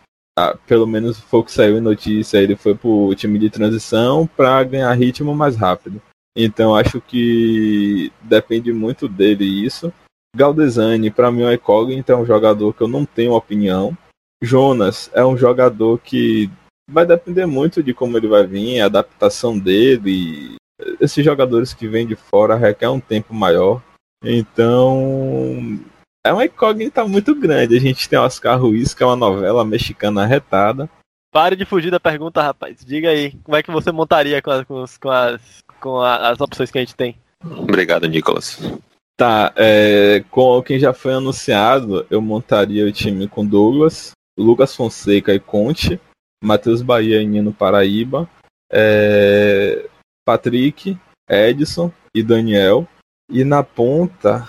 pelo 0.67 0.87
menos 0.87 1.19
foi 1.19 1.39
o 1.39 1.43
que 1.43 1.51
saiu 1.51 1.77
em 1.77 1.81
notícia, 1.81 2.37
ele 2.37 2.55
foi 2.55 2.75
pro 2.75 3.13
time 3.15 3.37
de 3.39 3.49
transição 3.49 4.27
para 4.27 4.63
ganhar 4.63 4.93
ritmo 4.93 5.35
mais 5.35 5.55
rápido. 5.55 6.01
Então 6.35 6.75
acho 6.75 7.01
que 7.01 8.11
depende 8.21 8.71
muito 8.71 9.07
dele 9.07 9.45
isso. 9.45 9.91
Galdesani, 10.35 11.11
para 11.11 11.31
mim, 11.31 11.43
é 11.43 11.53
incógnito, 11.53 12.11
é 12.11 12.15
um 12.15 12.25
jogador 12.25 12.73
que 12.73 12.81
eu 12.81 12.87
não 12.87 13.05
tenho 13.05 13.33
opinião. 13.33 13.97
Jonas 14.41 15.11
é 15.13 15.25
um 15.25 15.37
jogador 15.37 15.99
que 15.99 16.49
vai 16.89 17.05
depender 17.05 17.45
muito 17.45 17.83
de 17.83 17.93
como 17.93 18.17
ele 18.17 18.27
vai 18.27 18.45
vir, 18.47 18.79
a 18.79 18.85
adaptação 18.85 19.57
dele. 19.57 20.55
Esses 20.99 21.23
jogadores 21.23 21.73
que 21.73 21.87
vêm 21.87 22.07
de 22.07 22.15
fora 22.15 22.55
requer 22.55 22.89
um 22.89 22.99
tempo 22.99 23.33
maior. 23.33 23.81
Então, 24.23 25.79
é 26.25 26.31
uma 26.31 26.45
incógnita 26.45 27.05
muito 27.05 27.33
grande. 27.35 27.77
A 27.77 27.79
gente 27.79 28.07
tem 28.07 28.19
Oscar 28.19 28.59
Ruiz, 28.59 28.93
que 28.93 29.03
é 29.03 29.05
uma 29.05 29.15
novela 29.15 29.65
mexicana 29.65 30.25
retada. 30.25 30.89
Pare 31.31 31.55
de 31.55 31.65
fugir 31.65 31.89
da 31.89 31.99
pergunta, 31.99 32.41
rapaz. 32.41 32.83
Diga 32.85 33.09
aí, 33.09 33.31
como 33.43 33.55
é 33.55 33.63
que 33.63 33.71
você 33.71 33.91
montaria 33.91 34.41
com 34.41 34.51
as, 34.51 34.97
com 34.97 35.09
as, 35.09 35.41
com 35.79 36.01
as 36.01 36.41
opções 36.41 36.69
que 36.69 36.77
a 36.77 36.81
gente 36.81 36.95
tem? 36.95 37.15
Obrigado, 37.43 38.07
Nicolas. 38.07 38.59
Tá, 39.17 39.53
é, 39.55 40.23
com 40.29 40.61
quem 40.61 40.79
já 40.79 40.93
foi 40.93 41.13
anunciado, 41.13 42.05
eu 42.09 42.21
montaria 42.21 42.85
o 42.85 42.91
time 42.91 43.27
com 43.27 43.45
Douglas, 43.45 44.11
Lucas 44.37 44.75
Fonseca 44.75 45.33
e 45.33 45.39
Conte, 45.39 45.99
Matheus 46.43 46.81
Bahia 46.81 47.21
e 47.21 47.27
Nino 47.27 47.53
Paraíba, 47.53 48.27
é, 48.71 49.87
Patrick, 50.25 50.97
Edson 51.29 51.91
e 52.15 52.23
Daniel. 52.23 52.87
E 53.29 53.45
na 53.45 53.63
ponta, 53.63 54.47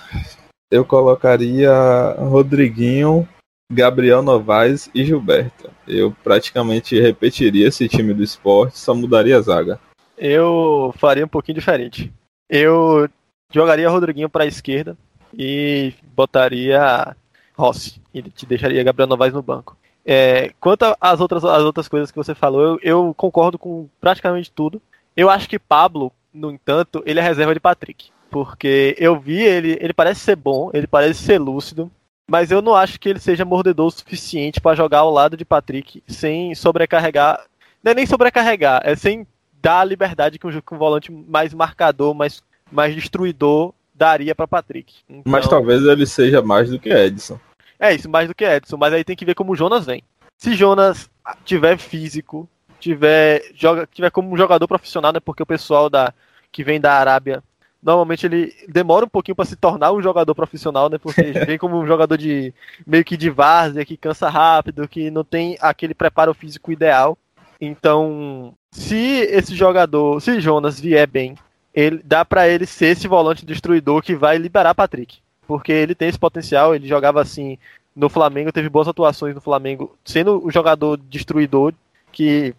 eu 0.73 0.87
colocaria 0.87 1.71
Rodriguinho, 2.19 3.29
Gabriel 3.71 4.23
Novaes 4.23 4.89
e 4.95 5.05
Gilberto. 5.05 5.71
Eu 5.87 6.17
praticamente 6.25 6.99
repetiria 6.99 7.69
esse 7.69 7.87
time 7.87 8.15
do 8.15 8.23
esporte, 8.23 8.79
só 8.79 8.95
mudaria 8.95 9.37
a 9.37 9.41
zaga. 9.43 9.79
Eu 10.17 10.95
faria 10.97 11.27
um 11.27 11.29
pouquinho 11.29 11.59
diferente. 11.59 12.11
Eu 12.49 13.07
jogaria 13.53 13.91
Rodriguinho 13.91 14.31
para 14.31 14.45
a 14.45 14.47
esquerda 14.47 14.97
e 15.35 15.93
botaria 16.17 17.15
Rossi. 17.55 18.01
E 18.15 18.23
te 18.23 18.47
deixaria 18.47 18.83
Gabriel 18.83 19.09
Novaes 19.09 19.35
no 19.35 19.43
banco. 19.43 19.77
É, 20.07 20.55
quanto 20.59 20.97
às 20.99 21.21
outras, 21.21 21.45
às 21.45 21.63
outras 21.63 21.87
coisas 21.87 22.11
que 22.11 22.17
você 22.17 22.35
falou, 22.35 22.63
eu, 22.63 22.79
eu, 22.83 23.15
concordo 23.15 23.59
com 23.59 23.91
praticamente 24.01 24.51
tudo. 24.51 24.81
Eu 25.15 25.29
acho 25.29 25.47
que 25.47 25.59
Pablo, 25.59 26.11
no 26.33 26.51
entanto, 26.51 27.03
ele 27.05 27.21
é 27.21 27.23
reserva 27.23 27.53
de 27.53 27.61
Patrick. 27.61 28.11
Porque 28.33 28.97
eu 28.99 29.21
vi 29.21 29.43
ele, 29.43 29.77
ele 29.79 29.93
parece 29.93 30.21
ser 30.21 30.37
bom, 30.37 30.71
ele 30.73 30.87
parece 30.87 31.23
ser 31.23 31.39
lúcido, 31.39 31.93
mas 32.27 32.51
eu 32.51 32.63
não 32.63 32.75
acho 32.75 32.99
que 32.99 33.11
ele 33.11 33.21
seja 33.21 33.45
mordedor 33.45 33.89
o 33.89 33.91
suficiente 33.91 34.59
para 34.59 34.75
jogar 34.75 35.01
ao 35.01 35.11
lado 35.11 35.37
de 35.37 35.45
Patrick 35.45 36.03
sem 36.09 36.55
sobrecarregar. 36.55 37.45
Não 37.85 37.93
é 37.93 37.95
nem 37.95 38.07
sobrecarregar, 38.07 38.81
é 38.85 38.97
sem 38.97 39.27
dar 39.61 39.81
a 39.81 39.85
liberdade 39.85 40.39
que 40.39 40.47
um, 40.47 40.51
que 40.51 40.75
um 40.75 40.79
volante 40.79 41.13
mais 41.13 41.53
marcador, 41.53 42.15
mais, 42.15 42.43
mais 42.71 42.95
destruidor 42.95 43.75
daria 43.95 44.35
para 44.35 44.49
Patrick. 44.49 44.95
Então, 45.07 45.31
mas 45.31 45.47
talvez 45.47 45.85
ele 45.85 46.07
seja 46.07 46.41
mais 46.41 46.71
do 46.71 46.79
que 46.79 46.89
Edson. 46.89 47.39
É 47.79 47.95
isso, 47.95 48.09
mais 48.09 48.29
do 48.29 48.35
que 48.35 48.47
Edson, 48.47 48.79
mas 48.79 48.95
aí 48.95 49.05
tem 49.05 49.15
que 49.15 49.27
ver 49.27 49.35
como 49.35 49.53
o 49.53 49.57
Jonas 49.57 49.85
vem. 49.85 50.03
Se 50.39 50.55
Jonas 50.55 51.11
tiver 51.45 51.77
físico, 51.77 52.49
tiver 52.81 53.43
joga, 53.55 53.87
tiver 53.93 54.11
como 54.11 54.33
um 54.33 54.37
jogador 54.39 54.67
profissional, 54.67 55.13
né? 55.13 55.21
Porque 55.21 55.43
o 55.43 55.47
pessoal 55.47 55.91
da 55.91 56.15
que 56.51 56.65
vem 56.65 56.81
da 56.81 56.95
Arábia 56.95 57.43
normalmente 57.83 58.27
ele 58.27 58.55
demora 58.69 59.05
um 59.05 59.09
pouquinho 59.09 59.35
para 59.35 59.45
se 59.45 59.57
tornar 59.57 59.93
um 59.93 60.01
jogador 60.01 60.35
profissional, 60.35 60.89
né? 60.89 60.99
Porque 60.99 61.23
vem 61.45 61.59
como 61.59 61.79
um 61.79 61.87
jogador 61.87 62.17
de 62.17 62.55
meio 62.87 63.05
que 63.05 63.17
de 63.17 63.29
várzea, 63.29 63.85
que 63.85 63.97
cansa 63.97 64.29
rápido, 64.29 64.87
que 64.87 65.11
não 65.11 65.25
tem 65.25 65.57
aquele 65.61 65.95
preparo 65.95 66.33
físico 66.33 66.71
ideal. 66.71 67.19
Então, 67.61 68.55
se 68.71 68.97
esse 68.97 69.55
jogador, 69.55 70.21
se 70.21 70.41
Jonas 70.41 70.79
vier 70.79 71.07
bem, 71.07 71.37
ele 71.75 72.01
dá 72.05 72.25
para 72.25 72.49
ele 72.49 72.67
ser 72.67 72.87
esse 72.87 73.09
volante 73.09 73.47
destruidor 73.47 74.03
que 74.03 74.15
vai 74.15 74.37
liberar 74.39 74.75
Patrick, 74.75 75.19
porque 75.47 75.73
ele 75.73 75.95
tem 75.95 76.09
esse 76.09 76.19
potencial, 76.19 76.75
ele 76.75 76.87
jogava 76.87 77.21
assim 77.21 77.59
no 77.95 78.09
Flamengo, 78.09 78.53
teve 78.53 78.69
boas 78.69 78.89
atuações 78.89 79.35
no 79.35 79.41
Flamengo, 79.41 79.97
sendo 80.05 80.45
o 80.45 80.51
jogador 80.51 80.97
destruidor 80.97 81.73
que 82.11 82.55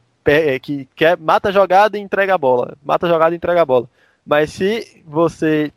que 0.61 0.87
quer 0.95 1.17
mata 1.17 1.49
a 1.49 1.51
jogada 1.51 1.97
e 1.97 2.01
entrega 2.01 2.33
a 2.33 2.37
bola, 2.37 2.77
mata 2.81 3.05
a 3.05 3.09
jogada 3.09 3.35
e 3.35 3.37
entrega 3.37 3.61
a 3.61 3.65
bola. 3.65 3.89
Mas 4.25 4.51
se 4.51 5.03
você 5.05 5.71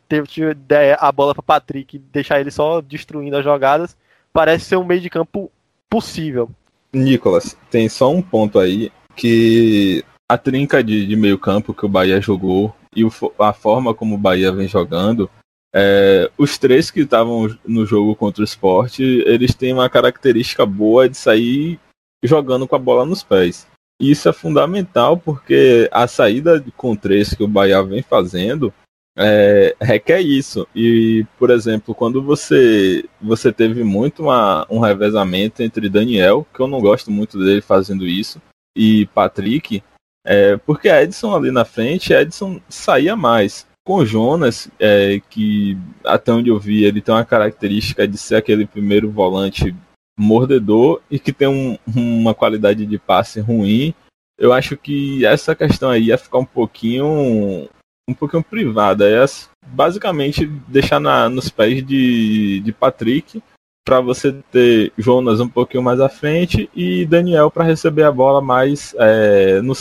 der 0.67 0.97
a 0.99 1.11
bola 1.11 1.33
para 1.33 1.43
Patrick 1.43 1.97
e 1.97 1.99
deixar 1.99 2.39
ele 2.39 2.51
só 2.51 2.81
destruindo 2.81 3.35
as 3.35 3.43
jogadas, 3.43 3.97
parece 4.31 4.65
ser 4.65 4.77
um 4.77 4.85
meio 4.85 5.01
de 5.01 5.09
campo 5.09 5.51
possível. 5.89 6.49
Nicolas, 6.93 7.57
tem 7.69 7.89
só 7.89 8.09
um 8.11 8.21
ponto 8.21 8.57
aí 8.57 8.91
que 9.15 10.03
a 10.29 10.37
trinca 10.37 10.83
de, 10.83 11.05
de 11.05 11.15
meio 11.15 11.37
campo 11.37 11.73
que 11.73 11.85
o 11.85 11.89
Bahia 11.89 12.21
jogou 12.21 12.73
e 12.95 13.03
o, 13.03 13.11
a 13.39 13.53
forma 13.53 13.93
como 13.93 14.15
o 14.15 14.17
Bahia 14.17 14.51
vem 14.51 14.67
jogando, 14.67 15.29
é, 15.73 16.29
os 16.37 16.57
três 16.57 16.89
que 16.89 17.01
estavam 17.01 17.55
no 17.65 17.85
jogo 17.85 18.15
contra 18.15 18.41
o 18.41 18.45
esporte, 18.45 19.03
eles 19.25 19.53
têm 19.53 19.73
uma 19.73 19.89
característica 19.89 20.65
boa 20.65 21.07
de 21.07 21.17
sair 21.17 21.79
jogando 22.23 22.67
com 22.67 22.75
a 22.75 22.79
bola 22.79 23.05
nos 23.05 23.23
pés. 23.23 23.67
Isso 23.99 24.29
é 24.29 24.33
fundamental 24.33 25.17
porque 25.17 25.89
a 25.91 26.07
saída 26.07 26.63
com 26.75 26.95
três 26.95 27.33
que 27.33 27.43
o 27.43 27.47
Bahia 27.47 27.81
vem 27.81 28.03
fazendo 28.03 28.71
é, 29.17 29.75
requer 29.81 30.21
isso. 30.21 30.67
E, 30.75 31.25
por 31.39 31.49
exemplo, 31.49 31.95
quando 31.95 32.21
você 32.21 33.03
você 33.19 33.51
teve 33.51 33.83
muito 33.83 34.23
uma, 34.23 34.67
um 34.69 34.79
revezamento 34.79 35.63
entre 35.63 35.89
Daniel, 35.89 36.45
que 36.53 36.59
eu 36.59 36.67
não 36.67 36.79
gosto 36.79 37.09
muito 37.09 37.39
dele 37.39 37.61
fazendo 37.61 38.05
isso, 38.05 38.39
e 38.77 39.07
Patrick, 39.07 39.83
é, 40.23 40.57
porque 40.57 40.87
Edson 40.87 41.35
ali 41.35 41.49
na 41.49 41.65
frente, 41.65 42.13
Edson 42.13 42.61
saía 42.69 43.15
mais. 43.15 43.65
Com 43.83 44.05
Jonas, 44.05 44.69
é, 44.77 45.21
que 45.29 45.77
até 46.03 46.33
onde 46.33 46.49
eu 46.49 46.59
vi, 46.59 46.83
ele 46.83 47.01
tem 47.01 47.15
uma 47.15 47.23
característica 47.23 48.05
de 48.05 48.17
ser 48.17 48.35
aquele 48.35 48.65
primeiro 48.65 49.09
volante 49.09 49.73
mordedor 50.17 51.01
e 51.09 51.19
que 51.19 51.31
tem 51.31 51.47
um, 51.47 51.77
uma 51.95 52.33
qualidade 52.33 52.85
de 52.85 52.97
passe 52.97 53.39
ruim, 53.39 53.93
eu 54.37 54.51
acho 54.51 54.75
que 54.75 55.25
essa 55.25 55.55
questão 55.55 55.89
aí 55.89 56.05
ia 56.05 56.17
ficar 56.17 56.39
um 56.39 56.45
pouquinho 56.45 57.67
um 58.09 58.13
pouquinho 58.13 58.43
privada. 58.43 59.07
É 59.07 59.25
basicamente 59.65 60.45
deixar 60.67 60.99
na, 60.99 61.29
nos 61.29 61.49
pés 61.49 61.85
de, 61.85 62.61
de 62.61 62.71
Patrick 62.71 63.41
para 63.85 64.01
você 64.01 64.33
ter 64.51 64.91
Jonas 64.97 65.39
um 65.39 65.47
pouquinho 65.47 65.83
mais 65.83 65.99
à 65.99 66.09
frente 66.09 66.69
e 66.75 67.05
Daniel 67.05 67.49
para 67.49 67.63
receber 67.63 68.03
a 68.03 68.11
bola 68.11 68.41
mais 68.41 68.93
é, 68.97 69.61
no 69.61 69.73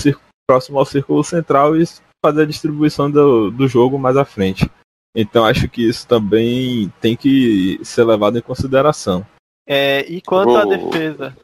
próximo 0.48 0.78
ao 0.78 0.86
círculo 0.86 1.24
central 1.24 1.76
e 1.76 1.84
fazer 2.24 2.42
a 2.42 2.46
distribuição 2.46 3.10
do, 3.10 3.50
do 3.50 3.66
jogo 3.66 3.98
mais 3.98 4.16
à 4.16 4.24
frente. 4.24 4.70
Então 5.14 5.44
acho 5.44 5.68
que 5.68 5.88
isso 5.88 6.06
também 6.06 6.92
tem 7.00 7.16
que 7.16 7.80
ser 7.82 8.04
levado 8.04 8.38
em 8.38 8.42
consideração. 8.42 9.26
É, 9.66 10.04
e 10.08 10.20
quanto 10.20 10.56
à 10.56 10.64
defesa. 10.64 11.36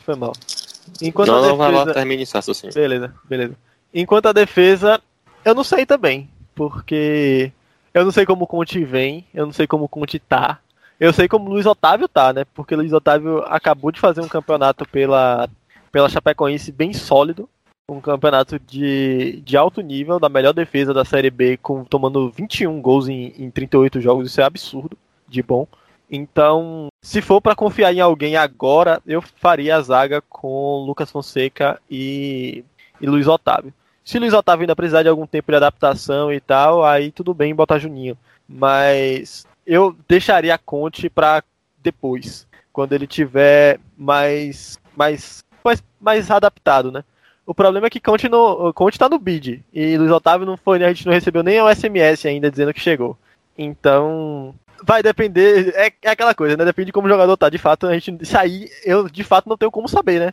Foi 0.00 0.14
mal. 0.16 0.32
Enquanto 1.00 1.28
não, 1.28 1.36
a 1.36 1.40
defesa... 1.40 1.56
não 1.56 1.56
vai 1.56 1.72
lá, 1.72 1.92
termine 1.92 2.22
esse 2.22 2.34
raciocínio. 2.34 2.74
Beleza, 2.74 3.14
beleza. 3.24 3.56
Enquanto 3.92 4.26
a 4.26 4.32
defesa, 4.32 5.00
eu 5.44 5.54
não 5.54 5.64
sei 5.64 5.86
também. 5.86 6.28
Porque 6.54 7.50
eu 7.92 8.04
não 8.04 8.12
sei 8.12 8.26
como 8.26 8.44
o 8.44 8.46
Conte 8.46 8.84
vem, 8.84 9.24
eu 9.32 9.46
não 9.46 9.52
sei 9.52 9.66
como 9.66 9.84
o 9.84 9.88
Conte 9.88 10.18
tá. 10.18 10.60
Eu 10.98 11.12
sei 11.12 11.26
como 11.26 11.48
o 11.48 11.52
Luiz 11.52 11.66
Otávio 11.66 12.08
tá, 12.08 12.32
né? 12.32 12.44
Porque 12.54 12.74
o 12.74 12.78
Luiz 12.78 12.92
Otávio 12.92 13.42
acabou 13.46 13.90
de 13.90 14.00
fazer 14.00 14.20
um 14.20 14.28
campeonato 14.28 14.86
pela, 14.88 15.48
pela 15.90 16.08
Chapecoense 16.08 16.70
bem 16.70 16.92
sólido. 16.92 17.48
Um 17.88 18.00
campeonato 18.00 18.58
de, 18.58 19.42
de 19.44 19.56
alto 19.56 19.82
nível, 19.82 20.18
da 20.18 20.28
melhor 20.28 20.54
defesa 20.54 20.94
da 20.94 21.04
Série 21.04 21.30
B, 21.30 21.58
com, 21.58 21.84
tomando 21.84 22.30
21 22.30 22.80
gols 22.80 23.08
em, 23.08 23.34
em 23.36 23.50
38 23.50 24.00
jogos. 24.00 24.28
Isso 24.28 24.40
é 24.40 24.44
absurdo 24.44 24.96
de 25.28 25.42
bom. 25.42 25.66
Então, 26.14 26.86
se 27.02 27.20
for 27.20 27.40
para 27.40 27.56
confiar 27.56 27.92
em 27.92 28.00
alguém 28.00 28.36
agora, 28.36 29.02
eu 29.04 29.20
faria 29.20 29.76
a 29.76 29.80
zaga 29.80 30.22
com 30.22 30.84
Lucas 30.86 31.10
Fonseca 31.10 31.80
e, 31.90 32.64
e 33.00 33.06
Luiz 33.06 33.26
Otávio. 33.26 33.74
Se 34.04 34.20
Luiz 34.20 34.32
Otávio 34.32 34.62
ainda 34.62 34.76
precisar 34.76 35.02
de 35.02 35.08
algum 35.08 35.26
tempo 35.26 35.50
de 35.50 35.56
adaptação 35.56 36.32
e 36.32 36.38
tal, 36.38 36.84
aí 36.84 37.10
tudo 37.10 37.34
bem 37.34 37.52
botar 37.52 37.80
Juninho. 37.80 38.16
Mas 38.48 39.44
eu 39.66 39.96
deixaria 40.06 40.54
a 40.54 40.58
Conte 40.58 41.10
para 41.10 41.42
depois, 41.82 42.46
quando 42.72 42.92
ele 42.92 43.08
tiver 43.08 43.80
mais, 43.98 44.78
mais, 44.96 45.42
mais, 45.64 45.82
mais 46.00 46.30
adaptado, 46.30 46.92
né? 46.92 47.02
O 47.44 47.52
problema 47.52 47.88
é 47.88 47.90
que 47.90 48.00
Conte, 48.00 48.28
no, 48.28 48.72
Conte 48.72 48.98
tá 49.00 49.08
no 49.08 49.18
bid 49.18 49.64
e 49.72 49.98
Luiz 49.98 50.12
Otávio 50.12 50.46
não 50.46 50.56
foi, 50.56 50.82
a 50.84 50.88
gente 50.88 51.06
não 51.06 51.12
recebeu 51.12 51.42
nem 51.42 51.60
o 51.60 51.74
SMS 51.74 52.24
ainda 52.24 52.48
dizendo 52.50 52.72
que 52.72 52.80
chegou. 52.80 53.18
Então, 53.58 54.54
vai 54.84 55.02
depender. 55.02 55.72
É, 55.74 55.92
é 56.02 56.10
aquela 56.10 56.34
coisa, 56.34 56.56
né? 56.56 56.64
Depende 56.64 56.86
de 56.86 56.92
como 56.92 57.06
o 57.06 57.10
jogador 57.10 57.36
tá. 57.36 57.48
De 57.48 57.58
fato, 57.58 57.86
a 57.86 57.94
gente. 57.94 58.16
Isso 58.22 58.36
aí, 58.36 58.68
eu 58.84 59.08
de 59.08 59.24
fato 59.24 59.48
não 59.48 59.56
tenho 59.56 59.70
como 59.70 59.88
saber, 59.88 60.20
né? 60.20 60.32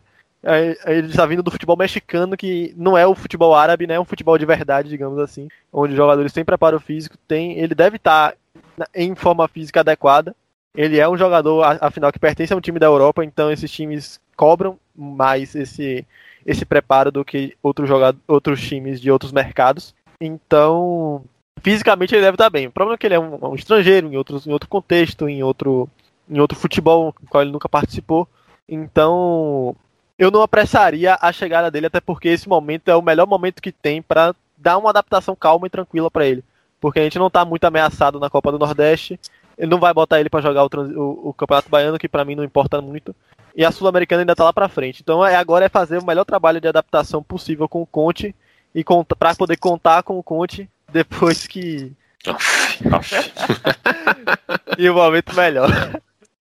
Ele 0.87 1.07
está 1.07 1.25
vindo 1.25 1.43
do 1.43 1.51
futebol 1.51 1.77
mexicano, 1.77 2.35
que 2.35 2.73
não 2.75 2.97
é 2.97 3.05
o 3.05 3.13
futebol 3.13 3.55
árabe, 3.55 3.85
né? 3.85 3.95
É 3.95 3.99
um 3.99 4.05
futebol 4.05 4.37
de 4.37 4.45
verdade, 4.45 4.89
digamos 4.89 5.19
assim. 5.19 5.47
Onde 5.71 5.93
os 5.93 5.97
jogadores 5.97 6.33
têm 6.33 6.43
preparo 6.43 6.79
físico, 6.79 7.15
tem, 7.27 7.59
ele 7.59 7.75
deve 7.75 7.97
estar 7.97 8.33
tá 8.77 8.87
em 8.93 9.13
forma 9.15 9.47
física 9.47 9.81
adequada. 9.81 10.35
Ele 10.75 10.99
é 10.99 11.07
um 11.07 11.17
jogador, 11.17 11.63
afinal, 11.81 12.11
que 12.11 12.19
pertence 12.19 12.53
a 12.53 12.55
um 12.55 12.61
time 12.61 12.79
da 12.79 12.85
Europa, 12.85 13.23
então 13.23 13.51
esses 13.51 13.69
times 13.69 14.19
cobram 14.37 14.79
mais 14.95 15.53
esse, 15.53 16.07
esse 16.45 16.65
preparo 16.65 17.11
do 17.11 17.25
que 17.25 17.55
outros, 17.61 17.87
jogadores, 17.87 18.23
outros 18.27 18.61
times 18.61 18.99
de 18.99 19.11
outros 19.11 19.31
mercados. 19.31 19.93
Então, 20.19 21.23
fisicamente 21.63 22.13
ele 22.13 22.23
deve 22.23 22.35
estar 22.35 22.49
bem. 22.49 22.67
O 22.67 22.71
problema 22.71 22.95
é 22.95 22.97
que 22.97 23.07
ele 23.07 23.15
é 23.15 23.19
um, 23.19 23.51
um 23.51 23.55
estrangeiro, 23.55 24.07
em, 24.07 24.17
outros, 24.17 24.45
em 24.45 24.51
outro 24.51 24.69
contexto, 24.69 25.27
em 25.29 25.43
outro, 25.43 25.89
em 26.29 26.39
outro 26.39 26.57
futebol 26.57 27.13
no 27.21 27.27
qual 27.27 27.43
ele 27.43 27.51
nunca 27.51 27.69
participou. 27.69 28.27
Então, 28.67 29.75
eu 30.17 30.31
não 30.31 30.41
apressaria 30.41 31.17
a 31.19 31.31
chegada 31.31 31.71
dele, 31.71 31.87
até 31.87 31.99
porque 31.99 32.29
esse 32.29 32.47
momento 32.47 32.89
é 32.89 32.95
o 32.95 33.01
melhor 33.01 33.27
momento 33.27 33.61
que 33.61 33.71
tem 33.71 34.01
para 34.01 34.35
dar 34.57 34.77
uma 34.77 34.91
adaptação 34.91 35.35
calma 35.35 35.67
e 35.67 35.69
tranquila 35.69 36.11
para 36.11 36.25
ele. 36.25 36.43
Porque 36.79 36.99
a 36.99 37.03
gente 37.03 37.19
não 37.19 37.27
está 37.27 37.43
muito 37.43 37.63
ameaçado 37.63 38.19
na 38.19 38.29
Copa 38.29 38.51
do 38.51 38.59
Nordeste. 38.59 39.19
Ele 39.57 39.69
não 39.69 39.79
vai 39.79 39.93
botar 39.93 40.19
ele 40.19 40.29
para 40.29 40.41
jogar 40.41 40.63
o, 40.63 40.67
o, 40.67 41.29
o, 41.29 41.33
Campeonato 41.33 41.69
Baiano, 41.69 41.99
que 41.99 42.07
para 42.07 42.25
mim 42.25 42.35
não 42.35 42.43
importa 42.43 42.81
muito. 42.81 43.15
E 43.55 43.65
a 43.65 43.71
Sul-Americana 43.71 44.21
ainda 44.21 44.31
está 44.31 44.43
lá 44.43 44.53
para 44.53 44.69
frente. 44.69 45.01
Então 45.01 45.25
é, 45.25 45.35
agora 45.35 45.65
é 45.65 45.69
fazer 45.69 45.99
o 45.99 46.05
melhor 46.05 46.23
trabalho 46.23 46.61
de 46.61 46.67
adaptação 46.67 47.21
possível 47.21 47.67
com 47.67 47.81
o 47.81 47.85
Conte 47.85 48.33
e 48.73 48.83
para 49.17 49.35
poder 49.35 49.57
contar 49.57 50.01
com 50.03 50.17
o 50.17 50.23
Conte 50.23 50.69
depois 50.91 51.47
que. 51.47 51.91
e 54.77 54.89
o 54.89 54.93
momento 54.93 55.35
melhor. 55.35 55.69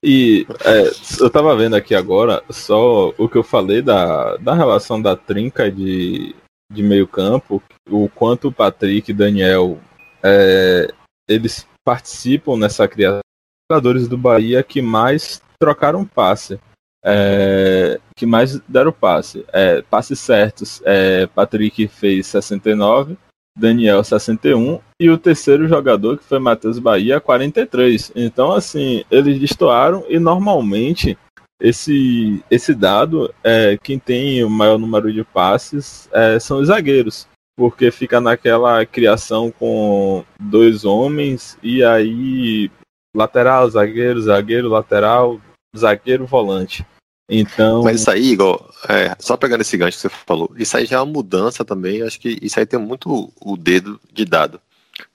E 0.04 0.46
é, 0.64 0.92
eu 1.22 1.30
tava 1.30 1.56
vendo 1.56 1.76
aqui 1.76 1.94
agora 1.94 2.44
só 2.50 3.14
o 3.18 3.28
que 3.28 3.38
eu 3.38 3.44
falei 3.44 3.82
da, 3.82 4.38
da 4.38 4.54
relação 4.54 5.02
da 5.02 5.16
trinca 5.16 5.70
de, 5.70 6.36
de 6.72 6.84
meio 6.84 7.08
campo, 7.08 7.62
o 7.90 8.10
quanto 8.10 8.48
o 8.48 8.52
Patrick 8.52 9.12
e 9.12 9.14
Daniel 9.14 9.78
é, 10.24 10.88
eles 11.28 11.68
participam 11.84 12.58
nessa 12.58 12.88
criação 12.88 13.22
jogadores 13.72 14.08
do 14.08 14.18
Bahia 14.18 14.64
que 14.64 14.82
mais 14.82 15.42
trocaram 15.60 16.06
passe. 16.06 16.60
É, 17.04 18.00
que 18.16 18.26
mais 18.26 18.60
deram 18.68 18.92
passe. 18.92 19.46
É, 19.54 19.82
passes 19.84 20.20
certos, 20.20 20.82
é, 20.84 21.28
Patrick 21.28 21.88
fez 21.88 22.28
69, 22.28 23.18
Daniel 23.60 24.04
61 24.04 24.80
e 25.00 25.10
o 25.10 25.17
terceiro 25.17 25.67
jogador 25.67 26.17
que 26.17 26.24
foi 26.24 26.39
Matheus 26.39 26.80
Bahia 26.80 27.19
43. 27.19 28.12
Então 28.15 28.52
assim, 28.52 29.04
eles 29.12 29.39
destoaram 29.39 30.06
e 30.08 30.17
normalmente 30.17 31.17
esse 31.62 32.41
esse 32.50 32.74
dado 32.74 33.34
é 33.43 33.78
quem 33.84 34.00
tem 34.00 34.43
o 34.43 34.50
maior 34.50 34.78
número 34.78 35.12
de 35.12 35.24
passes 35.24 36.08
é, 36.13 36.39
são 36.39 36.60
os 36.60 36.67
zagueiros, 36.67 37.28
porque 37.58 37.91
fica 37.91 38.22
naquela 38.22 38.86
criação 38.86 39.52
com 39.52 40.24
dois 40.39 40.86
homens 40.86 41.58
e 41.62 41.84
aí 41.84 42.72
lateral, 43.15 43.69
zagueiro, 43.69 44.22
zagueiro, 44.22 44.69
lateral, 44.69 45.39
zagueiro, 45.76 46.26
volante. 46.26 46.86
Então. 47.30 47.84
Mas 47.84 48.02
isso 48.02 48.10
aí, 48.10 48.32
Igor, 48.32 48.68
é, 48.89 49.15
só 49.20 49.38
pegando 49.38 49.62
esse 49.62 49.78
gancho 49.78 49.98
que 49.98 50.02
você 50.02 50.10
falou, 50.10 50.52
isso 50.58 50.76
aí 50.76 50.86
já 50.86 50.98
é 50.98 51.00
uma 51.00 51.06
mudança 51.06 51.63
também. 51.63 52.02
Acho 52.02 52.20
que 52.20 52.39
isso 52.42 52.60
aí 52.60 52.65
tem 52.65 52.80
muito 52.80 53.32
o 53.39 53.56
dedo 53.56 54.00
de 54.12 54.26
dado. 54.26 54.60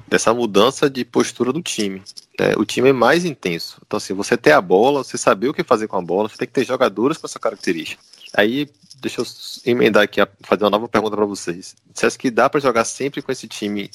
Dessa 0.06 0.32
mudança 0.32 0.88
de 0.88 1.04
postura 1.04 1.52
do 1.52 1.60
time. 1.60 2.02
É, 2.38 2.54
o 2.56 2.64
time 2.64 2.90
é 2.90 2.92
mais 2.92 3.24
intenso. 3.24 3.78
Então, 3.86 3.96
assim, 3.96 4.14
você 4.14 4.36
ter 4.36 4.52
a 4.52 4.60
bola, 4.60 5.02
você 5.02 5.18
saber 5.18 5.48
o 5.48 5.54
que 5.54 5.64
fazer 5.64 5.88
com 5.88 5.96
a 5.96 6.02
bola, 6.02 6.28
você 6.28 6.36
tem 6.36 6.46
que 6.46 6.54
ter 6.54 6.64
jogadores 6.64 7.18
com 7.18 7.26
essa 7.26 7.38
característica. 7.38 8.02
Aí, 8.32 8.68
deixa 9.00 9.20
eu 9.20 9.26
emendar 9.64 10.02
aqui, 10.02 10.20
fazer 10.42 10.64
uma 10.64 10.70
nova 10.70 10.88
pergunta 10.88 11.16
para 11.16 11.26
vocês. 11.26 11.74
Você 11.92 12.06
acha 12.06 12.18
que 12.18 12.30
dá 12.30 12.48
para 12.48 12.60
jogar 12.60 12.84
sempre 12.84 13.22
com 13.22 13.32
esse 13.32 13.48
time 13.48 13.90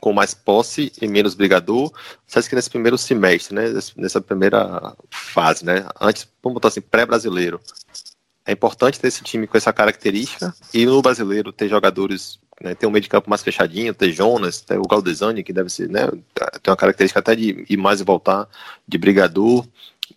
com 0.00 0.12
mais 0.12 0.34
posse 0.34 0.92
e 1.00 1.08
menos 1.08 1.34
brigador. 1.34 1.92
Acha 2.34 2.48
que 2.48 2.54
nesse 2.54 2.70
primeiro 2.70 2.96
semestre, 2.96 3.54
né, 3.54 3.64
nessa 3.96 4.20
primeira 4.20 4.94
fase, 5.10 5.64
né, 5.64 5.86
antes, 6.00 6.28
vamos 6.42 6.54
botar 6.54 6.68
assim, 6.68 6.80
pré-brasileiro, 6.80 7.60
é 8.46 8.52
importante 8.52 8.98
ter 8.98 9.08
esse 9.08 9.22
time 9.22 9.46
com 9.46 9.58
essa 9.58 9.72
característica 9.72 10.54
e 10.72 10.86
no 10.86 11.02
brasileiro 11.02 11.52
ter 11.52 11.68
jogadores, 11.68 12.38
né, 12.60 12.74
ter 12.74 12.86
um 12.86 12.90
meio 12.90 13.02
de 13.02 13.08
campo 13.08 13.28
mais 13.28 13.42
fechadinho, 13.42 13.92
ter 13.92 14.10
Jonas, 14.10 14.60
ter 14.60 14.78
o 14.78 14.88
Galdesani, 14.88 15.42
que 15.42 15.52
deve 15.52 15.68
ser, 15.68 15.88
né, 15.88 16.08
tem 16.62 16.70
uma 16.70 16.76
característica 16.76 17.20
até 17.20 17.36
de 17.36 17.66
ir 17.68 17.76
mais 17.76 18.00
e 18.00 18.04
voltar, 18.04 18.48
de 18.86 18.96
brigador, 18.96 19.66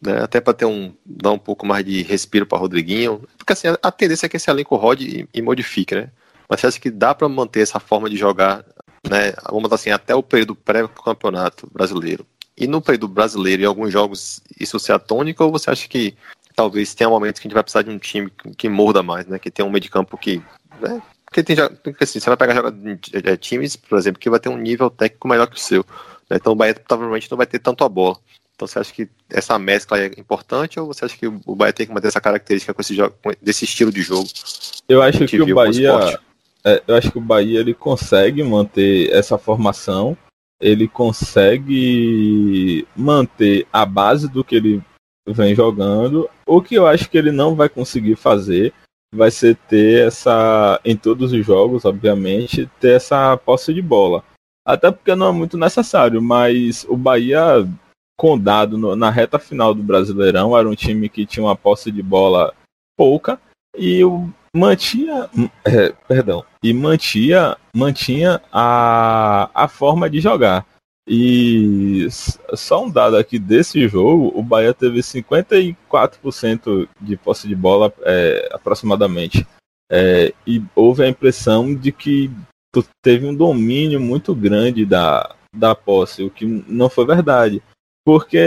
né, 0.01 0.23
até 0.23 0.39
para 0.39 0.53
ter 0.53 0.65
um 0.65 0.93
dar 1.05 1.31
um 1.31 1.39
pouco 1.39 1.65
mais 1.65 1.83
de 1.83 2.01
respiro 2.03 2.45
para 2.45 2.57
Rodriguinho, 2.57 3.27
porque 3.37 3.53
assim, 3.53 3.67
a 3.81 3.91
tendência 3.91 4.27
é 4.27 4.29
que 4.29 4.37
esse 4.37 4.49
elenco 4.49 4.75
rode 4.75 5.27
e, 5.33 5.39
e 5.39 5.41
modifique, 5.41 5.93
né? 5.93 6.09
Mas 6.47 6.59
você 6.59 6.67
acha 6.67 6.79
que 6.79 6.91
dá 6.91 7.15
para 7.15 7.29
manter 7.29 7.61
essa 7.61 7.79
forma 7.79 8.09
de 8.09 8.17
jogar 8.17 8.65
né, 9.07 9.33
vamos 9.49 9.71
assim, 9.71 9.89
até 9.89 10.13
o 10.15 10.23
período 10.23 10.55
pré-campeonato 10.55 11.69
brasileiro. 11.71 12.25
E 12.57 12.67
no 12.67 12.81
período 12.81 13.07
brasileiro, 13.07 13.63
em 13.63 13.65
alguns 13.65 13.91
jogos, 13.91 14.41
isso 14.59 14.79
se 14.79 14.97
tônica 14.99 15.43
ou 15.43 15.51
você 15.51 15.71
acha 15.71 15.87
que 15.87 16.15
talvez 16.55 16.93
tenha 16.93 17.09
um 17.09 17.13
momento 17.13 17.35
que 17.35 17.47
a 17.47 17.49
gente 17.49 17.53
vai 17.53 17.63
precisar 17.63 17.81
de 17.81 17.89
um 17.89 17.97
time 17.97 18.29
que, 18.29 18.55
que 18.55 18.69
morda 18.69 19.01
mais, 19.01 19.25
né? 19.25 19.39
Que 19.39 19.49
tenha 19.49 19.65
um 19.65 19.71
meio 19.71 19.81
de 19.81 19.89
campo 19.89 20.17
que. 20.17 20.41
Né, 20.79 21.01
porque 21.25 21.43
tem 21.43 21.55
assim, 22.01 22.19
você 22.19 22.29
vai 22.29 22.37
pegar 22.37 22.55
joga, 22.55 22.75
é, 23.13 23.37
times, 23.37 23.77
por 23.77 23.97
exemplo, 23.97 24.19
que 24.19 24.29
vai 24.29 24.39
ter 24.39 24.49
um 24.49 24.57
nível 24.57 24.89
técnico 24.89 25.27
melhor 25.27 25.47
que 25.47 25.55
o 25.55 25.59
seu. 25.59 25.85
Né, 26.29 26.37
então 26.37 26.51
o 26.51 26.55
Bahia 26.55 26.75
provavelmente 26.75 27.31
não 27.31 27.37
vai 27.37 27.47
ter 27.47 27.59
tanto 27.59 27.83
a 27.83 27.89
bola. 27.89 28.17
Então 28.53 28.67
você 28.67 28.77
acha 28.77 28.93
que 28.93 29.09
essa 29.29 29.57
mescla 29.57 29.99
é 29.99 30.07
importante 30.17 30.79
ou 30.79 30.87
você 30.87 31.05
acha 31.05 31.17
que 31.17 31.25
o 31.25 31.55
Bahia 31.55 31.73
tem 31.73 31.87
que 31.87 31.93
manter 31.93 32.09
essa 32.09 32.21
característica 32.21 32.73
com 32.73 32.81
esse 32.81 32.93
jogo, 32.93 33.15
desse 33.41 33.65
estilo 33.65 33.91
de 33.91 34.01
jogo? 34.01 34.27
Eu 34.87 35.01
acho 35.01 35.19
que, 35.19 35.25
que 35.25 35.41
o 35.41 35.55
Bahia 35.55 36.19
é, 36.65 36.81
eu 36.87 36.95
acho 36.95 37.11
que 37.11 37.17
o 37.17 37.21
Bahia 37.21 37.59
ele 37.59 37.73
consegue 37.73 38.43
manter 38.43 39.11
essa 39.11 39.37
formação, 39.37 40.17
ele 40.59 40.87
consegue 40.87 42.87
manter 42.95 43.67
a 43.73 43.85
base 43.85 44.29
do 44.29 44.43
que 44.43 44.55
ele 44.55 44.81
vem 45.27 45.55
jogando. 45.55 46.29
O 46.45 46.61
que 46.61 46.75
eu 46.75 46.85
acho 46.85 47.09
que 47.09 47.17
ele 47.17 47.31
não 47.31 47.55
vai 47.55 47.67
conseguir 47.67 48.15
fazer 48.15 48.73
vai 49.13 49.29
ser 49.29 49.57
ter 49.67 50.07
essa, 50.07 50.79
em 50.85 50.95
todos 50.95 51.33
os 51.33 51.45
jogos, 51.45 51.83
obviamente, 51.83 52.69
ter 52.79 52.95
essa 52.95 53.35
posse 53.37 53.73
de 53.73 53.81
bola. 53.81 54.23
Até 54.65 54.91
porque 54.91 55.15
não 55.15 55.27
é 55.27 55.31
muito 55.31 55.57
necessário, 55.57 56.21
mas 56.21 56.85
o 56.87 56.95
Bahia, 56.95 57.67
com 58.17 58.37
dado 58.37 58.77
no, 58.77 58.95
na 58.95 59.09
reta 59.09 59.39
final 59.39 59.73
do 59.73 59.83
Brasileirão, 59.83 60.57
era 60.57 60.69
um 60.69 60.75
time 60.75 61.09
que 61.09 61.25
tinha 61.25 61.43
uma 61.43 61.55
posse 61.55 61.91
de 61.91 62.01
bola 62.01 62.53
pouca 62.95 63.39
e 63.77 64.03
o 64.03 64.29
mantinha, 64.55 65.29
é, 65.65 65.91
perdão, 66.07 66.45
e 66.63 66.73
mantinha, 66.73 67.57
mantinha 67.75 68.41
a, 68.51 69.49
a 69.53 69.67
forma 69.67 70.09
de 70.09 70.19
jogar. 70.19 70.65
E 71.07 72.07
só 72.53 72.85
um 72.85 72.89
dado 72.89 73.17
aqui 73.17 73.39
desse 73.39 73.87
jogo, 73.87 74.31
o 74.35 74.43
Bahia 74.43 74.73
teve 74.73 74.99
54% 74.99 76.87
de 76.99 77.17
posse 77.17 77.47
de 77.47 77.55
bola 77.55 77.91
é, 78.01 78.49
aproximadamente. 78.51 79.45
É, 79.91 80.33
e 80.47 80.63
houve 80.75 81.03
a 81.03 81.09
impressão 81.09 81.73
de 81.75 81.91
que 81.91 82.31
teve 83.01 83.25
um 83.25 83.35
domínio 83.35 83.99
muito 83.99 84.33
grande 84.33 84.85
da, 84.85 85.35
da 85.53 85.75
posse, 85.75 86.23
o 86.23 86.29
que 86.29 86.45
não 86.45 86.89
foi 86.89 87.05
verdade. 87.05 87.61
Porque 88.05 88.39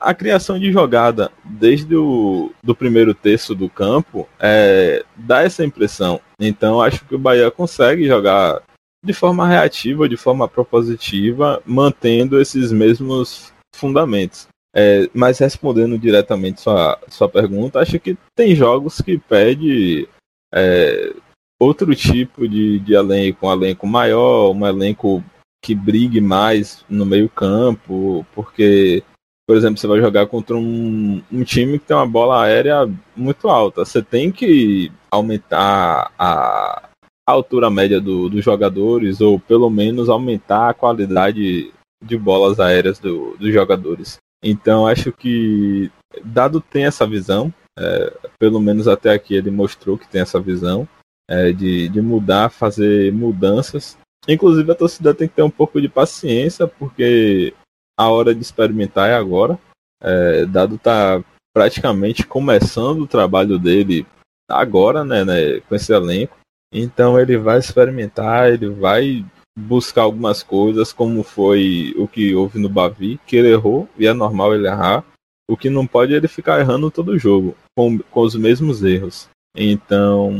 a 0.00 0.12
criação 0.12 0.58
de 0.58 0.72
jogada 0.72 1.30
desde 1.44 1.94
o 1.94 2.52
do 2.62 2.74
primeiro 2.74 3.14
terço 3.14 3.54
do 3.54 3.68
campo 3.68 4.28
é, 4.38 5.04
dá 5.16 5.42
essa 5.42 5.64
impressão. 5.64 6.20
Então 6.40 6.80
acho 6.80 7.04
que 7.04 7.14
o 7.14 7.18
Bahia 7.18 7.50
consegue 7.50 8.06
jogar 8.06 8.62
de 9.04 9.12
forma 9.12 9.46
reativa, 9.46 10.08
de 10.08 10.16
forma 10.16 10.48
propositiva, 10.48 11.62
mantendo 11.64 12.40
esses 12.40 12.72
mesmos 12.72 13.52
fundamentos. 13.74 14.48
É, 14.74 15.08
mas 15.14 15.38
respondendo 15.38 15.98
diretamente 15.98 16.60
sua, 16.60 17.00
sua 17.08 17.28
pergunta, 17.28 17.80
acho 17.80 17.98
que 17.98 18.16
tem 18.36 18.54
jogos 18.54 19.00
que 19.00 19.18
pede 19.18 20.08
é, 20.54 21.14
outro 21.58 21.94
tipo 21.94 22.46
de, 22.46 22.78
de 22.80 22.94
elenco, 22.94 23.46
um 23.46 23.52
elenco 23.52 23.86
maior, 23.86 24.52
um 24.52 24.66
elenco 24.66 25.24
que 25.62 25.74
brigue 25.74 26.20
mais 26.20 26.84
no 26.88 27.04
meio 27.04 27.28
campo, 27.28 28.24
porque, 28.34 29.02
por 29.48 29.56
exemplo, 29.56 29.78
você 29.78 29.86
vai 29.86 29.98
jogar 29.98 30.26
contra 30.26 30.54
um, 30.54 31.22
um 31.32 31.42
time 31.42 31.78
que 31.78 31.86
tem 31.86 31.96
uma 31.96 32.06
bola 32.06 32.44
aérea 32.44 32.86
muito 33.16 33.48
alta. 33.48 33.82
Você 33.82 34.02
tem 34.02 34.30
que 34.30 34.92
aumentar 35.10 36.12
a, 36.18 36.86
altura 37.26 37.70
média 37.70 38.00
do, 38.00 38.28
dos 38.28 38.44
jogadores, 38.44 39.22
ou 39.22 39.40
pelo 39.40 39.70
menos 39.70 40.10
aumentar 40.10 40.68
a 40.68 40.74
qualidade 40.74 41.72
de 42.04 42.16
bolas 42.16 42.60
aéreas 42.60 42.98
do, 42.98 43.36
dos 43.38 43.52
jogadores. 43.52 44.18
Então 44.44 44.86
acho 44.86 45.10
que 45.12 45.90
Dado 46.22 46.60
tem 46.60 46.84
essa 46.84 47.06
visão, 47.06 47.52
é, 47.78 48.12
pelo 48.38 48.60
menos 48.60 48.86
até 48.86 49.12
aqui 49.12 49.34
ele 49.34 49.50
mostrou 49.50 49.98
que 49.98 50.08
tem 50.08 50.20
essa 50.20 50.38
visão 50.38 50.86
é, 51.28 51.52
de, 51.52 51.88
de 51.88 52.00
mudar, 52.00 52.50
fazer 52.50 53.12
mudanças 53.12 53.98
Inclusive 54.26 54.70
a 54.72 54.74
torcida 54.74 55.14
tem 55.14 55.26
que 55.26 55.34
ter 55.34 55.42
um 55.42 55.50
pouco 55.50 55.80
de 55.80 55.88
paciência, 55.88 56.66
porque 56.66 57.54
a 57.98 58.08
hora 58.08 58.32
de 58.32 58.40
experimentar 58.40 59.10
é 59.10 59.14
agora. 59.14 59.58
É, 60.00 60.46
Dado 60.46 60.78
tá 60.78 61.22
praticamente 61.52 62.24
começando 62.24 63.00
o 63.00 63.06
trabalho 63.06 63.58
dele 63.58 64.06
agora, 64.48 65.04
né, 65.04 65.24
né, 65.24 65.60
com 65.60 65.74
esse 65.74 65.92
elenco. 65.92 66.38
Então 66.72 67.18
ele 67.18 67.36
vai 67.36 67.58
experimentar, 67.58 68.52
ele 68.52 68.68
vai 68.68 69.24
buscar 69.58 70.02
algumas 70.02 70.42
coisas, 70.42 70.92
como 70.92 71.24
foi 71.24 71.92
o 71.96 72.06
que 72.06 72.34
houve 72.34 72.60
no 72.60 72.68
Bavi, 72.68 73.18
que 73.26 73.34
ele 73.34 73.50
errou, 73.50 73.88
e 73.98 74.06
é 74.06 74.12
normal 74.12 74.54
ele 74.54 74.68
errar. 74.68 75.04
O 75.50 75.56
que 75.56 75.68
não 75.68 75.86
pode 75.86 76.14
é 76.14 76.16
ele 76.18 76.28
ficar 76.28 76.60
errando 76.60 76.90
todo 76.90 77.08
o 77.08 77.18
jogo, 77.18 77.56
com, 77.76 77.98
com 77.98 78.20
os 78.20 78.36
mesmos 78.36 78.84
erros. 78.84 79.28
Então, 79.56 80.32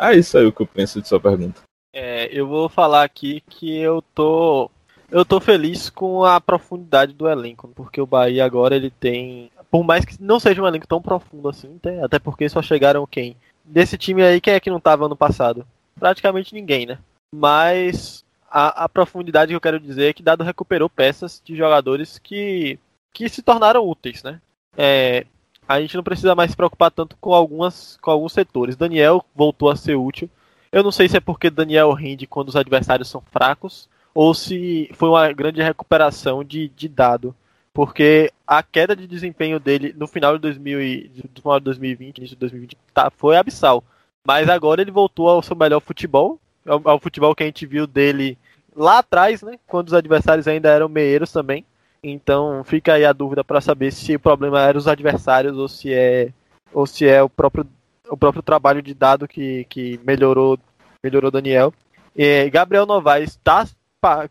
é 0.00 0.16
isso 0.16 0.36
aí 0.36 0.44
o 0.46 0.52
que 0.52 0.62
eu 0.62 0.66
penso 0.66 1.00
de 1.00 1.06
sua 1.06 1.20
pergunta. 1.20 1.62
É, 1.94 2.26
eu 2.36 2.48
vou 2.48 2.68
falar 2.68 3.04
aqui 3.04 3.40
que 3.48 3.76
eu 3.78 4.02
tô 4.14 4.68
eu 5.14 5.24
tô 5.24 5.38
feliz 5.38 5.88
com 5.88 6.24
a 6.24 6.40
profundidade 6.40 7.12
do 7.12 7.28
elenco, 7.28 7.68
porque 7.68 8.00
o 8.00 8.06
Bahia 8.06 8.44
agora 8.44 8.74
ele 8.74 8.90
tem, 8.90 9.48
por 9.70 9.84
mais 9.84 10.04
que 10.04 10.20
não 10.20 10.40
seja 10.40 10.60
um 10.60 10.66
elenco 10.66 10.88
tão 10.88 11.00
profundo 11.00 11.48
assim, 11.48 11.78
até 12.02 12.18
porque 12.18 12.48
só 12.48 12.60
chegaram 12.60 13.06
quem? 13.06 13.36
Desse 13.64 13.96
time 13.96 14.24
aí, 14.24 14.40
quem 14.40 14.54
é 14.54 14.58
que 14.60 14.70
não 14.70 14.80
tava 14.80 15.06
ano 15.06 15.14
passado? 15.14 15.64
Praticamente 16.00 16.52
ninguém, 16.52 16.84
né? 16.84 16.98
Mas 17.32 18.24
a, 18.50 18.84
a 18.84 18.88
profundidade 18.88 19.50
que 19.50 19.56
eu 19.56 19.60
quero 19.60 19.78
dizer 19.78 20.08
é 20.08 20.12
que 20.12 20.22
Dado 20.22 20.42
recuperou 20.42 20.90
peças 20.90 21.40
de 21.44 21.54
jogadores 21.54 22.18
que, 22.18 22.76
que 23.12 23.28
se 23.28 23.40
tornaram 23.40 23.88
úteis, 23.88 24.20
né? 24.20 24.40
É, 24.76 25.26
a 25.68 25.80
gente 25.80 25.94
não 25.94 26.02
precisa 26.02 26.34
mais 26.34 26.50
se 26.50 26.56
preocupar 26.56 26.90
tanto 26.90 27.16
com, 27.20 27.32
algumas, 27.32 27.96
com 28.02 28.10
alguns 28.10 28.32
setores. 28.32 28.74
Daniel 28.74 29.24
voltou 29.32 29.70
a 29.70 29.76
ser 29.76 29.94
útil. 29.94 30.28
Eu 30.72 30.82
não 30.82 30.90
sei 30.90 31.08
se 31.08 31.16
é 31.16 31.20
porque 31.20 31.50
Daniel 31.50 31.92
rende 31.92 32.26
quando 32.26 32.48
os 32.48 32.56
adversários 32.56 33.08
são 33.08 33.22
fracos 33.30 33.88
ou 34.14 34.32
se 34.32 34.88
foi 34.94 35.08
uma 35.08 35.30
grande 35.32 35.60
recuperação 35.60 36.44
de, 36.44 36.68
de 36.68 36.88
dado. 36.88 37.34
Porque 37.72 38.30
a 38.46 38.62
queda 38.62 38.94
de 38.94 39.08
desempenho 39.08 39.58
dele 39.58 39.92
no 39.98 40.06
final 40.06 40.34
de, 40.34 40.42
2000 40.42 40.80
e, 40.80 41.08
do 41.08 41.42
final 41.42 41.58
de 41.58 41.64
2020, 41.64 42.18
início 42.18 42.36
de 42.36 42.40
2020, 42.40 42.76
tá, 42.94 43.10
foi 43.10 43.36
abissal. 43.36 43.82
Mas 44.24 44.48
agora 44.48 44.80
ele 44.80 44.92
voltou 44.92 45.28
ao 45.28 45.42
seu 45.42 45.56
melhor 45.56 45.80
futebol, 45.80 46.38
ao, 46.64 46.80
ao, 46.84 47.00
futebol 47.00 47.34
que 47.34 47.42
a 47.42 47.46
gente 47.46 47.66
viu 47.66 47.86
dele 47.86 48.38
lá 48.76 48.98
atrás, 48.98 49.42
né? 49.42 49.58
Quando 49.66 49.88
os 49.88 49.94
adversários 49.94 50.46
ainda 50.46 50.70
eram 50.70 50.88
meieiros 50.88 51.32
também. 51.32 51.64
Então 52.00 52.62
fica 52.64 52.94
aí 52.94 53.04
a 53.04 53.12
dúvida 53.12 53.42
para 53.42 53.60
saber 53.60 53.90
se 53.90 54.14
o 54.14 54.20
problema 54.20 54.60
era 54.60 54.78
os 54.78 54.86
adversários 54.86 55.56
ou 55.56 55.68
se 55.68 55.92
é 55.92 56.32
ou 56.72 56.86
se 56.86 57.06
é 57.06 57.22
o 57.22 57.28
próprio 57.28 57.66
o 58.08 58.16
próprio 58.16 58.42
trabalho 58.42 58.82
de 58.82 58.94
dado 58.94 59.26
que, 59.26 59.64
que 59.64 59.98
melhorou 60.04 60.58
melhorou 61.02 61.30
Daniel. 61.30 61.74
E 62.14 62.48
Gabriel 62.50 62.86
Novaes 62.86 63.36
tá 63.42 63.66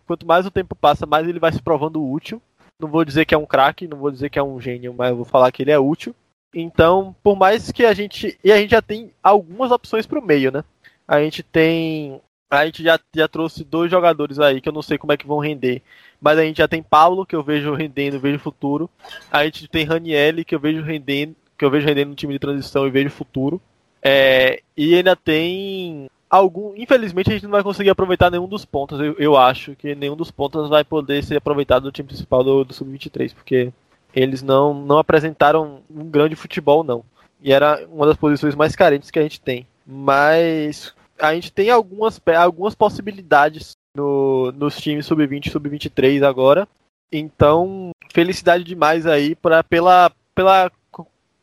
quanto 0.06 0.26
mais 0.26 0.46
o 0.46 0.52
tempo 0.52 0.76
passa, 0.76 1.06
mais 1.06 1.28
ele 1.28 1.40
vai 1.40 1.52
se 1.52 1.62
provando 1.62 2.04
útil. 2.04 2.42
Não 2.80 2.90
vou 2.90 3.06
dizer 3.06 3.26
que 3.26 3.34
é 3.34 3.38
um 3.38 3.46
craque, 3.46 3.88
não 3.88 3.98
vou 3.98 4.12
dizer 4.12 4.30
que 4.30 4.40
é 4.40 4.44
um 4.44 4.60
gênio, 4.60 4.94
mas 4.94 5.16
vou 5.16 5.26
falar 5.26 5.52
que 5.52 5.62
ele 5.62 5.72
é 5.72 5.80
útil. 5.80 6.16
Então, 6.54 7.16
por 7.24 7.36
mais 7.36 7.72
que 7.72 7.86
a 7.86 7.94
gente. 7.94 8.38
E 8.44 8.52
a 8.52 8.58
gente 8.58 8.72
já 8.72 8.82
tem 8.82 9.12
algumas 9.24 9.72
opções 9.72 10.06
para 10.06 10.20
o 10.20 10.26
meio, 10.26 10.52
né? 10.52 10.64
A 11.08 11.20
gente 11.20 11.42
tem. 11.42 12.22
A 12.50 12.66
gente 12.66 12.84
já, 12.84 13.00
já 13.16 13.28
trouxe 13.28 13.64
dois 13.64 13.90
jogadores 13.90 14.40
aí 14.40 14.62
que 14.62 14.70
eu 14.70 14.74
não 14.74 14.84
sei 14.84 14.98
como 14.98 15.12
é 15.12 15.18
que 15.18 15.26
vão 15.26 15.40
render. 15.40 15.82
Mas 16.22 16.38
a 16.38 16.44
gente 16.44 16.58
já 16.58 16.68
tem 16.68 16.84
Paulo, 16.84 17.26
que 17.26 17.36
eu 17.36 17.42
vejo 17.42 17.74
rendendo, 17.74 18.20
vejo 18.20 18.38
futuro. 18.38 18.90
A 19.32 19.44
gente 19.44 19.68
tem 19.68 19.86
Ranielli, 19.86 20.46
que 20.46 20.54
eu 20.54 20.60
vejo 20.60 20.84
rendendo, 20.84 21.36
que 21.58 21.66
eu 21.66 21.72
vejo 21.72 21.88
rendendo 21.88 22.10
no 22.10 22.16
time 22.16 22.34
de 22.34 22.40
transição 22.40 22.86
e 22.86 22.92
vejo 22.92 23.10
futuro. 23.10 23.60
É, 24.02 24.62
e 24.78 24.94
ainda 24.96 25.16
tem 25.16 26.08
algum. 26.34 26.74
Infelizmente 26.76 27.30
a 27.30 27.34
gente 27.34 27.44
não 27.44 27.52
vai 27.52 27.64
conseguir 27.64 27.92
aproveitar 27.92 28.32
nenhum 28.32 28.48
dos 28.48 28.66
pontos. 28.66 29.00
Eu, 29.00 29.16
eu 29.20 29.38
acho 29.38 29.76
que 29.76 29.94
nenhum 29.94 30.16
dos 30.16 30.32
pontos 30.32 30.68
vai 30.68 30.84
poder 30.84 31.24
ser 31.24 31.38
aproveitado 31.38 31.84
do 31.84 31.92
time 31.92 32.08
principal 32.08 32.44
do, 32.44 32.64
do 32.64 32.74
Sub-23, 32.74 33.34
porque 33.36 33.72
eles 34.16 34.42
não, 34.42 34.74
não 34.74 34.98
apresentaram 34.98 35.82
um 35.90 36.06
grande 36.10 36.36
futebol, 36.36 36.84
não. 36.84 37.04
E 37.42 37.54
era 37.54 37.86
uma 37.88 38.08
das 38.08 38.18
posições 38.18 38.56
mais 38.56 38.76
carentes 38.76 39.12
que 39.12 39.20
a 39.20 39.22
gente 39.22 39.40
tem. 39.40 39.68
Mas 39.86 40.94
a 41.20 41.36
gente 41.36 41.52
tem 41.52 41.70
algumas, 41.70 42.20
algumas 42.38 42.74
possibilidades 42.74 43.74
no, 43.96 44.52
nos 44.54 44.78
times 44.78 45.06
sub-20 45.06 45.48
e 45.48 45.50
sub-23 45.52 46.28
agora. 46.28 46.68
Então, 47.12 47.92
felicidade 48.12 48.64
demais 48.64 49.06
aí 49.06 49.36
pra, 49.36 49.64
pela, 49.64 50.12
pela 50.34 50.72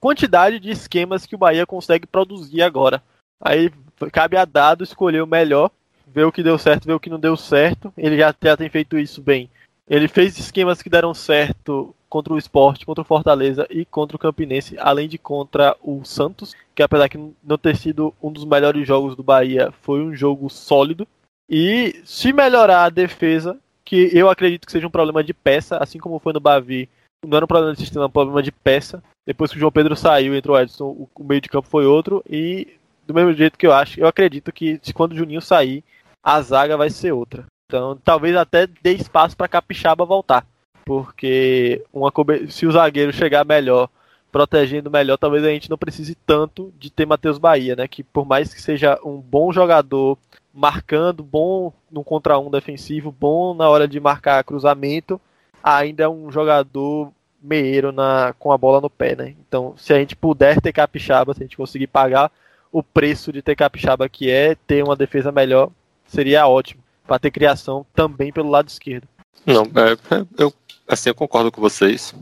quantidade 0.00 0.58
de 0.58 0.70
esquemas 0.70 1.26
que 1.26 1.36
o 1.36 1.38
Bahia 1.38 1.64
consegue 1.64 2.06
produzir 2.06 2.62
agora. 2.62 3.00
Aí 3.40 3.70
cabe 4.12 4.36
a 4.36 4.44
dado 4.44 4.84
escolher 4.84 5.22
o 5.22 5.26
melhor, 5.26 5.70
ver 6.06 6.24
o 6.24 6.32
que 6.32 6.42
deu 6.42 6.58
certo, 6.58 6.86
ver 6.86 6.94
o 6.94 7.00
que 7.00 7.10
não 7.10 7.18
deu 7.18 7.36
certo. 7.36 7.92
Ele 7.96 8.16
já, 8.16 8.34
já 8.42 8.56
tem 8.56 8.68
feito 8.68 8.98
isso 8.98 9.20
bem. 9.20 9.50
Ele 9.88 10.06
fez 10.06 10.38
esquemas 10.38 10.80
que 10.80 10.88
deram 10.88 11.12
certo 11.12 11.94
contra 12.08 12.32
o 12.32 12.38
Sport, 12.38 12.84
contra 12.84 13.02
o 13.02 13.04
Fortaleza 13.04 13.66
e 13.70 13.84
contra 13.84 14.16
o 14.16 14.20
Campinense, 14.20 14.76
além 14.78 15.08
de 15.08 15.16
contra 15.16 15.76
o 15.82 16.04
Santos, 16.04 16.54
que 16.74 16.82
apesar 16.82 17.08
de 17.08 17.18
não 17.42 17.56
ter 17.56 17.76
sido 17.76 18.12
um 18.22 18.32
dos 18.32 18.44
melhores 18.44 18.86
jogos 18.86 19.14
do 19.14 19.22
Bahia, 19.22 19.72
foi 19.82 20.00
um 20.00 20.14
jogo 20.14 20.48
sólido. 20.48 21.06
E 21.48 22.00
se 22.04 22.32
melhorar 22.32 22.84
a 22.84 22.90
defesa, 22.90 23.58
que 23.84 24.10
eu 24.12 24.28
acredito 24.28 24.66
que 24.66 24.72
seja 24.72 24.86
um 24.86 24.90
problema 24.90 25.22
de 25.22 25.34
peça, 25.34 25.78
assim 25.78 25.98
como 25.98 26.18
foi 26.18 26.32
no 26.32 26.40
Bavi, 26.40 26.88
não 27.26 27.36
era 27.36 27.44
um 27.44 27.48
problema 27.48 27.74
de 27.74 27.80
sistema, 27.80 28.04
era 28.04 28.08
um 28.08 28.12
problema 28.12 28.42
de 28.42 28.52
peça. 28.52 29.02
Depois 29.26 29.50
que 29.50 29.56
o 29.56 29.60
João 29.60 29.72
Pedro 29.72 29.94
saiu, 29.96 30.34
entrou 30.34 30.56
o 30.56 30.60
Edson, 30.60 31.08
o 31.14 31.24
meio 31.24 31.40
de 31.40 31.48
campo 31.48 31.68
foi 31.68 31.86
outro. 31.86 32.22
E 32.28 32.68
do 33.10 33.14
mesmo 33.14 33.32
jeito 33.32 33.58
que 33.58 33.66
eu 33.66 33.72
acho, 33.72 33.98
eu 33.98 34.06
acredito 34.06 34.52
que 34.52 34.80
quando 34.94 35.12
o 35.12 35.16
Juninho 35.16 35.42
sair, 35.42 35.82
a 36.22 36.40
zaga 36.40 36.76
vai 36.76 36.90
ser 36.90 37.10
outra. 37.10 37.44
Então, 37.66 37.98
talvez 38.04 38.36
até 38.36 38.68
dê 38.68 38.92
espaço 38.92 39.36
para 39.36 39.48
Capixaba 39.48 40.04
voltar. 40.04 40.46
Porque 40.84 41.84
uma 41.92 42.12
se 42.48 42.66
o 42.66 42.72
zagueiro 42.72 43.12
chegar 43.12 43.44
melhor, 43.44 43.88
protegendo 44.30 44.90
melhor, 44.90 45.16
talvez 45.16 45.44
a 45.44 45.48
gente 45.48 45.68
não 45.68 45.76
precise 45.76 46.14
tanto 46.14 46.72
de 46.78 46.88
ter 46.88 47.04
Matheus 47.04 47.36
Bahia, 47.36 47.74
né? 47.74 47.88
Que 47.88 48.04
por 48.04 48.24
mais 48.24 48.54
que 48.54 48.62
seja 48.62 48.98
um 49.04 49.16
bom 49.16 49.52
jogador, 49.52 50.16
marcando, 50.54 51.24
bom 51.24 51.72
no 51.90 52.04
contra 52.04 52.38
um 52.38 52.50
defensivo, 52.50 53.10
bom 53.10 53.54
na 53.54 53.68
hora 53.68 53.88
de 53.88 53.98
marcar 53.98 54.44
cruzamento, 54.44 55.20
ainda 55.62 56.04
é 56.04 56.08
um 56.08 56.30
jogador 56.30 57.10
meieiro 57.42 57.90
na, 57.90 58.34
com 58.38 58.52
a 58.52 58.58
bola 58.58 58.80
no 58.80 58.90
pé, 58.90 59.16
né? 59.16 59.34
Então, 59.48 59.74
se 59.76 59.92
a 59.92 59.98
gente 59.98 60.14
puder 60.14 60.60
ter 60.60 60.72
capixaba, 60.72 61.34
se 61.34 61.42
a 61.42 61.44
gente 61.44 61.56
conseguir 61.56 61.88
pagar 61.88 62.30
o 62.72 62.82
preço 62.82 63.32
de 63.32 63.42
ter 63.42 63.56
capixaba, 63.56 64.08
que 64.08 64.30
é 64.30 64.54
ter 64.54 64.82
uma 64.84 64.96
defesa 64.96 65.32
melhor, 65.32 65.70
seria 66.06 66.46
ótimo. 66.46 66.82
Para 67.06 67.18
ter 67.18 67.30
criação 67.30 67.84
também 67.94 68.32
pelo 68.32 68.50
lado 68.50 68.68
esquerdo. 68.68 69.08
Não, 69.44 69.62
é, 69.64 69.96
eu, 70.38 70.52
assim, 70.86 71.10
eu 71.10 71.14
concordo 71.14 71.50
com 71.50 71.60
vocês. 71.60 72.14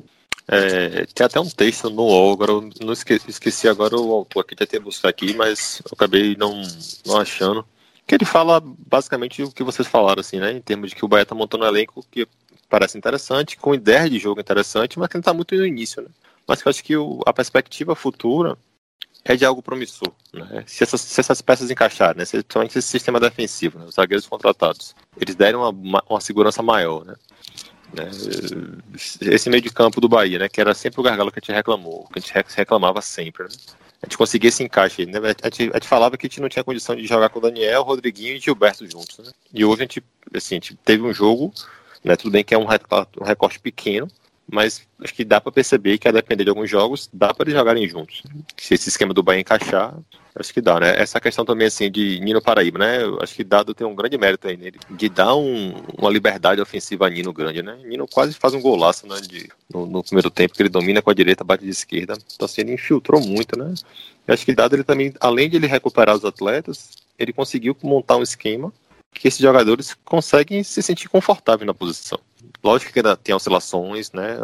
É, 0.50 1.04
tem 1.14 1.26
até 1.26 1.38
um 1.38 1.50
texto 1.50 1.90
no 1.90 2.04
UOL, 2.04 2.32
agora 2.32 2.52
eu 2.52 2.70
não 2.80 2.94
esqueci, 2.94 3.28
esqueci 3.28 3.68
agora 3.68 3.94
o 3.96 4.12
autor 4.12 4.40
aqui, 4.40 4.56
tentei 4.56 4.80
buscar 4.80 5.10
aqui, 5.10 5.34
mas 5.34 5.82
eu 5.84 5.90
acabei 5.92 6.34
não, 6.36 6.62
não 7.04 7.18
achando. 7.18 7.66
Que 8.06 8.14
ele 8.14 8.24
fala 8.24 8.62
basicamente 8.64 9.42
o 9.42 9.52
que 9.52 9.62
vocês 9.62 9.86
falaram, 9.86 10.20
assim, 10.20 10.38
né? 10.38 10.52
Em 10.52 10.60
termos 10.62 10.88
de 10.88 10.96
que 10.96 11.04
o 11.04 11.08
Bahia 11.08 11.26
tá 11.26 11.34
montando 11.34 11.64
um 11.64 11.68
elenco 11.68 12.02
que 12.10 12.26
parece 12.70 12.96
interessante, 12.96 13.58
com 13.58 13.74
ideia 13.74 14.08
de 14.08 14.18
jogo 14.18 14.40
interessante, 14.40 14.98
mas 14.98 15.08
que 15.08 15.16
não 15.16 15.22
tá 15.22 15.34
muito 15.34 15.54
no 15.54 15.66
início, 15.66 16.00
né? 16.00 16.08
Mas 16.46 16.62
que 16.62 16.68
eu 16.68 16.70
acho 16.70 16.82
que 16.84 16.96
o, 16.96 17.20
a 17.26 17.32
perspectiva 17.32 17.94
futura 17.94 18.56
é 19.24 19.36
de 19.36 19.44
algo 19.44 19.62
promissor. 19.62 20.12
Né? 20.32 20.64
Se, 20.66 20.82
essas, 20.82 21.00
se 21.00 21.20
essas 21.20 21.40
peças 21.40 21.70
encaixarem, 21.70 22.18
né? 22.18 22.24
principalmente 22.24 22.78
esse 22.78 22.88
sistema 22.88 23.20
defensivo, 23.20 23.78
né? 23.78 23.84
os 23.86 23.94
zagueiros 23.94 24.26
contratados, 24.26 24.94
eles 25.20 25.34
derem 25.34 25.56
uma, 25.56 26.02
uma 26.08 26.20
segurança 26.20 26.62
maior. 26.62 27.04
Né? 27.04 27.14
né? 27.94 28.10
Esse 29.20 29.50
meio 29.50 29.62
de 29.62 29.70
campo 29.70 30.00
do 30.00 30.08
Bahia, 30.08 30.38
né? 30.38 30.48
que 30.48 30.60
era 30.60 30.74
sempre 30.74 31.00
o 31.00 31.04
gargalo 31.04 31.30
que 31.30 31.38
a 31.38 31.42
gente 31.42 31.54
reclamou, 31.54 32.08
que 32.12 32.18
a 32.18 32.22
gente 32.22 32.56
reclamava 32.56 33.00
sempre. 33.02 33.44
Né? 33.44 33.50
A 34.02 34.06
gente 34.06 34.16
conseguia 34.16 34.48
esse 34.48 34.62
encaixe. 34.62 35.04
Né? 35.06 35.18
A, 35.42 35.46
gente, 35.48 35.70
a 35.70 35.74
gente 35.74 35.88
falava 35.88 36.16
que 36.16 36.26
a 36.26 36.28
gente 36.28 36.40
não 36.40 36.48
tinha 36.48 36.64
condição 36.64 36.94
de 36.94 37.06
jogar 37.06 37.28
com 37.28 37.38
o 37.38 37.42
Daniel, 37.42 37.82
Rodriguinho 37.82 38.36
e 38.36 38.40
Gilberto 38.40 38.88
juntos. 38.90 39.18
Né? 39.18 39.32
E 39.52 39.64
hoje 39.64 39.80
a 39.80 39.84
gente, 39.84 40.04
assim, 40.34 40.54
a 40.54 40.56
gente 40.56 40.76
teve 40.76 41.02
um 41.02 41.12
jogo, 41.12 41.52
né? 42.04 42.16
tudo 42.16 42.30
bem 42.30 42.44
que 42.44 42.54
é 42.54 42.58
um 42.58 42.66
recorte 42.66 43.58
pequeno, 43.58 44.08
mas 44.50 44.86
acho 45.02 45.14
que 45.14 45.24
dá 45.24 45.40
para 45.40 45.52
perceber 45.52 45.98
que 45.98 46.08
a 46.08 46.12
depender 46.12 46.44
de 46.44 46.50
alguns 46.50 46.70
jogos, 46.70 47.08
dá 47.12 47.34
para 47.34 47.44
eles 47.44 47.58
jogarem 47.58 47.86
juntos. 47.86 48.22
Se 48.56 48.74
esse 48.74 48.88
esquema 48.88 49.12
do 49.12 49.22
Bahia 49.22 49.40
encaixar, 49.40 49.94
acho 50.34 50.54
que 50.54 50.60
dá, 50.60 50.80
né? 50.80 50.94
Essa 50.96 51.20
questão 51.20 51.44
também, 51.44 51.66
assim, 51.66 51.90
de 51.90 52.18
Nino 52.20 52.40
Paraíba, 52.40 52.78
né? 52.78 53.02
Eu 53.02 53.18
acho 53.20 53.34
que 53.34 53.44
Dado 53.44 53.74
tem 53.74 53.86
um 53.86 53.94
grande 53.94 54.16
mérito 54.16 54.48
aí 54.48 54.56
nele, 54.56 54.78
de 54.90 55.08
dar 55.08 55.34
um, 55.34 55.74
uma 55.98 56.10
liberdade 56.10 56.60
ofensiva 56.60 57.06
a 57.06 57.10
Nino 57.10 57.32
grande, 57.32 57.62
né? 57.62 57.78
Nino 57.84 58.06
quase 58.08 58.32
faz 58.32 58.54
um 58.54 58.60
golaço, 58.60 59.06
né? 59.06 59.20
De, 59.20 59.48
no, 59.72 59.84
no, 59.86 60.02
primeiro 60.02 60.30
tempo, 60.30 60.54
que 60.54 60.62
ele 60.62 60.70
domina 60.70 61.02
com 61.02 61.10
a 61.10 61.14
direita, 61.14 61.44
bate 61.44 61.64
de 61.64 61.70
esquerda. 61.70 62.16
Então, 62.34 62.46
assim, 62.46 62.62
ele 62.62 62.72
infiltrou 62.72 63.20
muito, 63.20 63.58
né? 63.58 63.74
Eu 64.26 64.34
acho 64.34 64.46
que 64.46 64.54
Dado, 64.54 64.74
ele 64.74 64.84
também, 64.84 65.12
além 65.20 65.50
de 65.50 65.56
ele 65.56 65.66
recuperar 65.66 66.16
os 66.16 66.24
atletas, 66.24 66.90
ele 67.18 67.32
conseguiu 67.32 67.76
montar 67.82 68.16
um 68.16 68.22
esquema 68.22 68.72
que 69.12 69.28
esses 69.28 69.40
jogadores 69.40 69.96
conseguem 70.04 70.62
se 70.62 70.82
sentir 70.82 71.08
confortáveis 71.08 71.66
na 71.66 71.74
posição. 71.74 72.18
Lógico 72.62 72.92
que 72.92 72.98
ainda 72.98 73.16
tem 73.16 73.34
oscilações, 73.34 74.12
né? 74.12 74.36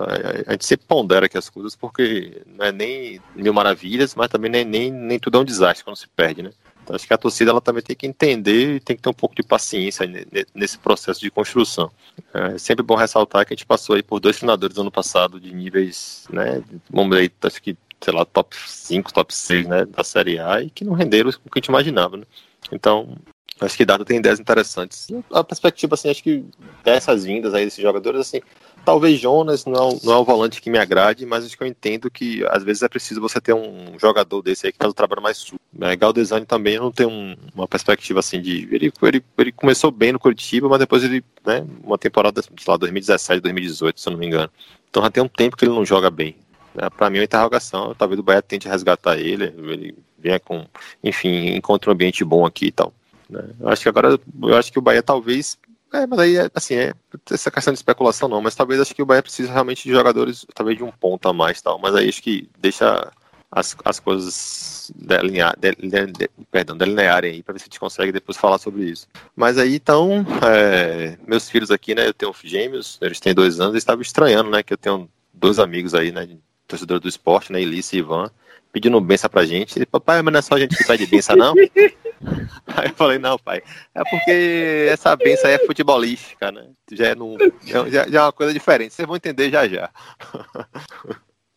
A 0.46 0.52
gente 0.52 0.64
sempre 0.64 0.86
pondera 0.86 1.26
aqui 1.26 1.36
as 1.36 1.48
coisas 1.48 1.74
porque 1.74 2.42
não 2.46 2.64
é 2.64 2.72
nem 2.72 3.20
mil 3.34 3.52
maravilhas, 3.52 4.14
mas 4.14 4.28
também 4.28 4.50
nem, 4.50 4.64
nem, 4.64 4.90
nem 4.90 5.18
tudo 5.18 5.38
é 5.38 5.40
um 5.40 5.44
desastre 5.44 5.84
quando 5.84 5.96
se 5.96 6.08
perde, 6.08 6.42
né? 6.42 6.50
Então 6.82 6.94
acho 6.94 7.06
que 7.06 7.14
a 7.14 7.18
torcida 7.18 7.50
ela 7.50 7.62
também 7.62 7.82
tem 7.82 7.96
que 7.96 8.06
entender 8.06 8.76
e 8.76 8.80
tem 8.80 8.94
que 8.94 9.02
ter 9.02 9.08
um 9.08 9.14
pouco 9.14 9.34
de 9.34 9.42
paciência 9.42 10.06
nesse 10.54 10.78
processo 10.78 11.20
de 11.20 11.30
construção. 11.30 11.90
É 12.32 12.58
sempre 12.58 12.82
bom 12.84 12.94
ressaltar 12.94 13.46
que 13.46 13.54
a 13.54 13.56
gente 13.56 13.66
passou 13.66 13.96
aí 13.96 14.02
por 14.02 14.20
dois 14.20 14.36
treinadores 14.36 14.76
ano 14.76 14.90
passado 14.90 15.40
de 15.40 15.52
níveis, 15.52 16.26
né? 16.30 16.62
Vamos 16.90 17.16
ver, 17.16 17.32
acho 17.42 17.62
que, 17.62 17.76
sei 18.00 18.12
lá, 18.12 18.24
top 18.24 18.54
5, 18.66 19.14
top 19.14 19.34
6, 19.34 19.66
né? 19.66 19.86
Da 19.86 20.04
Série 20.04 20.38
A 20.38 20.62
e 20.62 20.68
que 20.68 20.84
não 20.84 20.92
renderam 20.92 21.30
o 21.30 21.32
que 21.32 21.40
a 21.54 21.58
gente 21.58 21.68
imaginava, 21.68 22.18
né? 22.18 22.24
Então, 22.70 23.16
Acho 23.60 23.76
que 23.76 23.84
Dado 23.84 24.04
tem 24.04 24.18
ideias 24.18 24.40
interessantes. 24.40 25.06
A 25.32 25.44
perspectiva, 25.44 25.94
assim, 25.94 26.10
acho 26.10 26.22
que 26.22 26.44
dessas 26.82 27.24
vindas 27.24 27.54
aí 27.54 27.64
desses 27.64 27.80
jogadores, 27.80 28.20
assim, 28.20 28.40
talvez 28.84 29.20
Jonas 29.20 29.64
não 29.64 29.90
é, 29.90 29.98
não 30.02 30.12
é 30.12 30.16
o 30.16 30.24
volante 30.24 30.60
que 30.60 30.68
me 30.68 30.78
agrade, 30.78 31.24
mas 31.24 31.44
acho 31.44 31.56
que 31.56 31.62
eu 31.62 31.66
entendo 31.66 32.10
que 32.10 32.44
às 32.48 32.64
vezes 32.64 32.82
é 32.82 32.88
preciso 32.88 33.20
você 33.20 33.40
ter 33.40 33.54
um 33.54 33.96
jogador 33.98 34.42
desse 34.42 34.66
aí 34.66 34.72
que 34.72 34.78
faz 34.78 34.90
o 34.90 34.94
trabalho 34.94 35.22
mais 35.22 35.36
sujo. 35.38 35.60
É, 35.80 35.94
Galdesani 35.94 36.44
também 36.44 36.78
não 36.78 36.90
tem 36.90 37.06
um, 37.06 37.36
uma 37.54 37.68
perspectiva 37.68 38.20
assim 38.20 38.40
de. 38.40 38.68
Ele, 38.72 38.92
ele, 39.02 39.24
ele 39.38 39.52
começou 39.52 39.90
bem 39.90 40.12
no 40.12 40.18
Curitiba, 40.18 40.68
mas 40.68 40.80
depois 40.80 41.04
ele, 41.04 41.24
né, 41.46 41.64
uma 41.82 41.96
temporada, 41.96 42.42
sei 42.42 42.52
lá, 42.66 42.76
2017, 42.76 43.40
2018, 43.40 44.00
se 44.00 44.08
eu 44.08 44.12
não 44.12 44.18
me 44.18 44.26
engano. 44.26 44.50
Então 44.90 45.02
já 45.02 45.10
tem 45.10 45.22
um 45.22 45.28
tempo 45.28 45.56
que 45.56 45.64
ele 45.64 45.74
não 45.74 45.84
joga 45.84 46.10
bem. 46.10 46.36
É, 46.76 46.90
para 46.90 47.08
mim 47.08 47.18
é 47.18 47.20
uma 47.20 47.24
interrogação. 47.24 47.94
Talvez 47.94 48.18
o 48.18 48.22
Bahia 48.22 48.42
tente 48.42 48.68
resgatar 48.68 49.16
ele, 49.16 49.44
ele 49.44 49.96
venha 50.18 50.40
com, 50.40 50.66
enfim, 51.02 51.54
encontre 51.54 51.88
um 51.88 51.92
ambiente 51.92 52.24
bom 52.24 52.44
aqui 52.44 52.66
e 52.66 52.72
tal. 52.72 52.92
Né? 53.34 53.50
Eu 53.60 53.68
acho 53.68 53.82
que 53.82 53.88
agora, 53.88 54.18
eu 54.42 54.56
acho 54.56 54.72
que 54.72 54.78
o 54.78 54.82
Bahia 54.82 55.02
talvez. 55.02 55.58
É, 55.92 56.06
mas 56.06 56.18
aí, 56.18 56.36
assim, 56.54 56.74
é 56.74 56.94
essa 57.30 57.50
questão 57.50 57.72
de 57.72 57.78
especulação 57.78 58.28
não, 58.28 58.40
mas 58.40 58.54
talvez 58.54 58.80
acho 58.80 58.94
que 58.94 59.02
o 59.02 59.06
Bahia 59.06 59.22
precisa 59.22 59.52
realmente 59.52 59.84
de 59.84 59.94
jogadores, 59.94 60.44
talvez 60.52 60.76
de 60.76 60.82
um 60.82 60.90
ponto 60.90 61.28
a 61.28 61.32
mais 61.32 61.62
tal, 61.62 61.78
mas 61.78 61.94
aí 61.94 62.08
acho 62.08 62.20
que 62.20 62.48
deixa 62.58 63.12
as, 63.50 63.76
as 63.84 64.00
coisas 64.00 64.92
delinear, 64.96 65.56
de, 65.56 65.72
de, 65.72 66.28
perdão, 66.50 66.76
delinearem 66.76 67.34
aí, 67.34 67.42
para 67.44 67.52
ver 67.52 67.60
se 67.60 67.64
a 67.64 67.66
gente 67.66 67.78
consegue 67.78 68.10
depois 68.10 68.36
falar 68.36 68.58
sobre 68.58 68.84
isso. 68.84 69.06
Mas 69.36 69.56
aí, 69.56 69.76
então, 69.76 70.26
é, 70.42 71.16
meus 71.26 71.48
filhos 71.48 71.70
aqui, 71.70 71.94
né, 71.94 72.08
eu 72.08 72.14
tenho 72.14 72.34
gêmeos, 72.42 72.98
eles 73.00 73.20
têm 73.20 73.32
dois 73.32 73.60
anos, 73.60 73.74
eles 73.74 73.82
estavam 73.82 74.02
estranhando, 74.02 74.50
né, 74.50 74.64
que 74.64 74.72
eu 74.72 74.78
tenho 74.78 75.08
dois 75.32 75.60
amigos 75.60 75.94
aí, 75.94 76.10
né, 76.10 76.28
torcedor 76.66 76.98
do 76.98 77.08
esporte, 77.08 77.52
né, 77.52 77.62
Elise 77.62 77.94
e 77.94 78.00
Ivan, 78.00 78.28
pedindo 78.72 79.00
benção 79.00 79.30
pra 79.30 79.44
gente. 79.44 79.86
Papai, 79.86 80.20
mas 80.20 80.32
não 80.32 80.38
é 80.40 80.42
só 80.42 80.56
a 80.56 80.58
gente 80.58 80.76
que 80.76 80.84
pede 80.84 81.06
benção, 81.06 81.36
não? 81.36 81.54
Aí 82.66 82.88
eu 82.88 82.94
falei, 82.94 83.18
não, 83.18 83.38
pai, 83.38 83.62
é 83.94 84.02
porque 84.04 84.88
essa 84.90 85.14
benção 85.16 85.48
aí 85.48 85.56
é 85.56 85.66
futebolística, 85.66 86.50
né? 86.50 86.68
Já 86.92 87.08
é, 87.08 87.14
num, 87.14 87.36
já, 87.64 88.08
já 88.08 88.20
é 88.20 88.22
uma 88.22 88.32
coisa 88.32 88.52
diferente, 88.52 88.94
vocês 88.94 89.06
vão 89.06 89.16
entender 89.16 89.50
já 89.50 89.68
já. 89.68 89.90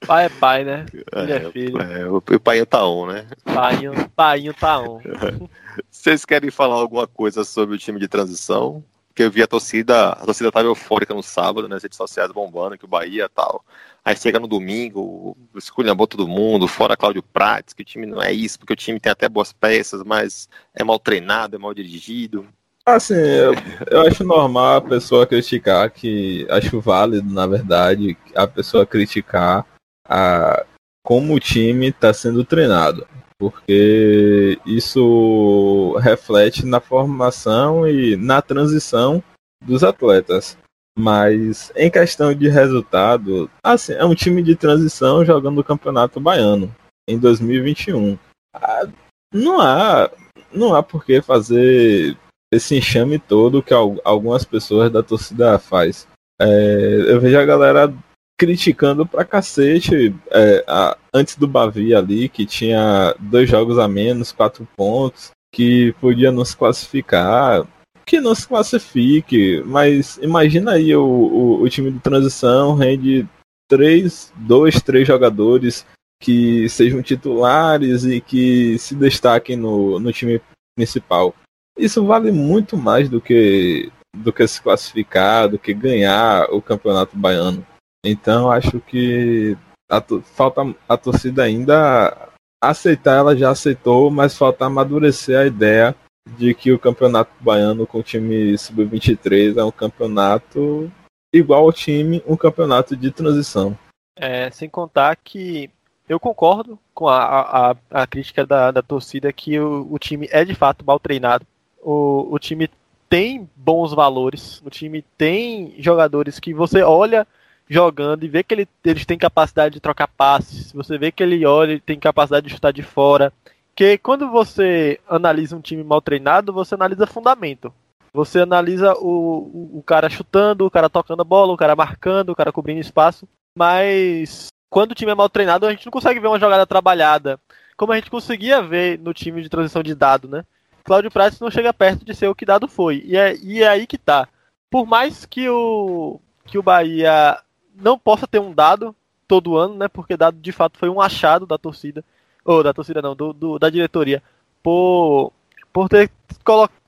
Pai 0.05 0.26
é 0.26 0.30
pai, 0.30 0.63
né? 0.63 0.86
Filho 0.89 1.05
é, 1.13 1.32
é 1.32 1.51
filho. 1.51 1.82
É, 1.82 2.09
o, 2.09 2.18
o 2.18 2.39
pai 2.39 2.65
tá 2.65 2.86
on, 2.86 3.07
né? 3.07 3.28
Painho, 3.43 4.09
painho 4.11 4.53
tá 4.53 4.80
on. 4.80 5.01
Vocês 5.89 6.24
querem 6.24 6.51
falar 6.51 6.76
alguma 6.76 7.07
coisa 7.07 7.43
sobre 7.43 7.76
o 7.76 7.80
time 7.80 7.99
de 7.99 8.07
transição? 8.07 8.84
Porque 9.18 9.24
eu 9.24 9.32
vi 9.32 9.41
a 9.41 9.47
torcida, 9.47 10.09
a 10.09 10.26
torcida 10.26 10.51
tava 10.51 10.68
eufórica 10.68 11.11
no 11.11 11.24
sábado, 11.24 11.68
nas 11.68 11.82
redes 11.82 11.97
sociais 11.97 12.32
bombando, 12.32 12.78
que 12.78 12.86
o 12.86 12.88
Bahia 12.88 13.28
tal. 13.28 13.65
Aí 14.05 14.15
chega 14.15 14.39
no 14.39 14.45
domingo, 14.45 15.36
esculhambou 15.55 16.05
todo 16.05 16.28
mundo, 16.28 16.68
fora 16.68 16.95
Cláudio 16.95 17.24
Prates, 17.24 17.74
que 17.74 17.82
o 17.82 17.86
time 17.86 18.05
não 18.05 18.22
é 18.22 18.32
isso, 18.32 18.59
porque 18.59 18.74
o 18.74 18.76
time 18.76 18.99
tem 18.99 19.11
até 19.11 19.28
boas 19.28 19.51
peças, 19.51 20.03
mas 20.03 20.47
é 20.72 20.84
mal 20.84 20.99
treinado, 20.99 21.55
é 21.55 21.59
mal 21.59 21.74
dirigido. 21.74 22.47
Assim, 22.86 23.15
eu, 23.15 23.53
eu 23.89 24.01
acho 24.01 24.24
normal 24.24 24.76
a 24.76 24.82
pessoa 24.82 25.26
criticar, 25.26 25.89
que 25.89 26.45
acho 26.51 26.80
válido, 26.80 27.28
na 27.28 27.47
verdade, 27.47 28.15
a 28.36 28.45
pessoa 28.45 28.86
criticar 28.86 29.65
a, 30.07 30.63
como 31.01 31.34
o 31.34 31.39
time 31.39 31.88
está 31.88 32.13
sendo 32.13 32.45
treinado, 32.45 33.07
porque 33.39 34.59
isso 34.65 35.95
reflete 36.01 36.65
na 36.65 36.79
formação 36.79 37.88
e 37.88 38.15
na 38.15 38.41
transição 38.41 39.23
dos 39.63 39.83
atletas. 39.83 40.57
Mas 40.97 41.71
em 41.75 41.91
questão 41.91 42.33
de 42.33 42.49
resultado, 42.49 43.49
assim, 43.63 43.93
é 43.93 44.03
um 44.03 44.15
time 44.15 44.41
de 44.41 44.55
transição 44.55 45.23
jogando 45.23 45.59
o 45.59 45.63
Campeonato 45.63 46.19
Baiano 46.19 46.75
em 47.07 47.19
2021. 47.19 48.17
Ah, 48.55 48.88
não 49.31 49.61
há, 49.61 50.09
não 50.51 50.73
há 50.73 50.81
por 50.81 51.05
que 51.05 51.21
fazer 51.21 52.17
esse 52.51 52.75
enxame 52.75 53.19
todo 53.19 53.61
que 53.61 53.73
algumas 53.73 54.43
pessoas 54.43 54.91
da 54.91 55.03
torcida 55.03 55.59
faz. 55.59 56.07
É, 56.41 57.05
eu 57.07 57.19
vejo 57.19 57.38
a 57.38 57.45
galera 57.45 57.93
criticando 58.38 59.05
pra 59.05 59.25
cacete 59.25 60.15
é, 60.29 60.63
a, 60.67 60.97
antes 61.13 61.35
do 61.35 61.47
Bavi 61.47 61.95
ali, 61.95 62.29
que 62.29 62.45
tinha 62.45 63.15
dois 63.19 63.49
jogos 63.49 63.79
a 63.79 63.88
menos, 63.88 64.31
quatro 64.31 64.67
pontos, 64.75 65.31
que 65.51 65.93
podia 65.99 66.31
nos 66.31 66.53
classificar. 66.53 67.65
Que 68.05 68.21
não 68.21 68.33
se 68.33 68.47
classifique, 68.47 69.61
mas 69.65 70.17
imagina 70.21 70.73
aí 70.73 70.95
o, 70.95 71.03
o, 71.03 71.61
o 71.61 71.69
time 71.69 71.91
de 71.91 71.99
transição 71.99 72.73
rende 72.73 73.27
três, 73.67 74.31
dois, 74.38 74.81
três 74.81 75.05
jogadores 75.05 75.85
que 76.21 76.69
sejam 76.69 77.01
titulares 77.01 78.05
e 78.05 78.21
que 78.21 78.77
se 78.79 78.95
destaquem 78.95 79.57
no, 79.57 79.99
no 79.99 80.13
time 80.13 80.41
principal. 80.75 81.35
Isso 81.77 82.05
vale 82.05 82.31
muito 82.31 82.77
mais 82.77 83.09
do 83.09 83.19
que 83.19 83.91
do 84.15 84.33
que 84.33 84.47
se 84.47 84.61
classificar, 84.61 85.47
do 85.47 85.59
que 85.59 85.73
ganhar 85.73 86.47
o 86.51 86.61
campeonato 86.61 87.15
baiano. 87.15 87.65
Então 88.07 88.51
acho 88.51 88.79
que 88.79 89.57
a, 89.89 90.01
falta 90.23 90.61
a 90.87 90.97
torcida 90.97 91.43
ainda 91.43 92.29
aceitar, 92.61 93.17
ela 93.17 93.35
já 93.35 93.51
aceitou, 93.51 94.09
mas 94.09 94.37
falta 94.37 94.65
amadurecer 94.65 95.39
a 95.39 95.45
ideia 95.45 95.95
de 96.37 96.53
que 96.53 96.71
o 96.71 96.79
campeonato 96.79 97.31
baiano 97.39 97.87
com 97.87 97.99
o 97.99 98.03
time 98.03 98.57
sub-23 98.57 99.57
é 99.57 99.63
um 99.63 99.71
campeonato 99.71 100.91
igual 101.33 101.63
ao 101.63 101.73
time, 101.73 102.23
um 102.27 102.35
campeonato 102.35 102.95
de 102.95 103.11
transição. 103.11 103.77
É, 104.15 104.49
sem 104.51 104.67
contar 104.67 105.15
que 105.15 105.69
eu 106.09 106.19
concordo 106.19 106.79
com 106.93 107.07
a, 107.07 107.71
a, 107.71 107.75
a 107.91 108.07
crítica 108.07 108.45
da, 108.45 108.71
da 108.71 108.81
torcida 108.81 109.31
que 109.31 109.59
o, 109.59 109.87
o, 109.91 109.99
time 109.99 110.27
é 110.31 110.43
de 110.43 110.55
fato 110.55 110.85
mal 110.85 110.99
treinado. 110.99 111.45
O, 111.81 112.27
o 112.31 112.39
time 112.39 112.69
tem 113.09 113.47
bons 113.55 113.93
valores, 113.93 114.61
o 114.65 114.69
time 114.69 115.03
tem 115.17 115.75
jogadores 115.77 116.39
que 116.39 116.53
você 116.53 116.81
olha 116.81 117.27
jogando 117.70 118.24
e 118.24 118.28
vê 118.28 118.43
que 118.43 118.53
ele, 118.53 118.68
eles 118.84 119.05
têm 119.05 119.18
capacidade 119.18 119.76
de 119.76 119.80
trocar 119.80 120.07
passes, 120.07 120.72
você 120.72 120.97
vê 120.97 121.11
que 121.11 121.22
ele 121.22 121.45
olha 121.45 121.74
e 121.74 121.80
tem 121.80 121.99
capacidade 121.99 122.47
de 122.47 122.53
chutar 122.53 122.72
de 122.72 122.82
fora. 122.82 123.32
Que 123.76 123.97
quando 123.97 124.30
você 124.30 124.99
analisa 125.07 125.55
um 125.55 125.61
time 125.61 125.84
mal 125.84 126.01
treinado, 126.01 126.51
você 126.51 126.74
analisa 126.76 127.05
fundamento. 127.05 127.72
Você 128.11 128.39
analisa 128.39 128.93
o, 128.93 129.70
o, 129.74 129.78
o 129.80 129.84
cara 129.84 130.09
chutando, 130.09 130.65
o 130.65 130.72
cara 130.72 130.89
tocando 130.89 131.22
a 131.22 131.26
bola, 131.26 131.53
o 131.53 131.57
cara 131.57 131.76
marcando, 131.76 132.32
o 132.32 132.36
cara 132.36 132.51
cobrindo 132.51 132.80
espaço. 132.80 133.28
Mas 133.55 134.47
quando 134.70 134.91
o 134.91 134.95
time 134.95 135.11
é 135.11 135.15
mal 135.15 135.30
treinado, 135.30 135.68
a 135.68 135.72
gente 135.72 135.86
não 135.86 135.91
consegue 135.91 136.20
ver 136.20 136.28
uma 136.28 136.39
jogada 136.39 136.65
trabalhada. 136.65 137.39
Como 137.76 137.93
a 137.93 137.95
gente 137.95 138.09
conseguia 138.09 138.61
ver 138.61 138.97
no 138.97 139.13
time 139.13 139.43
de 139.43 139.49
transição 139.49 139.84
de 139.84 139.93
dado, 139.93 140.28
né? 140.28 140.43
Cláudio 140.84 141.11
Prates 141.11 141.39
não 141.39 141.51
chega 141.51 141.72
perto 141.74 142.03
de 142.03 142.15
ser 142.15 142.28
o 142.28 142.34
que 142.34 142.45
dado 142.45 142.68
foi. 142.68 143.03
E 143.05 143.15
é, 143.15 143.36
e 143.38 143.61
é 143.61 143.68
aí 143.68 143.86
que 143.86 143.97
tá. 143.97 144.28
Por 144.72 144.88
mais 144.88 145.26
que 145.26 145.47
o, 145.49 146.20
que 146.45 146.57
o 146.57 146.63
Bahia 146.63 147.38
não 147.80 147.97
possa 147.97 148.28
ter 148.28 148.39
um 148.39 148.53
dado 148.53 148.95
todo 149.28 149.57
ano, 149.57 149.75
né? 149.75 149.88
Porque 149.88 150.17
dado 150.17 150.38
de 150.38 150.51
fato 150.51 150.78
foi 150.78 150.89
um 150.89 151.01
achado 151.01 151.45
da 151.45 151.57
torcida, 151.57 152.03
ou 152.43 152.63
da 152.63 152.73
torcida 152.73 153.01
não, 153.01 153.15
do, 153.15 153.34
do 153.34 153.59
da 153.59 153.69
diretoria, 153.69 154.23
por, 154.63 155.32
por 155.71 155.89
ter, 155.89 156.09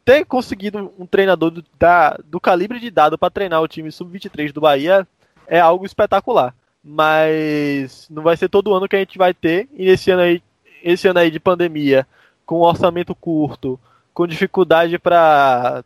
ter 0.05 0.25
conseguido 0.25 0.91
um 0.97 1.05
treinador 1.05 1.51
do, 1.51 1.63
da, 1.77 2.17
do 2.25 2.39
calibre 2.39 2.79
de 2.79 2.89
dado 2.89 3.17
para 3.17 3.29
treinar 3.29 3.61
o 3.61 3.67
time 3.67 3.91
sub-23 3.91 4.51
do 4.51 4.61
Bahia 4.61 5.07
é 5.47 5.59
algo 5.59 5.85
espetacular. 5.85 6.55
Mas 6.83 8.07
não 8.09 8.23
vai 8.23 8.37
ser 8.37 8.47
todo 8.47 8.73
ano 8.73 8.87
que 8.87 8.95
a 8.95 8.99
gente 8.99 9.17
vai 9.17 9.33
ter, 9.33 9.67
e 9.73 9.89
esse 9.89 10.09
ano 10.11 10.21
aí, 10.21 10.41
esse 10.81 11.07
ano 11.07 11.19
aí 11.19 11.29
de 11.29 11.39
pandemia, 11.39 12.07
com 12.45 12.61
orçamento 12.61 13.13
curto, 13.13 13.79
com 14.13 14.25
dificuldade 14.25 14.97
para 14.97 15.83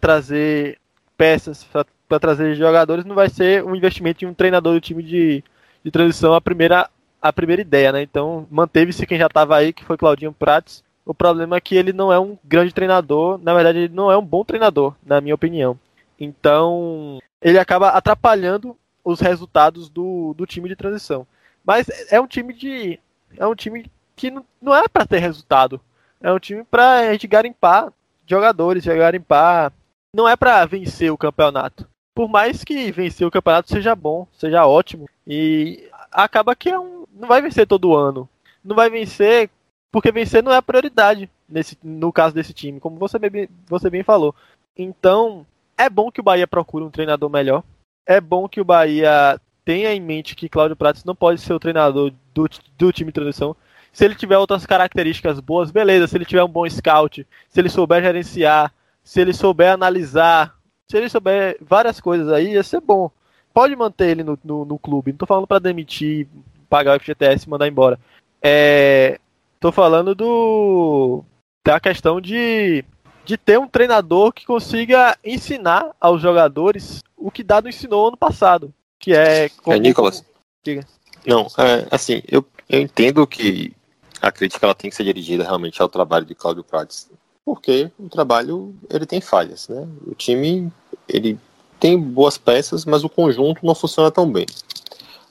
trazer 0.00 0.78
peças, 1.16 1.66
para 2.14 2.20
trazer 2.20 2.54
jogadores, 2.54 3.04
não 3.04 3.14
vai 3.14 3.28
ser 3.28 3.64
um 3.64 3.74
investimento 3.74 4.24
em 4.24 4.28
um 4.28 4.34
treinador 4.34 4.74
do 4.74 4.80
time 4.80 5.02
de, 5.02 5.42
de 5.82 5.90
transição 5.90 6.34
a 6.34 6.40
primeira, 6.40 6.88
a 7.20 7.32
primeira 7.32 7.62
ideia, 7.62 7.92
né? 7.92 8.02
Então 8.02 8.46
manteve-se 8.50 9.06
quem 9.06 9.18
já 9.18 9.26
estava 9.26 9.56
aí, 9.56 9.72
que 9.72 9.84
foi 9.84 9.96
Claudinho 9.96 10.32
Prates. 10.32 10.84
O 11.04 11.12
problema 11.12 11.56
é 11.56 11.60
que 11.60 11.74
ele 11.74 11.92
não 11.92 12.12
é 12.12 12.18
um 12.18 12.38
grande 12.44 12.72
treinador, 12.72 13.38
na 13.42 13.52
verdade 13.52 13.78
ele 13.78 13.94
não 13.94 14.10
é 14.10 14.16
um 14.16 14.24
bom 14.24 14.44
treinador, 14.44 14.94
na 15.04 15.20
minha 15.20 15.34
opinião. 15.34 15.78
Então 16.18 17.18
ele 17.42 17.58
acaba 17.58 17.88
atrapalhando 17.88 18.76
os 19.04 19.20
resultados 19.20 19.88
do, 19.88 20.34
do 20.34 20.46
time 20.46 20.68
de 20.68 20.76
transição. 20.76 21.26
Mas 21.64 21.86
é 22.10 22.20
um 22.20 22.26
time 22.26 22.54
de 22.54 22.98
é 23.36 23.46
um 23.46 23.54
time 23.54 23.90
que 24.14 24.30
não, 24.30 24.44
não 24.62 24.74
é 24.74 24.86
para 24.88 25.06
ter 25.06 25.18
resultado. 25.18 25.80
É 26.20 26.32
um 26.32 26.38
time 26.38 26.64
para 26.64 27.00
a 27.00 27.12
gente 27.12 27.26
garimpar 27.26 27.92
jogadores, 28.26 28.86
garimpar. 28.86 29.72
Não 30.14 30.28
é 30.28 30.36
para 30.36 30.64
vencer 30.64 31.12
o 31.12 31.18
campeonato 31.18 31.86
por 32.14 32.28
mais 32.28 32.62
que 32.62 32.92
vencer 32.92 33.26
o 33.26 33.30
campeonato 33.30 33.70
seja 33.70 33.94
bom, 33.94 34.26
seja 34.32 34.66
ótimo, 34.66 35.08
e 35.26 35.88
acaba 36.12 36.54
que 36.54 36.68
é 36.70 36.78
um, 36.78 37.04
não 37.12 37.28
vai 37.28 37.42
vencer 37.42 37.66
todo 37.66 37.94
ano. 37.94 38.28
Não 38.64 38.76
vai 38.76 38.88
vencer 38.88 39.50
porque 39.90 40.10
vencer 40.10 40.42
não 40.42 40.52
é 40.52 40.56
a 40.56 40.62
prioridade 40.62 41.30
nesse, 41.48 41.78
no 41.82 42.12
caso 42.12 42.34
desse 42.34 42.52
time, 42.52 42.80
como 42.80 42.98
você 42.98 43.18
bem, 43.18 43.48
você 43.66 43.90
bem 43.90 44.02
falou. 44.02 44.34
Então, 44.76 45.46
é 45.76 45.88
bom 45.88 46.10
que 46.10 46.20
o 46.20 46.24
Bahia 46.24 46.46
procure 46.46 46.84
um 46.84 46.90
treinador 46.90 47.30
melhor. 47.30 47.62
É 48.06 48.20
bom 48.20 48.48
que 48.48 48.60
o 48.60 48.64
Bahia 48.64 49.40
tenha 49.64 49.92
em 49.92 50.00
mente 50.00 50.34
que 50.34 50.48
Cláudio 50.48 50.76
Prates 50.76 51.04
não 51.04 51.14
pode 51.14 51.40
ser 51.40 51.52
o 51.52 51.60
treinador 51.60 52.12
do, 52.34 52.48
do 52.76 52.92
time 52.92 53.10
de 53.10 53.14
transição. 53.14 53.56
Se 53.92 54.04
ele 54.04 54.14
tiver 54.14 54.36
outras 54.36 54.66
características 54.66 55.38
boas, 55.38 55.70
beleza. 55.70 56.08
Se 56.08 56.16
ele 56.16 56.24
tiver 56.24 56.42
um 56.42 56.48
bom 56.48 56.68
scout, 56.68 57.26
se 57.48 57.60
ele 57.60 57.68
souber 57.68 58.02
gerenciar, 58.02 58.72
se 59.02 59.20
ele 59.20 59.32
souber 59.32 59.72
analisar 59.72 60.56
se 60.90 60.96
ele 60.96 61.08
souber 61.08 61.56
várias 61.60 62.00
coisas 62.00 62.28
aí, 62.28 62.52
ia 62.52 62.62
ser 62.62 62.80
bom. 62.80 63.10
Pode 63.52 63.74
manter 63.76 64.10
ele 64.10 64.24
no, 64.24 64.38
no, 64.44 64.64
no 64.64 64.78
clube. 64.78 65.12
Não 65.12 65.18
tô 65.18 65.26
falando 65.26 65.46
para 65.46 65.60
demitir, 65.60 66.26
pagar 66.68 66.96
o 66.96 67.00
FGTS 67.00 67.46
e 67.46 67.50
mandar 67.50 67.68
embora. 67.68 67.98
É, 68.42 69.18
tô 69.60 69.72
falando 69.72 70.14
do 70.14 71.24
da 71.64 71.80
questão 71.80 72.20
de, 72.20 72.84
de 73.24 73.38
ter 73.38 73.58
um 73.58 73.66
treinador 73.66 74.32
que 74.32 74.44
consiga 74.44 75.16
ensinar 75.24 75.92
aos 75.98 76.20
jogadores 76.20 77.02
o 77.16 77.30
que 77.30 77.42
Dado 77.42 77.68
ensinou 77.68 78.08
ano 78.08 78.16
passado. 78.16 78.72
Que 78.98 79.14
é. 79.14 79.48
Como, 79.48 79.74
é 79.74 79.78
Nicolas. 79.78 80.24
Diga. 80.62 80.86
Não, 81.26 81.46
é, 81.58 81.86
assim, 81.90 82.22
eu, 82.28 82.44
eu 82.68 82.80
entendo 82.80 83.26
que 83.26 83.72
a 84.20 84.30
crítica 84.30 84.66
ela 84.66 84.74
tem 84.74 84.90
que 84.90 84.96
ser 84.96 85.04
dirigida 85.04 85.44
realmente 85.44 85.80
ao 85.80 85.88
trabalho 85.88 86.26
de 86.26 86.34
Cláudio 86.34 86.64
Prates 86.64 87.10
porque 87.44 87.90
o 87.98 88.08
trabalho 88.08 88.74
ele 88.90 89.06
tem 89.06 89.20
falhas, 89.20 89.68
né? 89.68 89.86
O 90.06 90.14
time 90.14 90.72
ele 91.08 91.38
tem 91.78 91.98
boas 91.98 92.38
peças, 92.38 92.84
mas 92.84 93.04
o 93.04 93.08
conjunto 93.08 93.64
não 93.64 93.74
funciona 93.74 94.10
tão 94.10 94.30
bem. 94.30 94.46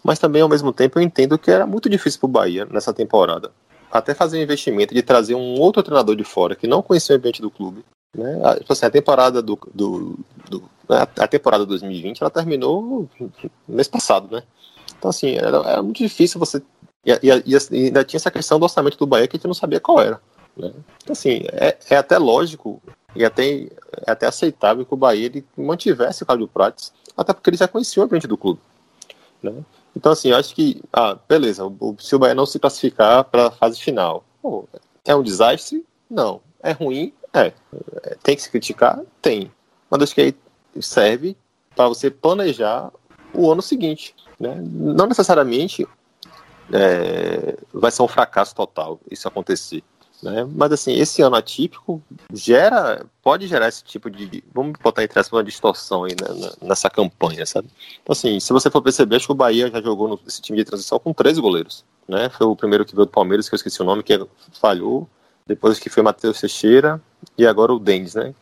Mas 0.03 0.20
também 0.20 0.41
ao 0.41 0.49
mesmo 0.49 0.72
tempo 0.72 0.99
eu 0.99 1.03
entendo 1.03 1.38
que 1.38 1.49
era 1.49 1.66
muito 1.66 1.89
difícil 1.89 2.20
para 2.20 2.28
o 2.28 2.32
Bahia 2.32 2.66
nessa 2.66 2.93
temporada, 2.93 3.51
até 3.91 4.14
fazer 4.14 4.38
um 4.38 4.41
investimento 4.43 4.93
de 4.93 5.01
trazer 5.01 5.34
um 5.34 5.59
outro 5.59 5.82
treinador 5.82 6.16
de 6.16 6.24
fora 6.24 6.55
que 6.55 6.68
não 6.68 6.82
conhecia 6.82 7.16
o 7.16 7.18
ambiente 7.18 7.41
do 7.41 7.49
clube. 7.49 7.84
Né? 8.16 8.39
A, 8.43 8.55
tipo 8.57 8.72
assim, 8.72 8.86
a 8.86 8.91
temporada 8.91 9.41
do, 9.41 9.57
do, 9.74 10.20
do 10.49 10.64
né? 10.88 11.07
a 11.18 11.28
temporada 11.28 11.66
2020 11.66 12.22
ela 12.22 12.30
terminou 12.30 13.07
no 13.20 13.32
mês 13.68 13.88
passado, 13.88 14.28
né? 14.32 14.43
Então 14.97 15.09
assim 15.09 15.36
era, 15.36 15.57
era 15.57 15.82
muito 15.82 15.97
difícil 15.97 16.39
você 16.39 16.61
e, 17.05 17.11
e, 17.11 17.30
e, 17.45 17.86
ainda 17.86 18.03
tinha 18.03 18.18
essa 18.18 18.32
questão 18.32 18.59
do 18.59 18.64
orçamento 18.64 18.97
do 18.97 19.07
Bahia 19.07 19.28
que 19.28 19.36
a 19.36 19.38
gente 19.38 19.47
não 19.47 19.53
sabia 19.53 19.80
qual 19.80 19.99
era. 19.99 20.22
Né? 20.56 20.72
Assim, 21.10 21.43
é, 21.51 21.78
é 21.89 21.95
até 21.97 22.18
lógico 22.18 22.82
e 23.16 23.24
até, 23.24 23.68
é 24.06 24.12
até 24.12 24.28
aceitável 24.28 24.86
que 24.86 24.93
o 24.93 24.97
Bahia 24.97 25.26
ele 25.26 25.45
mantivesse 25.58 26.24
o 26.24 26.26
Cláudio 26.26 26.47
Prates, 26.47 26.91
até 27.16 27.34
porque 27.34 27.49
ele 27.49 27.58
já 27.58 27.68
conhecia 27.68 28.01
o 28.01 28.06
ambiente 28.06 28.28
do 28.28 28.38
clube. 28.38 28.60
Né? 29.41 29.54
Então, 29.95 30.12
assim, 30.12 30.30
eu 30.30 30.38
acho 30.38 30.56
que, 30.56 30.82
ah, 30.91 31.18
beleza, 31.28 31.66
o, 31.66 31.95
se 31.99 32.16
o 32.16 32.20
Bahia 32.20 32.34
não 32.34 32.45
se 32.45 32.60
classificar 32.60 33.24
para 33.26 33.47
a 33.47 33.51
fase 33.51 33.80
final, 33.80 34.24
pô, 34.41 34.68
é 35.06 35.16
um 35.16 35.24
desastre? 35.24 35.86
Não. 36.10 36.41
É 36.62 36.72
ruim? 36.72 37.14
É. 37.34 37.51
Tem 38.24 38.36
que 38.36 38.41
se 38.41 38.49
criticar? 38.49 39.01
Tem. 39.22 39.51
Mas 39.89 40.01
acho 40.01 40.16
que 40.16 40.22
aí 40.22 40.36
serve 40.82 41.36
para 41.76 41.88
você 41.88 42.10
planejar 42.10 42.91
o 43.34 43.51
ano 43.51 43.62
seguinte. 43.62 44.16
Né? 44.39 44.56
Não 44.64 45.08
necessariamente 45.08 45.88
é, 46.72 47.58
vai 47.74 47.91
ser 47.91 48.01
um 48.04 48.08
fracasso 48.08 48.56
total 48.56 48.99
isso 49.10 49.28
acontecer. 49.28 49.84
Né? 50.24 50.47
Mas 50.55 50.71
assim, 50.71 50.93
esse 50.93 51.21
ano 51.21 51.36
atípico 51.36 52.01
gera, 52.32 53.05
pode 53.21 53.45
gerar 53.45 53.67
esse 53.67 53.84
tipo 53.84 54.09
de, 54.09 54.41
vamos 54.53 54.80
botar 54.82 55.03
entre 55.03 55.19
aspas 55.19 55.38
uma 55.38 55.43
distorção 55.43 56.05
aí 56.05 56.11
né, 56.11 56.49
nessa 56.61 56.89
campanha, 56.89 57.45
sabe? 57.45 57.67
Então 58.01 58.13
assim, 58.13 58.39
se 58.39 58.53
você 58.53 58.71
for 58.71 58.82
perceber, 58.82 59.17
acho 59.17 59.26
que 59.26 59.34
o 59.34 59.36
Bahia 59.36 59.69
já 59.69 59.82
jogou 59.82 60.17
nesse 60.24 60.41
time 60.41 60.57
de 60.57 60.63
transição 60.63 60.97
com 60.97 61.11
três 61.11 61.38
goleiros, 61.38 61.84
né? 62.07 62.30
Foi 62.30 62.47
o 62.47 62.55
primeiro 62.55 62.86
que 62.86 62.95
veio 62.95 63.05
do 63.05 63.11
Palmeiras, 63.11 63.49
que 63.49 63.53
eu 63.53 63.57
esqueci 63.57 63.82
o 63.82 63.86
nome, 63.86 64.01
que 64.01 64.17
falhou, 64.53 65.09
depois 65.45 65.78
que 65.78 65.89
foi 65.89 66.01
Matheus 66.01 66.39
Teixeira 66.39 67.01
e 67.38 67.45
agora 67.45 67.74
o 67.74 67.80
Dendes, 67.80 68.15
né? 68.15 68.34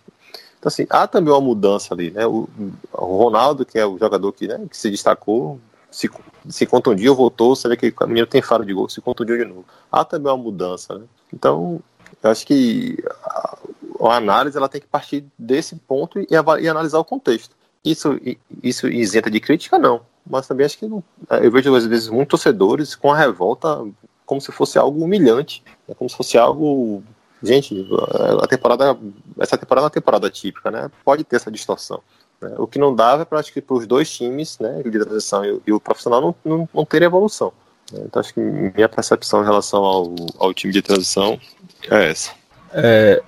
Então 0.59 0.67
assim, 0.67 0.85
há 0.87 1.07
também 1.07 1.33
uma 1.33 1.41
mudança 1.41 1.95
ali, 1.95 2.11
né? 2.11 2.27
O, 2.27 2.47
o 2.93 3.17
Ronaldo, 3.17 3.65
que 3.65 3.79
é 3.79 3.85
o 3.87 3.97
jogador 3.97 4.31
que, 4.33 4.47
né, 4.47 4.61
que 4.69 4.77
se 4.77 4.91
destacou, 4.91 5.59
se, 5.91 6.09
se 6.47 6.65
contundiu, 6.65 7.13
voltou, 7.13 7.55
você 7.55 7.67
vê 7.67 7.75
que 7.75 7.93
o 8.01 8.07
menino 8.07 8.25
tem 8.25 8.41
faro 8.41 8.65
de 8.65 8.73
gol, 8.73 8.89
se 8.89 9.01
contundiu 9.01 9.37
de 9.37 9.45
novo. 9.45 9.65
Há 9.91 10.05
também 10.05 10.31
uma 10.31 10.37
mudança, 10.41 10.97
né? 10.97 11.05
Então, 11.33 11.81
eu 12.23 12.29
acho 12.29 12.47
que 12.47 12.97
a, 13.23 13.57
a 14.01 14.15
análise 14.15 14.57
ela 14.57 14.69
tem 14.69 14.79
que 14.79 14.87
partir 14.87 15.25
desse 15.37 15.75
ponto 15.75 16.19
e, 16.19 16.27
e, 16.31 16.67
analisar 16.69 16.97
o 16.97 17.05
contexto. 17.05 17.55
Isso, 17.83 18.19
isso 18.63 18.87
isenta 18.87 19.29
de 19.29 19.39
crítica, 19.39 19.77
não. 19.77 20.01
Mas 20.27 20.47
também 20.47 20.65
acho 20.65 20.77
que 20.77 20.87
não, 20.87 21.03
eu 21.41 21.51
vejo 21.51 21.75
às 21.75 21.85
vezes 21.85 22.07
muitos 22.07 22.41
torcedores 22.41 22.95
com 22.95 23.11
a 23.11 23.17
revolta 23.17 23.83
como 24.25 24.39
se 24.39 24.51
fosse 24.51 24.77
algo 24.77 25.03
humilhante, 25.03 25.63
né? 25.87 25.95
como 25.95 26.09
se 26.09 26.15
fosse 26.15 26.37
algo 26.37 27.03
gente, 27.43 27.87
a 28.41 28.47
temporada, 28.47 28.97
essa 29.39 29.57
temporada 29.57 29.85
é 29.85 29.87
uma 29.87 29.91
temporada 29.91 30.29
típica, 30.29 30.69
né? 30.69 30.91
Pode 31.03 31.23
ter 31.23 31.37
essa 31.37 31.51
distorção. 31.51 32.01
Né? 32.41 32.55
O 32.57 32.67
que 32.67 32.79
não 32.79 32.95
dava 32.95 33.21
é 33.21 33.25
para 33.25 33.41
os 33.69 33.87
dois 33.87 34.11
times, 34.11 34.57
né, 34.59 34.81
de 34.83 34.91
transição 34.91 35.45
e, 35.45 35.61
e 35.67 35.73
o 35.73 35.79
profissional 35.79 36.21
não, 36.21 36.35
não, 36.43 36.69
não 36.73 36.85
terem 36.85 37.05
evolução. 37.05 37.53
Então 37.93 38.19
acho 38.19 38.33
que 38.33 38.39
minha 38.39 38.87
percepção 38.87 39.41
em 39.41 39.45
relação 39.45 39.83
ao, 39.83 40.15
ao 40.37 40.53
time 40.53 40.71
de 40.71 40.81
transição 40.81 41.39
é 41.89 42.09
essa. 42.09 42.31
É, 42.73 43.21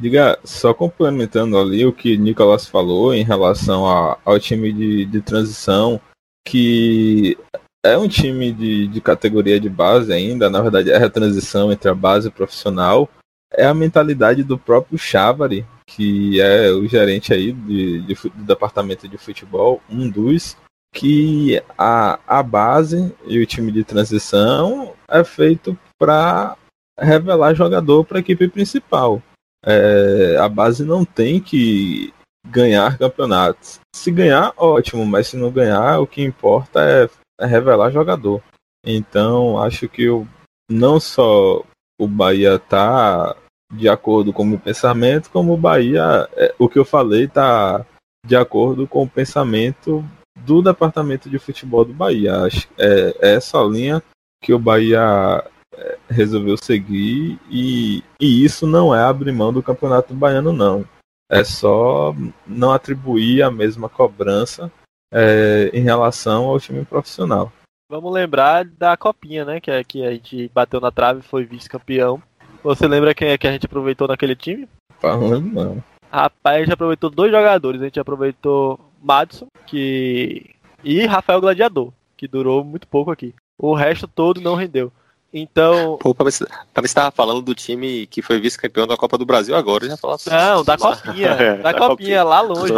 diga 0.00 0.38
só 0.42 0.72
complementando 0.72 1.58
ali 1.58 1.84
o 1.84 1.92
que 1.92 2.16
Nicolas 2.16 2.66
falou 2.66 3.12
em 3.12 3.22
relação 3.22 3.86
a, 3.86 4.16
ao 4.24 4.40
time 4.40 4.72
de, 4.72 5.04
de 5.04 5.20
transição, 5.20 6.00
que 6.46 7.36
é 7.84 7.96
um 7.98 8.08
time 8.08 8.52
de, 8.52 8.86
de 8.86 9.00
categoria 9.02 9.60
de 9.60 9.68
base 9.68 10.12
ainda, 10.12 10.48
na 10.48 10.62
verdade 10.62 10.90
é 10.90 10.96
a 10.96 11.10
transição 11.10 11.70
entre 11.70 11.90
a 11.90 11.94
base 11.94 12.26
e 12.26 12.30
o 12.30 12.32
profissional, 12.32 13.08
é 13.52 13.66
a 13.66 13.74
mentalidade 13.74 14.42
do 14.42 14.58
próprio 14.58 14.98
Chavari, 14.98 15.66
que 15.86 16.40
é 16.40 16.70
o 16.70 16.86
gerente 16.86 17.32
aí 17.32 17.52
de, 17.52 18.02
de, 18.02 18.14
do 18.14 18.44
departamento 18.44 19.08
de 19.08 19.16
futebol, 19.16 19.80
um 19.88 20.08
dos, 20.08 20.56
que 20.92 21.62
a, 21.76 22.18
a 22.26 22.42
base 22.42 23.14
e 23.26 23.38
o 23.38 23.46
time 23.46 23.70
de 23.70 23.84
transição 23.84 24.94
é 25.08 25.22
feito 25.22 25.78
para 25.98 26.56
revelar 26.98 27.54
jogador 27.54 28.04
para 28.04 28.18
a 28.18 28.20
equipe 28.20 28.48
principal. 28.48 29.22
É, 29.64 30.36
a 30.38 30.48
base 30.48 30.84
não 30.84 31.04
tem 31.04 31.40
que 31.40 32.12
ganhar 32.48 32.96
campeonatos. 32.96 33.80
Se 33.94 34.10
ganhar, 34.10 34.52
ótimo, 34.56 35.04
mas 35.04 35.28
se 35.28 35.36
não 35.36 35.50
ganhar, 35.50 36.00
o 36.00 36.06
que 36.06 36.22
importa 36.22 36.80
é, 36.80 37.08
é 37.40 37.46
revelar 37.46 37.90
jogador. 37.90 38.42
Então, 38.84 39.58
acho 39.58 39.88
que 39.88 40.08
o, 40.08 40.26
não 40.70 41.00
só 41.00 41.64
o 41.98 42.06
Bahia 42.06 42.58
tá 42.58 43.36
de 43.72 43.88
acordo 43.88 44.32
com 44.32 44.42
o 44.42 44.46
meu 44.46 44.58
pensamento, 44.58 45.30
como 45.30 45.54
o 45.54 45.56
Bahia, 45.56 46.28
é, 46.34 46.54
o 46.58 46.68
que 46.68 46.78
eu 46.78 46.84
falei 46.84 47.26
tá 47.26 47.84
de 48.24 48.36
acordo 48.36 48.86
com 48.86 49.02
o 49.02 49.08
pensamento 49.08 50.04
do 50.36 50.62
departamento 50.62 51.28
de 51.28 51.38
futebol 51.38 51.84
do 51.84 51.92
Bahia. 51.92 52.32
É, 52.78 53.16
é 53.20 53.34
essa 53.34 53.58
linha 53.62 54.02
que 54.42 54.52
o 54.52 54.58
Bahia 54.58 55.44
é, 55.74 55.98
resolveu 56.08 56.56
seguir 56.56 57.38
e, 57.50 58.02
e 58.20 58.44
isso 58.44 58.66
não 58.66 58.94
é 58.94 59.02
abrir 59.02 59.32
mão 59.32 59.52
do 59.52 59.62
campeonato 59.62 60.14
baiano 60.14 60.52
não. 60.52 60.84
É 61.30 61.42
só 61.42 62.14
não 62.46 62.72
atribuir 62.72 63.42
a 63.42 63.50
mesma 63.50 63.88
cobrança 63.88 64.70
é, 65.12 65.70
em 65.72 65.82
relação 65.82 66.44
ao 66.44 66.60
time 66.60 66.84
profissional. 66.84 67.52
Vamos 67.88 68.12
lembrar 68.12 68.64
da 68.64 68.96
copinha, 68.96 69.44
né? 69.44 69.60
Que, 69.60 69.70
é, 69.70 69.84
que 69.84 70.04
a 70.04 70.10
gente 70.10 70.50
bateu 70.52 70.80
na 70.80 70.90
trave 70.90 71.20
e 71.20 71.28
foi 71.28 71.44
vice-campeão. 71.44 72.20
Você 72.62 72.86
lembra 72.88 73.14
quem 73.14 73.28
é 73.28 73.38
que 73.38 73.46
a 73.46 73.52
gente 73.52 73.66
aproveitou 73.66 74.08
naquele 74.08 74.34
time? 74.34 74.68
Falando 74.98 75.40
não. 75.40 75.84
Rapaz, 76.10 76.56
a 76.56 76.60
gente 76.60 76.72
aproveitou 76.72 77.10
dois 77.10 77.30
jogadores. 77.30 77.80
A 77.80 77.84
gente 77.84 78.00
aproveitou 78.00 78.80
Madison 79.00 79.46
que... 79.66 80.50
e 80.82 81.06
Rafael 81.06 81.40
Gladiador, 81.40 81.92
que 82.16 82.26
durou 82.26 82.64
muito 82.64 82.88
pouco 82.88 83.12
aqui. 83.12 83.32
O 83.56 83.72
resto 83.72 84.08
todo 84.08 84.40
não 84.40 84.56
rendeu. 84.56 84.92
Então. 85.32 85.96
Pô, 86.00 86.12
pra 86.12 86.24
mim 86.24 86.30
você 86.30 86.94
tava 86.94 87.12
falando 87.12 87.42
do 87.42 87.54
time 87.54 88.06
que 88.08 88.20
foi 88.20 88.40
vice-campeão 88.40 88.86
da 88.86 88.96
Copa 88.96 89.16
do 89.16 89.26
Brasil 89.26 89.54
agora, 89.54 89.86
já 89.86 89.96
falou 89.96 90.16
assim. 90.16 90.30
Não, 90.30 90.64
da 90.64 90.76
Copinha. 90.76 91.28
é, 91.38 91.56
da, 91.58 91.72
da 91.72 91.74
copinha, 91.74 91.88
copinha, 91.88 92.24
lá 92.24 92.40
longe. 92.40 92.72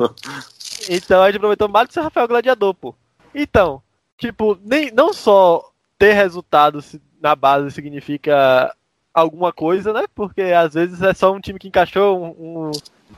então 0.90 1.22
a 1.22 1.26
gente 1.26 1.36
aproveitou 1.36 1.68
Madison 1.68 2.00
e 2.00 2.02
Rafael 2.04 2.26
Gladiador, 2.26 2.74
pô. 2.74 2.94
Então, 3.34 3.82
tipo, 4.18 4.58
nem, 4.62 4.90
não 4.90 5.12
só 5.12 5.70
ter 5.98 6.12
resultados 6.12 6.96
na 7.20 7.34
base 7.34 7.70
significa 7.70 8.74
alguma 9.12 9.52
coisa, 9.52 9.92
né? 9.92 10.04
Porque 10.14 10.42
às 10.42 10.74
vezes 10.74 11.00
é 11.00 11.14
só 11.14 11.32
um 11.32 11.40
time 11.40 11.58
que 11.58 11.68
encaixou, 11.68 12.36
um, 12.38 12.70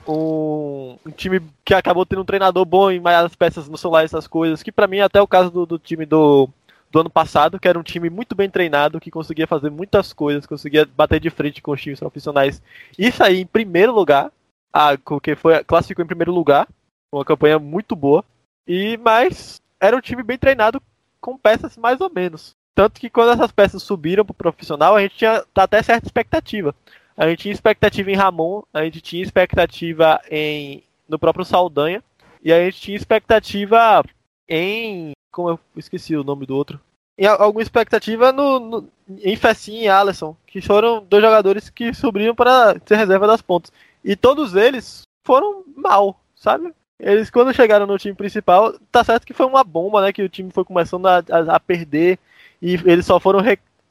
um, 0.06 0.98
um 1.06 1.10
time 1.10 1.40
que 1.64 1.74
acabou 1.74 2.04
tendo 2.04 2.22
um 2.22 2.26
treinador 2.26 2.64
bom 2.64 2.90
e 2.90 3.00
mais 3.00 3.24
as 3.24 3.34
peças 3.34 3.68
no 3.68 3.78
celular, 3.78 4.04
essas 4.04 4.26
coisas. 4.26 4.62
Que 4.62 4.70
para 4.70 4.86
mim, 4.86 5.00
até 5.00 5.20
o 5.20 5.26
caso 5.26 5.50
do, 5.50 5.64
do 5.64 5.78
time 5.78 6.04
do, 6.04 6.48
do 6.90 7.00
ano 7.00 7.10
passado, 7.10 7.58
que 7.58 7.66
era 7.66 7.78
um 7.78 7.82
time 7.82 8.10
muito 8.10 8.34
bem 8.34 8.50
treinado, 8.50 9.00
que 9.00 9.10
conseguia 9.10 9.46
fazer 9.46 9.70
muitas 9.70 10.12
coisas, 10.12 10.46
conseguia 10.46 10.86
bater 10.96 11.18
de 11.18 11.30
frente 11.30 11.62
com 11.62 11.72
os 11.72 11.80
times 11.80 11.98
profissionais 11.98 12.62
e 12.98 13.10
sair 13.10 13.40
em 13.40 13.46
primeiro 13.46 13.92
lugar, 13.92 14.30
a, 14.72 14.96
que 15.22 15.34
foi 15.34 15.64
classificou 15.64 16.04
em 16.04 16.08
primeiro 16.08 16.32
lugar, 16.32 16.68
uma 17.10 17.24
campanha 17.24 17.58
muito 17.58 17.96
boa. 17.96 18.24
E 18.68 18.98
mas 18.98 19.60
era 19.80 19.96
um 19.96 20.00
time 20.00 20.22
bem 20.22 20.38
treinado 20.38 20.82
com 21.20 21.36
peças 21.36 21.76
mais 21.76 22.00
ou 22.00 22.10
menos. 22.12 22.54
Tanto 22.74 23.00
que 23.00 23.08
quando 23.08 23.32
essas 23.32 23.50
peças 23.50 23.82
subiram 23.82 24.24
pro 24.24 24.34
profissional, 24.34 24.94
a 24.94 25.00
gente 25.00 25.16
tinha 25.16 25.44
até 25.54 25.82
certa 25.82 26.06
expectativa. 26.06 26.74
A 27.16 27.26
gente 27.26 27.40
tinha 27.40 27.54
expectativa 27.54 28.10
em 28.10 28.14
Ramon, 28.14 28.62
a 28.72 28.84
gente 28.84 29.00
tinha 29.00 29.22
expectativa 29.22 30.20
em 30.30 30.82
no 31.08 31.18
próprio 31.18 31.44
Saldanha, 31.44 32.02
e 32.42 32.52
a 32.52 32.64
gente 32.64 32.80
tinha 32.80 32.96
expectativa 32.96 34.04
em. 34.48 35.12
Como 35.32 35.50
eu 35.50 35.60
esqueci 35.76 36.14
o 36.16 36.24
nome 36.24 36.46
do 36.46 36.54
outro. 36.54 36.80
Em 37.18 37.26
alguma 37.26 37.62
expectativa 37.62 38.30
no, 38.30 38.60
no, 38.60 38.88
em 39.22 39.36
Fessin 39.36 39.80
e 39.80 39.88
Alisson, 39.88 40.36
que 40.46 40.60
foram 40.60 41.02
dois 41.02 41.22
jogadores 41.22 41.70
que 41.70 41.94
subiram 41.94 42.34
para 42.34 42.78
ser 42.84 42.96
reserva 42.96 43.26
das 43.26 43.40
pontas. 43.40 43.72
E 44.04 44.14
todos 44.14 44.54
eles 44.54 45.02
foram 45.24 45.64
mal, 45.74 46.20
sabe? 46.34 46.72
Eles, 46.98 47.30
quando 47.30 47.52
chegaram 47.52 47.86
no 47.86 47.98
time 47.98 48.14
principal, 48.14 48.74
tá 48.90 49.04
certo 49.04 49.26
que 49.26 49.34
foi 49.34 49.46
uma 49.46 49.62
bomba, 49.62 50.00
né? 50.00 50.12
Que 50.12 50.22
o 50.22 50.28
time 50.28 50.50
foi 50.50 50.64
começando 50.64 51.06
a, 51.06 51.18
a, 51.18 51.56
a 51.56 51.60
perder 51.60 52.18
e 52.60 52.74
eles 52.84 53.04
só 53.04 53.20
foram, 53.20 53.40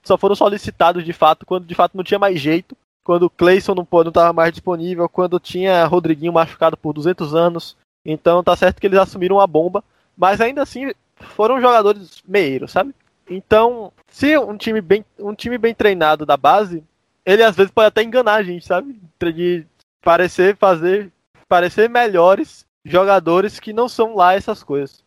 só 0.03 0.18
foram 0.18 0.36
solicitados 0.36 1.03
de 1.03 1.14
fato 1.14 1.45
quando 1.45 1.66
de 1.66 1.76
fato 1.76 1.95
não 1.95 2.03
tinha 2.03 2.20
mais 2.20 2.39
jeito, 2.39 2.76
quando 3.03 3.24
o 3.24 3.30
Clayson 3.30 3.76
não 3.76 3.88
estava 4.08 4.34
mais 4.34 4.51
disponível, 4.51 5.08
quando 5.08 5.39
tinha 5.39 5.86
Rodriguinho 5.86 6.34
machucado 6.34 6.76
por 6.76 6.93
200 6.93 7.36
anos. 7.36 7.78
Então 8.03 8.43
tá 8.43 8.56
certo 8.56 8.80
que 8.80 8.88
eles 8.88 8.99
assumiram 8.99 9.39
a 9.39 9.45
bomba, 9.45 9.84
mas 10.18 10.41
ainda 10.41 10.64
assim 10.64 10.91
foram 11.16 11.62
jogadores 11.62 12.24
meiros, 12.28 12.72
sabe? 12.72 12.93
Então, 13.30 13.91
se 14.08 14.38
um 14.38 14.58
time 14.58 14.82
bem, 14.82 15.03
um 15.20 15.34
time 15.34 15.58
bem 15.58 15.74
treinado 15.74 16.26
da 16.26 16.38
base, 16.38 16.84
ele 17.26 17.43
às 17.43 17.56
vezes 17.56 17.72
pode 17.72 17.88
até 17.88 18.03
enganar 18.03 18.36
a 18.36 18.43
gente, 18.43 18.66
sabe? 18.66 18.99
De 19.20 19.66
parecer 20.01 20.56
fazer 20.58 21.12
parecer 21.47 21.89
melhores 21.89 22.66
jogadores 22.86 23.60
que 23.60 23.74
não 23.74 23.90
são 23.90 24.16
lá 24.16 24.34
essas 24.34 24.64
coisas. 24.64 25.04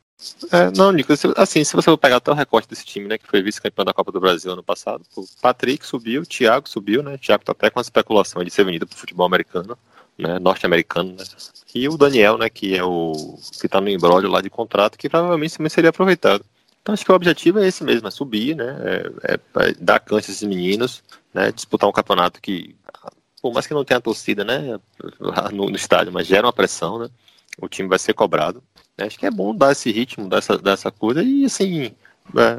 É, 0.51 0.70
não, 0.76 0.91
Nico, 0.91 1.12
assim, 1.37 1.62
se 1.62 1.76
você 1.76 1.85
for 1.85 1.97
pegar 1.97 2.16
até 2.16 2.31
o 2.31 2.35
recorte 2.35 2.68
desse 2.68 2.85
time, 2.85 3.07
né, 3.07 3.18
que 3.18 3.26
foi 3.26 3.41
vice-campeão 3.41 3.85
da 3.85 3.93
Copa 3.95 4.11
do 4.11 4.18
Brasil 4.18 4.53
ano 4.53 4.64
passado, 4.64 5.05
o 5.16 5.24
Patrick 5.41 5.87
subiu, 5.87 6.22
o 6.22 6.26
Thiago 6.26 6.68
subiu, 6.68 7.05
né, 7.05 7.14
o 7.14 7.18
Thiago 7.18 7.45
tá 7.45 7.53
até 7.53 7.70
com 7.70 7.79
uma 7.79 7.83
especulação 7.83 8.43
de 8.43 8.51
ser 8.51 8.64
vendido 8.64 8.85
pro 8.85 8.99
futebol 8.99 9.24
americano, 9.24 9.79
né, 10.18 10.41
norte-americano, 10.41 11.12
né, 11.12 11.24
e 11.72 11.89
o 11.89 11.97
Daniel, 11.97 12.37
né, 12.37 12.51
que 12.51 12.76
é 12.76 12.83
o, 12.83 13.39
que 13.61 13.68
tá 13.68 13.81
no 13.81 13.89
embrólio 13.89 14.29
lá 14.29 14.41
de 14.41 14.51
contrato, 14.51 14.99
que 14.99 15.09
provavelmente 15.09 15.57
também 15.57 15.70
seria 15.70 15.91
aproveitado. 15.91 16.45
Então 16.83 16.95
acho 16.95 17.05
que 17.05 17.12
o 17.12 17.14
objetivo 17.14 17.59
é 17.59 17.66
esse 17.66 17.85
mesmo, 17.85 18.09
é 18.09 18.11
subir, 18.11 18.57
né? 18.57 18.76
É, 18.83 19.35
é, 19.35 19.68
é 19.68 19.74
dar 19.79 20.01
cancha 20.01 20.31
a 20.31 20.33
esses 20.33 20.43
meninos, 20.43 21.03
né? 21.35 21.53
Disputar 21.53 21.87
um 21.87 21.93
campeonato 21.93 22.41
que, 22.41 22.74
por 23.43 23.53
mais 23.53 23.66
que 23.66 23.74
não 23.74 23.85
tenha 23.85 24.01
torcida, 24.01 24.43
né? 24.43 24.81
No, 25.53 25.68
no 25.68 25.76
estádio, 25.76 26.11
mas 26.11 26.26
gera 26.26 26.47
uma 26.47 26.53
pressão, 26.53 26.99
né? 26.99 27.11
O 27.61 27.68
time 27.68 27.88
vai 27.88 27.98
ser 27.98 28.14
cobrado. 28.14 28.62
Né? 28.96 29.06
Acho 29.06 29.18
que 29.18 29.26
é 29.26 29.30
bom 29.30 29.54
dar 29.54 29.72
esse 29.72 29.90
ritmo, 29.90 30.28
dar 30.28 30.38
essa, 30.38 30.56
dar 30.59 30.72
essa 30.72 30.90
coisa 30.90 31.22
e 31.22 31.44
assim. 31.44 31.92
É, 32.36 32.59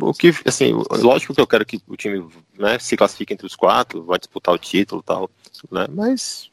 o 0.00 0.14
que, 0.14 0.32
assim, 0.46 0.72
lógico 0.88 1.34
que 1.34 1.40
eu 1.40 1.46
quero 1.46 1.66
que 1.66 1.80
o 1.88 1.96
time 1.96 2.24
né, 2.56 2.78
se 2.78 2.96
classifique 2.96 3.34
entre 3.34 3.44
os 3.44 3.56
quatro, 3.56 4.04
vai 4.04 4.20
disputar 4.20 4.54
o 4.54 4.58
título 4.58 5.00
e 5.00 5.04
tal, 5.04 5.28
né? 5.68 5.88
Mas 5.90 6.48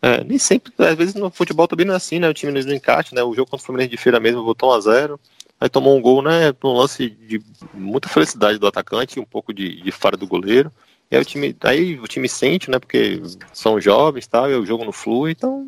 é, 0.00 0.24
nem 0.24 0.38
sempre, 0.38 0.72
às 0.78 0.94
vezes 0.94 1.14
no 1.14 1.30
futebol 1.30 1.68
também 1.68 1.84
não 1.84 1.94
é 1.94 1.96
assim, 1.96 2.18
né? 2.18 2.28
O 2.28 2.34
time 2.34 2.52
não 2.52 2.74
encaixa, 2.74 3.14
né? 3.14 3.22
O 3.22 3.34
jogo 3.34 3.50
contra 3.50 3.62
o 3.62 3.66
Fluminense 3.66 3.90
de 3.90 3.96
Feira 3.96 4.18
mesmo 4.18 4.44
botou 4.44 4.70
1 4.70 4.72
a 4.72 4.80
0 4.80 5.20
aí 5.60 5.68
tomou 5.68 5.96
um 5.96 6.00
gol, 6.00 6.22
né? 6.22 6.54
Um 6.62 6.72
lance 6.72 7.08
de 7.08 7.40
muita 7.72 8.08
felicidade 8.08 8.58
do 8.58 8.66
atacante, 8.66 9.20
um 9.20 9.24
pouco 9.24 9.52
de, 9.52 9.82
de 9.82 9.90
fora 9.90 10.16
do 10.16 10.26
goleiro. 10.26 10.70
E 11.10 11.16
aí 11.16 11.22
o 11.22 11.24
time, 11.24 11.56
aí 11.62 11.98
o 12.00 12.08
time 12.08 12.28
sente, 12.28 12.70
né? 12.70 12.78
Porque 12.78 13.22
são 13.52 13.80
jovens, 13.80 14.26
tal, 14.26 14.50
e 14.50 14.54
o 14.54 14.66
jogo 14.66 14.84
não 14.84 14.92
flui. 14.92 15.32
Então, 15.32 15.66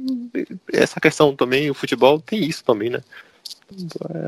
essa 0.73 1.01
questão 1.01 1.35
também, 1.35 1.71
o 1.71 1.75
futebol 1.75 2.21
tem 2.21 2.45
isso 2.45 2.65
também, 2.65 2.91
né? 2.91 3.01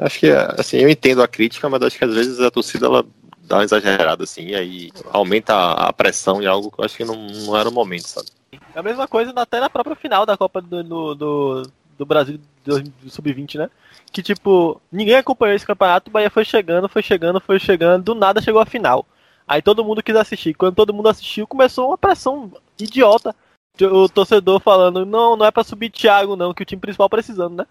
Acho 0.02 0.20
que, 0.20 0.30
assim, 0.30 0.78
eu 0.78 0.88
entendo 0.88 1.22
a 1.22 1.28
crítica, 1.28 1.68
mas 1.68 1.82
acho 1.82 1.98
que 1.98 2.04
às 2.04 2.14
vezes 2.14 2.40
a 2.40 2.50
torcida 2.50 2.86
ela 2.86 3.04
dá 3.42 3.56
uma 3.56 3.64
exagerada, 3.64 4.24
assim, 4.24 4.48
e 4.48 4.54
aí 4.54 4.90
aumenta 5.11 5.54
a 5.54 5.92
pressão 5.92 6.42
e 6.42 6.46
algo 6.46 6.70
que 6.70 6.80
eu 6.80 6.84
acho 6.84 6.96
que 6.96 7.04
não, 7.04 7.16
não 7.16 7.56
era 7.56 7.68
o 7.68 7.72
momento, 7.72 8.06
sabe? 8.06 8.28
É 8.74 8.78
a 8.78 8.82
mesma 8.82 9.09
coisa 9.09 9.32
até 9.34 9.59
na 9.59 9.70
própria 9.70 9.96
final 9.96 10.26
da 10.26 10.36
Copa 10.36 10.61
do, 10.61 10.84
do, 10.84 11.14
do, 11.14 11.62
do 11.98 12.06
Brasil 12.06 12.38
do 12.64 13.11
Sub-20, 13.11 13.56
né? 13.56 13.70
Que 14.12 14.22
tipo, 14.22 14.80
ninguém 14.92 15.16
acompanhou 15.16 15.56
esse 15.56 15.66
campeonato, 15.66 16.11
o 16.11 16.12
Bahia 16.12 16.30
foi 16.30 16.44
chegando, 16.44 16.88
foi 16.88 17.02
chegando, 17.02 17.40
foi 17.40 17.59
chegando, 17.59 18.04
do 18.04 18.14
nada 18.14 18.42
chegou 18.42 18.61
a 18.61 18.66
final. 18.66 19.06
Aí 19.49 19.62
todo 19.62 19.84
mundo 19.84 20.03
quis 20.03 20.14
assistir. 20.14 20.53
Quando 20.55 20.74
todo 20.74 20.92
mundo 20.92 21.09
assistiu, 21.09 21.46
começou 21.46 21.88
uma 21.88 21.99
pressão 21.99 22.53
idiota. 22.78 23.34
O 23.80 24.09
torcedor 24.09 24.61
falando, 24.61 25.07
não, 25.07 25.36
não 25.36 25.46
é 25.46 25.51
para 25.51 25.64
subir 25.64 25.88
Thiago, 25.88 26.36
não, 26.36 26.53
que 26.53 26.62
o 26.62 26.66
time 26.66 26.80
principal 26.80 27.09
precisando, 27.09 27.57
né? 27.57 27.66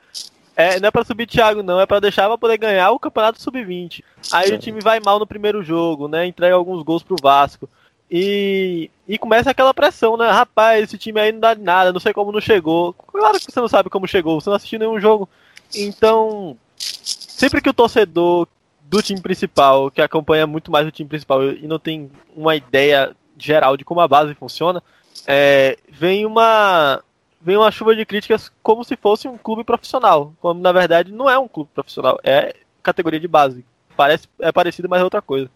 É, 0.55 0.79
não 0.79 0.87
é 0.87 0.91
pra 0.91 1.03
subir 1.03 1.27
Thiago, 1.27 1.61
não, 1.61 1.79
é 1.79 1.85
para 1.85 1.99
deixar 1.99 2.27
pra 2.27 2.37
poder 2.37 2.57
ganhar 2.57 2.89
o 2.89 2.97
campeonato 2.97 3.39
sub-20. 3.39 4.03
Aí 4.31 4.49
é. 4.49 4.55
o 4.55 4.57
time 4.57 4.79
vai 4.81 4.99
mal 4.99 5.19
no 5.19 5.27
primeiro 5.27 5.61
jogo, 5.61 6.07
né? 6.07 6.25
Entrega 6.25 6.55
alguns 6.55 6.81
gols 6.81 7.03
pro 7.03 7.17
Vasco. 7.21 7.69
E, 8.09 8.89
e 9.07 9.17
começa 9.17 9.51
aquela 9.51 9.73
pressão, 9.73 10.17
né? 10.17 10.31
Rapaz, 10.31 10.83
esse 10.83 10.97
time 10.97 11.19
aí 11.19 11.31
não 11.31 11.41
dá 11.41 11.53
de 11.53 11.61
nada, 11.61 11.93
não 11.93 11.99
sei 11.99 12.13
como 12.13 12.31
não 12.31 12.41
chegou. 12.41 12.93
Claro 12.93 13.37
que 13.37 13.51
você 13.51 13.59
não 13.59 13.67
sabe 13.67 13.89
como 13.89 14.07
chegou, 14.07 14.39
você 14.39 14.49
não 14.49 14.55
assistiu 14.55 14.79
nenhum 14.79 14.99
jogo. 14.99 15.29
Então, 15.75 16.57
sempre 16.77 17.61
que 17.61 17.69
o 17.69 17.73
torcedor 17.73 18.47
do 18.89 19.01
time 19.01 19.21
principal, 19.21 19.91
que 19.91 20.01
acompanha 20.01 20.47
muito 20.47 20.71
mais 20.71 20.87
o 20.87 20.91
time 20.91 21.09
principal 21.09 21.43
e 21.43 21.67
não 21.67 21.77
tem 21.77 22.09
uma 22.35 22.55
ideia 22.55 23.15
geral 23.37 23.75
de 23.75 23.83
como 23.83 23.99
a 23.99 24.07
base 24.07 24.33
funciona, 24.33 24.81
é, 25.25 25.77
vem 25.89 26.25
uma 26.25 27.03
vem 27.39 27.57
uma 27.57 27.71
chuva 27.71 27.95
de 27.95 28.05
críticas 28.05 28.51
como 28.63 28.83
se 28.83 28.95
fosse 28.95 29.27
um 29.27 29.37
clube 29.37 29.63
profissional, 29.63 30.33
quando 30.39 30.59
na 30.59 30.71
verdade 30.71 31.11
não 31.11 31.29
é 31.29 31.37
um 31.37 31.47
clube 31.47 31.69
profissional, 31.73 32.19
é 32.23 32.55
categoria 32.81 33.19
de 33.19 33.27
base. 33.27 33.65
Parece 33.95 34.27
é 34.39 34.51
parecido, 34.51 34.87
mas 34.89 35.01
é 35.01 35.03
outra 35.03 35.21
coisa. 35.21 35.49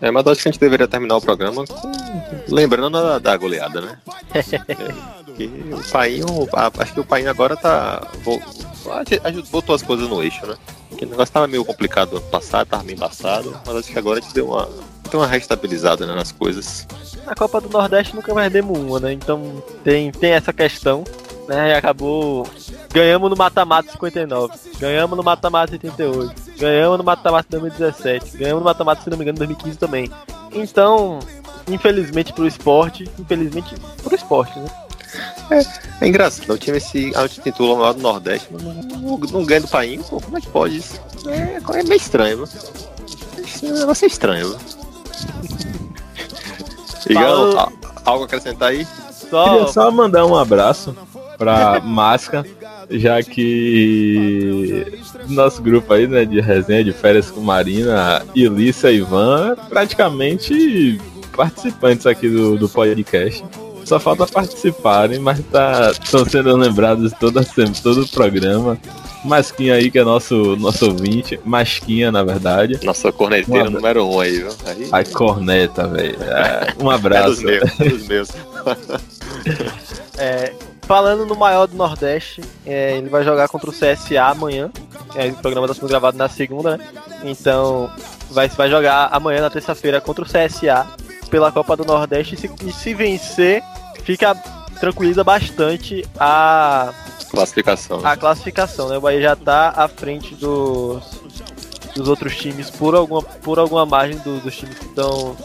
É, 0.00 0.10
mas 0.10 0.26
acho 0.26 0.42
que 0.42 0.48
a 0.48 0.52
gente 0.52 0.60
deveria 0.60 0.86
terminar 0.86 1.16
o 1.16 1.20
programa 1.20 1.64
com... 1.64 1.92
lembrando 2.48 2.90
da, 2.90 3.18
da 3.18 3.36
goleada, 3.36 3.80
né? 3.80 3.98
é, 4.34 5.74
o 5.74 5.90
pai, 5.90 6.20
acho 6.78 6.94
que 6.94 7.00
o 7.00 7.04
pai 7.04 7.26
agora 7.26 7.56
tá. 7.56 8.06
Botou 9.50 9.74
as 9.74 9.82
coisas 9.82 10.08
no 10.08 10.22
eixo, 10.22 10.46
né? 10.46 10.56
Porque 10.88 11.04
o 11.04 11.08
negócio 11.08 11.32
tava 11.32 11.46
meio 11.46 11.64
complicado 11.64 12.16
ano 12.16 12.26
passado, 12.26 12.68
tava 12.68 12.82
meio 12.82 12.96
embaçado, 12.96 13.58
mas 13.66 13.76
acho 13.76 13.92
que 13.92 13.98
agora 13.98 14.18
a 14.18 14.22
gente 14.22 14.34
deu 14.34 14.48
uma, 14.48 14.68
deu 15.10 15.20
uma 15.20 15.26
restabilizada 15.26 16.06
né, 16.06 16.14
nas 16.14 16.30
coisas. 16.30 16.86
Na 17.24 17.34
Copa 17.34 17.60
do 17.60 17.68
Nordeste 17.68 18.14
nunca 18.14 18.32
mais 18.34 18.52
demos 18.52 18.78
uma, 18.78 19.00
né? 19.00 19.12
Então 19.12 19.62
tem, 19.82 20.12
tem 20.12 20.32
essa 20.32 20.52
questão, 20.52 21.04
né? 21.48 21.70
E 21.70 21.74
acabou. 21.74 22.48
Ganhamos 22.92 23.30
no 23.30 23.36
mata-mata 23.36 23.90
59, 23.92 24.54
ganhamos 24.78 25.16
no 25.16 25.22
mata-mata 25.22 25.72
88. 25.72 26.34
Ganhamos 26.58 26.98
no 26.98 27.04
mata-mata 27.04 27.48
2017. 27.50 28.36
Ganhamos 28.38 28.60
no 28.60 28.64
mata-mata, 28.64 29.02
se 29.02 29.10
não 29.10 29.16
me 29.16 29.24
engano, 29.24 29.36
em 29.36 29.46
2015 29.46 29.78
também. 29.78 30.10
Então, 30.52 31.18
infelizmente 31.68 32.32
pro 32.32 32.46
esporte, 32.46 33.10
infelizmente 33.18 33.74
pro 34.02 34.14
esporte, 34.14 34.58
né? 34.58 34.68
É, 35.50 36.04
é 36.04 36.08
engraçado, 36.08 36.52
o 36.52 36.58
time 36.58 36.80
se 36.80 37.14
auto-intitula 37.14 37.78
lá 37.78 37.92
do 37.92 38.00
Nordeste, 38.00 38.52
não, 38.52 38.74
não, 38.74 39.18
não 39.18 39.44
ganha 39.44 39.60
do 39.60 39.68
país, 39.68 40.04
pô, 40.08 40.20
como 40.20 40.36
é 40.36 40.40
que 40.40 40.48
pode 40.48 40.76
isso? 40.78 41.00
É, 41.26 41.60
é 41.78 41.82
meio 41.84 41.96
estranho, 41.96 42.44
viu? 42.44 42.48
Esse 43.38 43.70
negócio 43.70 44.04
é 44.04 44.08
estranho, 44.08 44.48
viu? 44.48 44.58
Igão, 47.08 47.70
algo 48.04 48.24
a 48.24 48.26
acrescentar 48.26 48.70
aí? 48.70 48.86
Só... 49.30 49.44
Queria 49.44 49.66
só 49.68 49.90
mandar 49.90 50.26
um 50.26 50.36
abraço 50.36 50.94
pra 51.36 51.80
Masca 51.80 52.44
já 52.90 53.22
que 53.22 55.00
nosso 55.28 55.60
grupo 55.62 55.92
aí, 55.92 56.06
né, 56.06 56.24
de 56.24 56.40
resenha 56.40 56.84
de 56.84 56.92
férias 56.92 57.30
com 57.30 57.40
Marina, 57.40 58.24
Ilícia 58.34 58.90
e 58.90 58.98
Ivan, 58.98 59.56
praticamente 59.68 61.00
participantes 61.36 62.06
aqui 62.06 62.28
do, 62.28 62.56
do 62.56 62.68
podcast. 62.68 63.44
Só 63.84 64.00
falta 64.00 64.26
participarem, 64.26 65.20
mas 65.20 65.38
tá, 65.50 65.92
estão 65.92 66.24
sendo 66.24 66.56
lembrados 66.56 67.12
toda 67.20 67.42
sempre, 67.44 67.80
todo 67.80 68.02
o 68.02 68.08
programa. 68.08 68.76
Masquinha 69.24 69.74
aí, 69.74 69.90
que 69.90 69.98
é 69.98 70.04
nosso, 70.04 70.56
nosso 70.56 70.86
ouvinte. 70.86 71.38
Masquinha, 71.44 72.10
na 72.10 72.24
verdade. 72.24 72.80
Nossa 72.84 73.12
corneteira 73.12 73.70
número 73.70 74.04
um 74.04 74.20
aí, 74.20 74.38
viu? 74.38 74.48
Aí... 74.64 74.88
A 74.90 75.04
corneta, 75.04 75.86
velho. 75.86 76.16
É, 76.20 76.74
um 76.82 76.90
abraço. 76.90 77.42
É 77.48 77.58
dos 77.58 77.68
meus. 77.68 77.80
É 77.80 77.88
dos 77.88 78.08
meus. 78.08 78.28
é, 80.18 80.52
Falando 80.86 81.26
no 81.26 81.34
maior 81.34 81.66
do 81.66 81.76
Nordeste, 81.76 82.42
é, 82.64 82.96
ele 82.96 83.08
vai 83.08 83.24
jogar 83.24 83.48
contra 83.48 83.68
o 83.68 83.72
CSA 83.72 84.22
amanhã. 84.22 84.70
É, 85.16 85.26
o 85.26 85.34
programa 85.34 85.66
está 85.66 85.80
sendo 85.80 85.88
gravado 85.88 86.16
na 86.16 86.28
segunda, 86.28 86.76
né? 86.76 86.88
Então 87.24 87.90
vai, 88.30 88.48
vai 88.48 88.70
jogar 88.70 89.08
amanhã, 89.10 89.40
na 89.40 89.50
terça-feira, 89.50 90.00
contra 90.00 90.24
o 90.24 90.26
CSA 90.26 90.86
pela 91.28 91.50
Copa 91.50 91.76
do 91.76 91.84
Nordeste. 91.84 92.36
E 92.36 92.38
se, 92.38 92.50
e 92.64 92.72
se 92.72 92.94
vencer, 92.94 93.64
fica 94.04 94.34
tranquiliza 94.78 95.24
bastante 95.24 96.04
a 96.20 96.92
classificação. 97.30 98.00
A 98.06 98.16
classificação, 98.16 98.88
né? 98.88 98.96
O 98.96 99.00
Bahia 99.00 99.22
já 99.22 99.32
está 99.32 99.70
à 99.70 99.88
frente 99.88 100.36
dos, 100.36 101.02
dos 101.96 102.08
outros 102.08 102.36
times 102.36 102.70
por 102.70 102.94
alguma, 102.94 103.22
por 103.22 103.58
alguma 103.58 103.84
margem 103.84 104.18
do, 104.18 104.38
dos 104.38 104.56
times 104.56 104.78
que 104.78 104.84
estão 104.84 105.36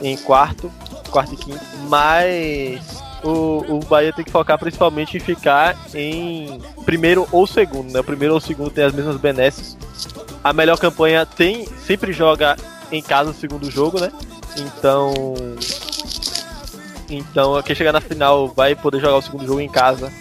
em 0.00 0.16
quarto, 0.16 0.70
quarto 1.10 1.34
e 1.34 1.36
quinto, 1.36 1.64
mas 1.88 3.03
o, 3.24 3.76
o 3.76 3.80
Bahia 3.80 4.12
tem 4.12 4.24
que 4.24 4.30
focar 4.30 4.58
principalmente 4.58 5.16
em 5.16 5.20
ficar 5.20 5.76
em 5.94 6.60
primeiro 6.84 7.26
ou 7.32 7.46
segundo, 7.46 7.90
né? 7.90 8.00
O 8.00 8.04
primeiro 8.04 8.34
ou 8.34 8.40
segundo 8.40 8.70
tem 8.70 8.84
as 8.84 8.92
mesmas 8.92 9.16
benesses. 9.16 9.76
A 10.42 10.52
melhor 10.52 10.78
campanha 10.78 11.24
tem 11.24 11.66
sempre 11.86 12.12
joga 12.12 12.56
em 12.92 13.02
casa 13.02 13.30
o 13.30 13.34
segundo 13.34 13.70
jogo, 13.70 13.98
né? 13.98 14.12
Então, 14.58 15.34
então 17.08 17.62
quem 17.62 17.74
chegar 17.74 17.92
na 17.92 18.00
final 18.00 18.48
vai 18.48 18.74
poder 18.74 19.00
jogar 19.00 19.16
o 19.16 19.22
segundo 19.22 19.46
jogo 19.46 19.60
em 19.60 19.70
casa. 19.70 20.12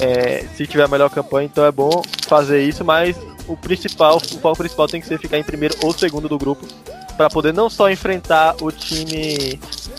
É, 0.00 0.44
se 0.54 0.66
tiver 0.66 0.84
a 0.84 0.88
melhor 0.88 1.10
campanha, 1.10 1.46
então 1.46 1.64
é 1.64 1.72
bom 1.72 2.02
fazer 2.28 2.62
isso, 2.62 2.84
mas 2.84 3.16
o 3.48 3.56
principal, 3.56 4.18
o 4.18 4.20
foco 4.20 4.58
principal 4.58 4.86
tem 4.86 5.00
que 5.00 5.06
ser 5.06 5.18
ficar 5.18 5.38
em 5.38 5.42
primeiro 5.42 5.74
ou 5.82 5.92
segundo 5.92 6.28
do 6.28 6.38
grupo 6.38 6.64
para 7.18 7.28
poder 7.28 7.52
não 7.52 7.68
só 7.68 7.90
enfrentar 7.90 8.54
o 8.62 8.70
time 8.70 9.58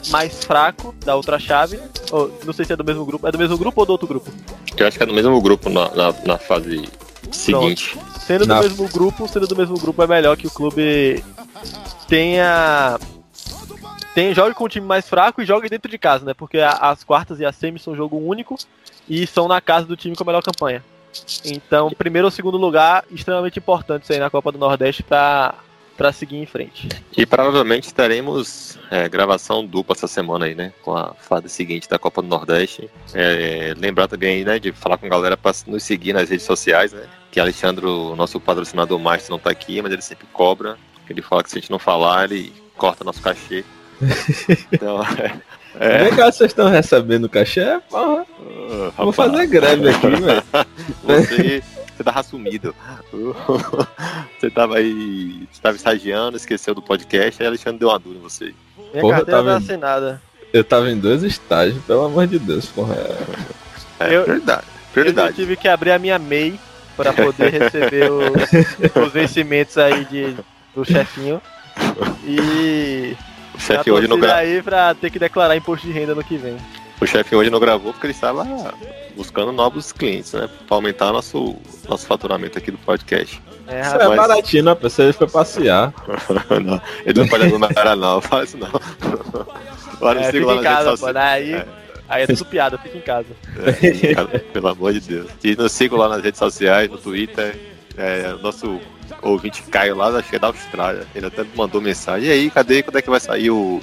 mais 0.09 0.45
fraco 0.45 0.95
da 1.05 1.17
outra 1.17 1.37
chave, 1.37 1.77
ou, 2.11 2.31
não 2.45 2.53
sei 2.53 2.63
se 2.63 2.71
é 2.71 2.77
do 2.77 2.83
mesmo 2.83 3.05
grupo, 3.05 3.27
é 3.27 3.31
do 3.31 3.37
mesmo 3.37 3.57
grupo 3.57 3.81
ou 3.81 3.85
do 3.85 3.91
outro 3.91 4.07
grupo? 4.07 4.31
Eu 4.77 4.87
acho 4.87 4.97
que 4.97 5.03
é 5.03 5.05
do 5.05 5.13
mesmo 5.13 5.39
grupo 5.41 5.69
na, 5.69 5.93
na, 5.93 6.13
na 6.25 6.37
fase 6.37 6.87
seguinte. 7.29 7.91
Pronto. 7.91 8.19
Sendo 8.21 8.47
do 8.47 8.55
mesmo 8.55 8.87
grupo, 8.87 9.27
sendo 9.27 9.47
do 9.47 9.55
mesmo 9.55 9.77
grupo 9.77 10.01
é 10.01 10.07
melhor 10.07 10.37
que 10.37 10.47
o 10.47 10.51
clube 10.51 11.21
tenha 12.07 12.97
tem 14.15 14.33
jogue 14.33 14.55
com 14.55 14.63
o 14.63 14.69
time 14.69 14.87
mais 14.87 15.07
fraco 15.07 15.41
e 15.41 15.45
jogue 15.45 15.67
dentro 15.67 15.91
de 15.91 15.97
casa, 15.97 16.23
né? 16.23 16.33
Porque 16.33 16.59
a, 16.59 16.71
as 16.71 17.03
quartas 17.03 17.39
e 17.41 17.45
as 17.45 17.55
semis 17.55 17.81
são 17.81 17.95
jogo 17.95 18.17
único 18.17 18.55
e 19.09 19.27
são 19.27 19.47
na 19.47 19.59
casa 19.59 19.85
do 19.85 19.97
time 19.97 20.15
com 20.15 20.23
a 20.23 20.25
melhor 20.25 20.41
campanha. 20.41 20.83
Então, 21.43 21.89
primeiro 21.97 22.27
ou 22.27 22.31
segundo 22.31 22.57
lugar, 22.57 23.03
extremamente 23.11 23.59
importante 23.59 24.03
isso 24.03 24.13
aí 24.13 24.19
na 24.19 24.29
Copa 24.29 24.51
do 24.51 24.57
Nordeste 24.57 25.03
para 25.03 25.55
para 25.99 26.13
seguir 26.13 26.37
em 26.37 26.45
frente. 26.45 26.87
E 27.17 27.25
provavelmente 27.25 27.93
teremos 27.93 28.79
é, 28.89 29.09
gravação 29.09 29.65
dupla 29.65 29.93
essa 29.93 30.07
semana 30.07 30.45
aí, 30.45 30.55
né? 30.55 30.71
Com 30.81 30.95
a 30.95 31.13
fase 31.13 31.49
seguinte 31.49 31.89
da 31.89 31.99
Copa 31.99 32.21
do 32.21 32.27
Nordeste. 32.29 32.89
É, 33.13 33.73
lembrar 33.77 34.07
também 34.07 34.37
aí, 34.37 34.45
né, 34.45 34.59
de 34.59 34.71
falar 34.71 34.97
com 34.97 35.05
a 35.07 35.09
galera 35.09 35.35
para 35.35 35.53
nos 35.67 35.83
seguir 35.83 36.13
nas 36.13 36.29
redes 36.29 36.45
sociais, 36.45 36.93
né? 36.93 37.03
Que 37.29 37.37
Alexandre, 37.37 37.85
o 37.85 38.15
nosso 38.15 38.39
patrocinador 38.39 38.97
master, 38.97 39.29
não 39.29 39.37
está 39.37 39.51
aqui, 39.51 39.81
mas 39.81 39.91
ele 39.91 40.01
sempre 40.01 40.25
cobra. 40.31 40.77
Ele 41.09 41.21
fala 41.21 41.43
que 41.43 41.49
se 41.49 41.57
a 41.57 41.59
gente 41.59 41.69
não 41.69 41.79
falar, 41.79 42.31
ele 42.31 42.53
corta 42.77 43.03
nosso 43.03 43.21
cachê. 43.21 43.65
então, 44.71 45.01
é, 45.03 46.07
é. 46.07 46.09
Cá, 46.15 46.31
vocês 46.31 46.51
estão 46.51 46.69
recebendo 46.69 47.27
cachê? 47.27 47.77
Porra. 47.89 48.25
Uh, 48.39 48.93
Vou 48.95 49.11
fazer 49.11 49.47
greve 49.47 49.89
aqui, 49.89 50.07
velho. 50.15 50.43
Você 51.03 51.61
você 51.99 52.03
tava 52.05 52.23
sumido. 52.23 52.73
você 54.39 54.49
tava 54.49 54.77
aí. 54.77 55.47
Você 55.51 55.61
tava 55.61 55.75
estagiando, 55.75 56.37
esqueceu 56.37 56.73
do 56.73 56.81
podcast, 56.81 57.41
aí 57.41 57.47
Alexandre 57.47 57.79
deu 57.79 57.89
uma 57.89 57.99
dura 57.99 58.17
em 58.17 58.21
você. 58.21 58.53
Minha 58.93 59.01
Porra, 59.01 59.17
carteira 59.17 59.43
tá 59.43 59.49
tá 59.49 59.57
assinada. 59.57 60.21
Eu 60.53 60.63
tava 60.63 60.89
em 60.89 60.97
dois 60.97 61.23
estágios, 61.23 61.83
pelo 61.83 62.05
amor 62.05 62.25
de 62.25 62.39
Deus, 62.39 62.67
porra. 62.67 62.95
É, 63.99 64.15
Eu- 64.15 64.23
prioridade. 64.23 64.65
Eu 65.29 65.33
tive 65.33 65.57
que 65.57 65.67
abrir 65.67 65.91
a 65.91 65.99
minha 65.99 66.17
MEI 66.17 66.57
para 66.95 67.11
poder 67.11 67.51
receber 67.51 68.09
os, 68.09 68.25
os 69.05 69.11
vencimentos 69.11 69.77
aí 69.77 70.05
de, 70.05 70.35
do 70.73 70.85
chefinho. 70.85 71.41
E 72.25 73.15
O 73.53 73.59
já 73.59 73.75
chefe 73.75 73.91
hoje 73.91 74.07
não 74.07 74.17
aí 74.31 74.61
pra 74.63 74.95
ter 74.95 75.09
que 75.09 75.19
declarar 75.19 75.55
imposto 75.57 75.85
de 75.85 75.93
renda 75.93 76.15
no 76.15 76.23
que 76.23 76.37
vem. 76.37 76.57
O 77.01 77.05
chefe 77.05 77.35
hoje 77.35 77.49
não 77.49 77.59
gravou 77.59 77.93
porque 77.93 78.07
ele 78.07 78.13
estava 78.13 78.45
buscando 79.15 79.51
novos 79.51 79.91
clientes, 79.91 80.33
né? 80.33 80.49
Pra 80.67 80.75
aumentar 80.75 81.11
nosso, 81.13 81.55
nosso 81.87 82.05
faturamento 82.05 82.57
aqui 82.57 82.71
do 82.71 82.77
podcast. 82.79 83.41
É, 83.67 83.81
Isso 83.81 83.91
rapaz, 83.91 84.11
é 84.11 84.15
baratinho, 84.15 84.63
né? 84.63 84.75
Pessoa 84.75 85.05
ele 85.05 85.13
foi 85.13 85.27
passear. 85.27 85.93
não, 86.63 86.81
ele 87.05 87.19
não 87.19 87.27
pode 87.27 87.45
aglomerar, 87.45 87.95
não. 87.95 88.19
Fala 88.21 88.43
isso 88.43 88.57
não. 88.57 88.69
Olha, 90.01 90.19
é, 90.19 90.23
siga 90.31 90.39
fica 90.39 90.45
lá 90.53 90.55
em 90.55 90.63
casa, 90.63 90.89
pô. 90.91 90.97
sociais. 90.97 91.17
Aí, 91.17 91.53
É. 91.53 91.65
aí 92.09 92.23
é 92.23 92.27
tudo 92.27 92.45
piada, 92.45 92.77
fica 92.77 92.97
em 92.97 93.01
casa. 93.01 93.27
É, 93.57 94.13
cara, 94.13 94.27
pelo 94.51 94.67
amor 94.67 94.93
de 94.93 94.99
Deus. 94.99 95.29
E 95.43 95.55
nos 95.55 95.71
sigam 95.71 95.97
lá 95.97 96.09
nas 96.09 96.21
redes 96.23 96.39
sociais, 96.39 96.89
no 96.89 96.97
Twitter. 96.97 97.57
É, 97.97 98.33
nosso 98.41 98.79
ouvinte 99.21 99.61
Caio 99.63 99.95
lá, 99.95 100.07
acho 100.07 100.29
que 100.29 100.35
é 100.35 100.39
da 100.39 100.47
Austrália. 100.47 101.05
Ele 101.13 101.25
até 101.27 101.45
mandou 101.55 101.79
mensagem. 101.81 102.27
E 102.29 102.31
aí, 102.31 102.49
cadê? 102.49 102.81
Quando 102.81 102.97
é 102.97 103.01
que 103.01 103.09
vai 103.09 103.19
sair 103.19 103.51
o, 103.51 103.81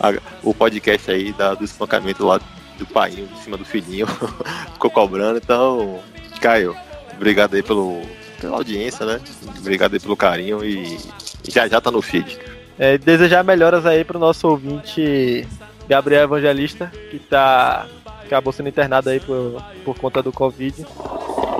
a- 0.00 0.14
o 0.42 0.54
podcast 0.54 1.10
aí 1.10 1.32
da, 1.32 1.54
do 1.54 1.64
espancamento 1.64 2.24
lá 2.26 2.40
do 2.78 2.86
pai, 2.86 3.12
em 3.12 3.42
cima 3.42 3.56
do 3.56 3.64
filhinho? 3.64 4.06
Ficou 4.74 4.90
cobrando. 4.90 5.38
Então, 5.38 6.00
Caio, 6.40 6.76
obrigado 7.14 7.54
aí 7.54 7.62
pelo, 7.62 8.02
pela 8.40 8.56
audiência, 8.56 9.04
né? 9.06 9.20
Obrigado 9.58 9.94
aí 9.94 10.00
pelo 10.00 10.16
carinho 10.16 10.64
e 10.64 10.98
já 11.48 11.66
já 11.68 11.80
tá 11.80 11.90
no 11.90 12.02
feed. 12.02 12.38
É, 12.78 12.98
desejar 12.98 13.42
melhoras 13.42 13.86
aí 13.86 14.04
pro 14.04 14.18
nosso 14.18 14.46
ouvinte 14.48 15.46
Gabriel 15.88 16.24
Evangelista, 16.24 16.92
que 17.10 17.18
tá 17.18 17.86
acabou 18.24 18.52
sendo 18.52 18.68
internado 18.68 19.08
aí 19.08 19.20
por, 19.20 19.62
por 19.84 19.98
conta 19.98 20.22
do 20.22 20.32
Covid. 20.32 20.84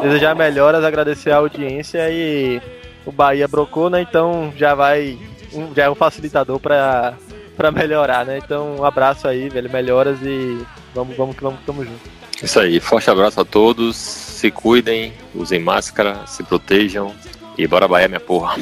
Desejar 0.03 0.35
melhoras, 0.35 0.85
agradecer 0.85 1.31
a 1.31 1.37
audiência 1.37 2.11
e 2.11 2.61
o 3.07 3.13
Bahia 3.13 3.49
brocou, 3.49 3.89
né? 3.89 4.03
Então 4.03 4.53
já 4.57 4.75
vai. 4.75 5.19
Um, 5.55 5.73
já 5.75 5.85
é 5.85 5.91
um 5.91 5.95
facilitador 5.95 6.59
pra, 6.61 7.15
pra 7.57 7.71
melhorar, 7.71 8.25
né? 8.25 8.39
Então 8.39 8.77
um 8.77 8.85
abraço 8.85 9.27
aí, 9.27 9.49
velho. 9.49 9.71
Melhoras 9.71 10.19
e 10.23 10.65
vamos, 10.95 11.17
vamos 11.17 11.35
que 11.37 11.43
vamos, 11.43 11.59
tamo 11.65 11.85
junto. 11.85 12.17
Isso 12.43 12.61
aí, 12.61 12.79
forte 12.81 13.11
abraço 13.11 13.41
a 13.41 13.45
todos. 13.45 13.97
Se 13.97 14.51
cuidem, 14.51 15.13
usem 15.35 15.59
máscara, 15.59 16.27
se 16.27 16.43
protejam. 16.43 17.15
E 17.57 17.67
bora 17.67 17.89
Bahia, 17.89 18.09
minha 18.09 18.21
porra. 18.21 18.57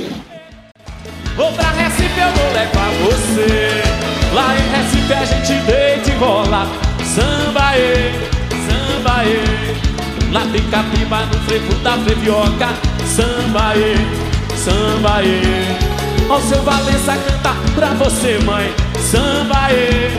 Vou 1.36 1.52
pra 1.52 1.70
Recife, 1.70 2.20
eu 2.20 2.30
vou 2.30 2.52
levar 2.52 2.90
você. 3.02 3.82
Lá 4.32 4.54
em 4.56 4.68
Recife 4.70 5.12
a 5.12 5.24
gente 5.24 5.54
deita 5.66 6.10
e 6.10 6.14
rola. 6.14 6.66
Samba, 7.04 7.76
ê, 7.76 8.12
samba, 8.68 9.24
ê. 9.24 10.32
Lá 10.32 10.40
tem 10.52 10.62
capiba 10.70 11.26
no 11.26 11.38
frevo 11.40 11.74
da 11.82 11.98
frevioca. 11.98 12.68
Samba, 13.04 13.76
ê, 13.76 13.96
samba, 14.56 15.22
ê. 15.24 15.93
Ó 16.28 16.40
seu 16.40 16.62
Valença 16.62 17.16
cantar 17.16 17.56
pra 17.74 17.88
você, 17.94 18.38
mãe. 18.44 18.72
Samba 18.98 19.72
e, 19.72 20.10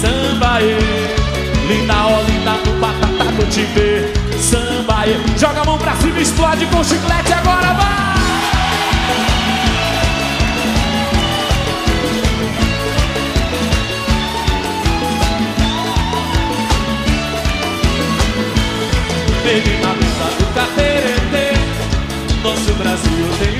samba 0.00 0.60
e. 0.60 1.24
Linda, 1.66 1.94
ó 2.06 2.20
linda, 2.22 2.52
no 2.66 2.78
batata 2.78 3.32
vou 3.36 3.46
te 3.46 3.62
ver 3.62 4.12
Samba 4.38 5.06
e. 5.06 5.38
Joga 5.38 5.62
a 5.62 5.64
mão 5.64 5.78
pra 5.78 5.96
cima, 5.96 6.20
explode 6.20 6.66
com 6.66 6.84
chiclete 6.84 7.32
agora, 7.32 7.72
vai! 7.72 8.04
Peguei 19.42 19.78
na 19.80 19.94
mesa 19.94 20.24
do 20.38 20.54
caterete 20.54 21.60
Nosso 22.42 22.72
Brasil 22.74 23.26
tem 23.38 23.53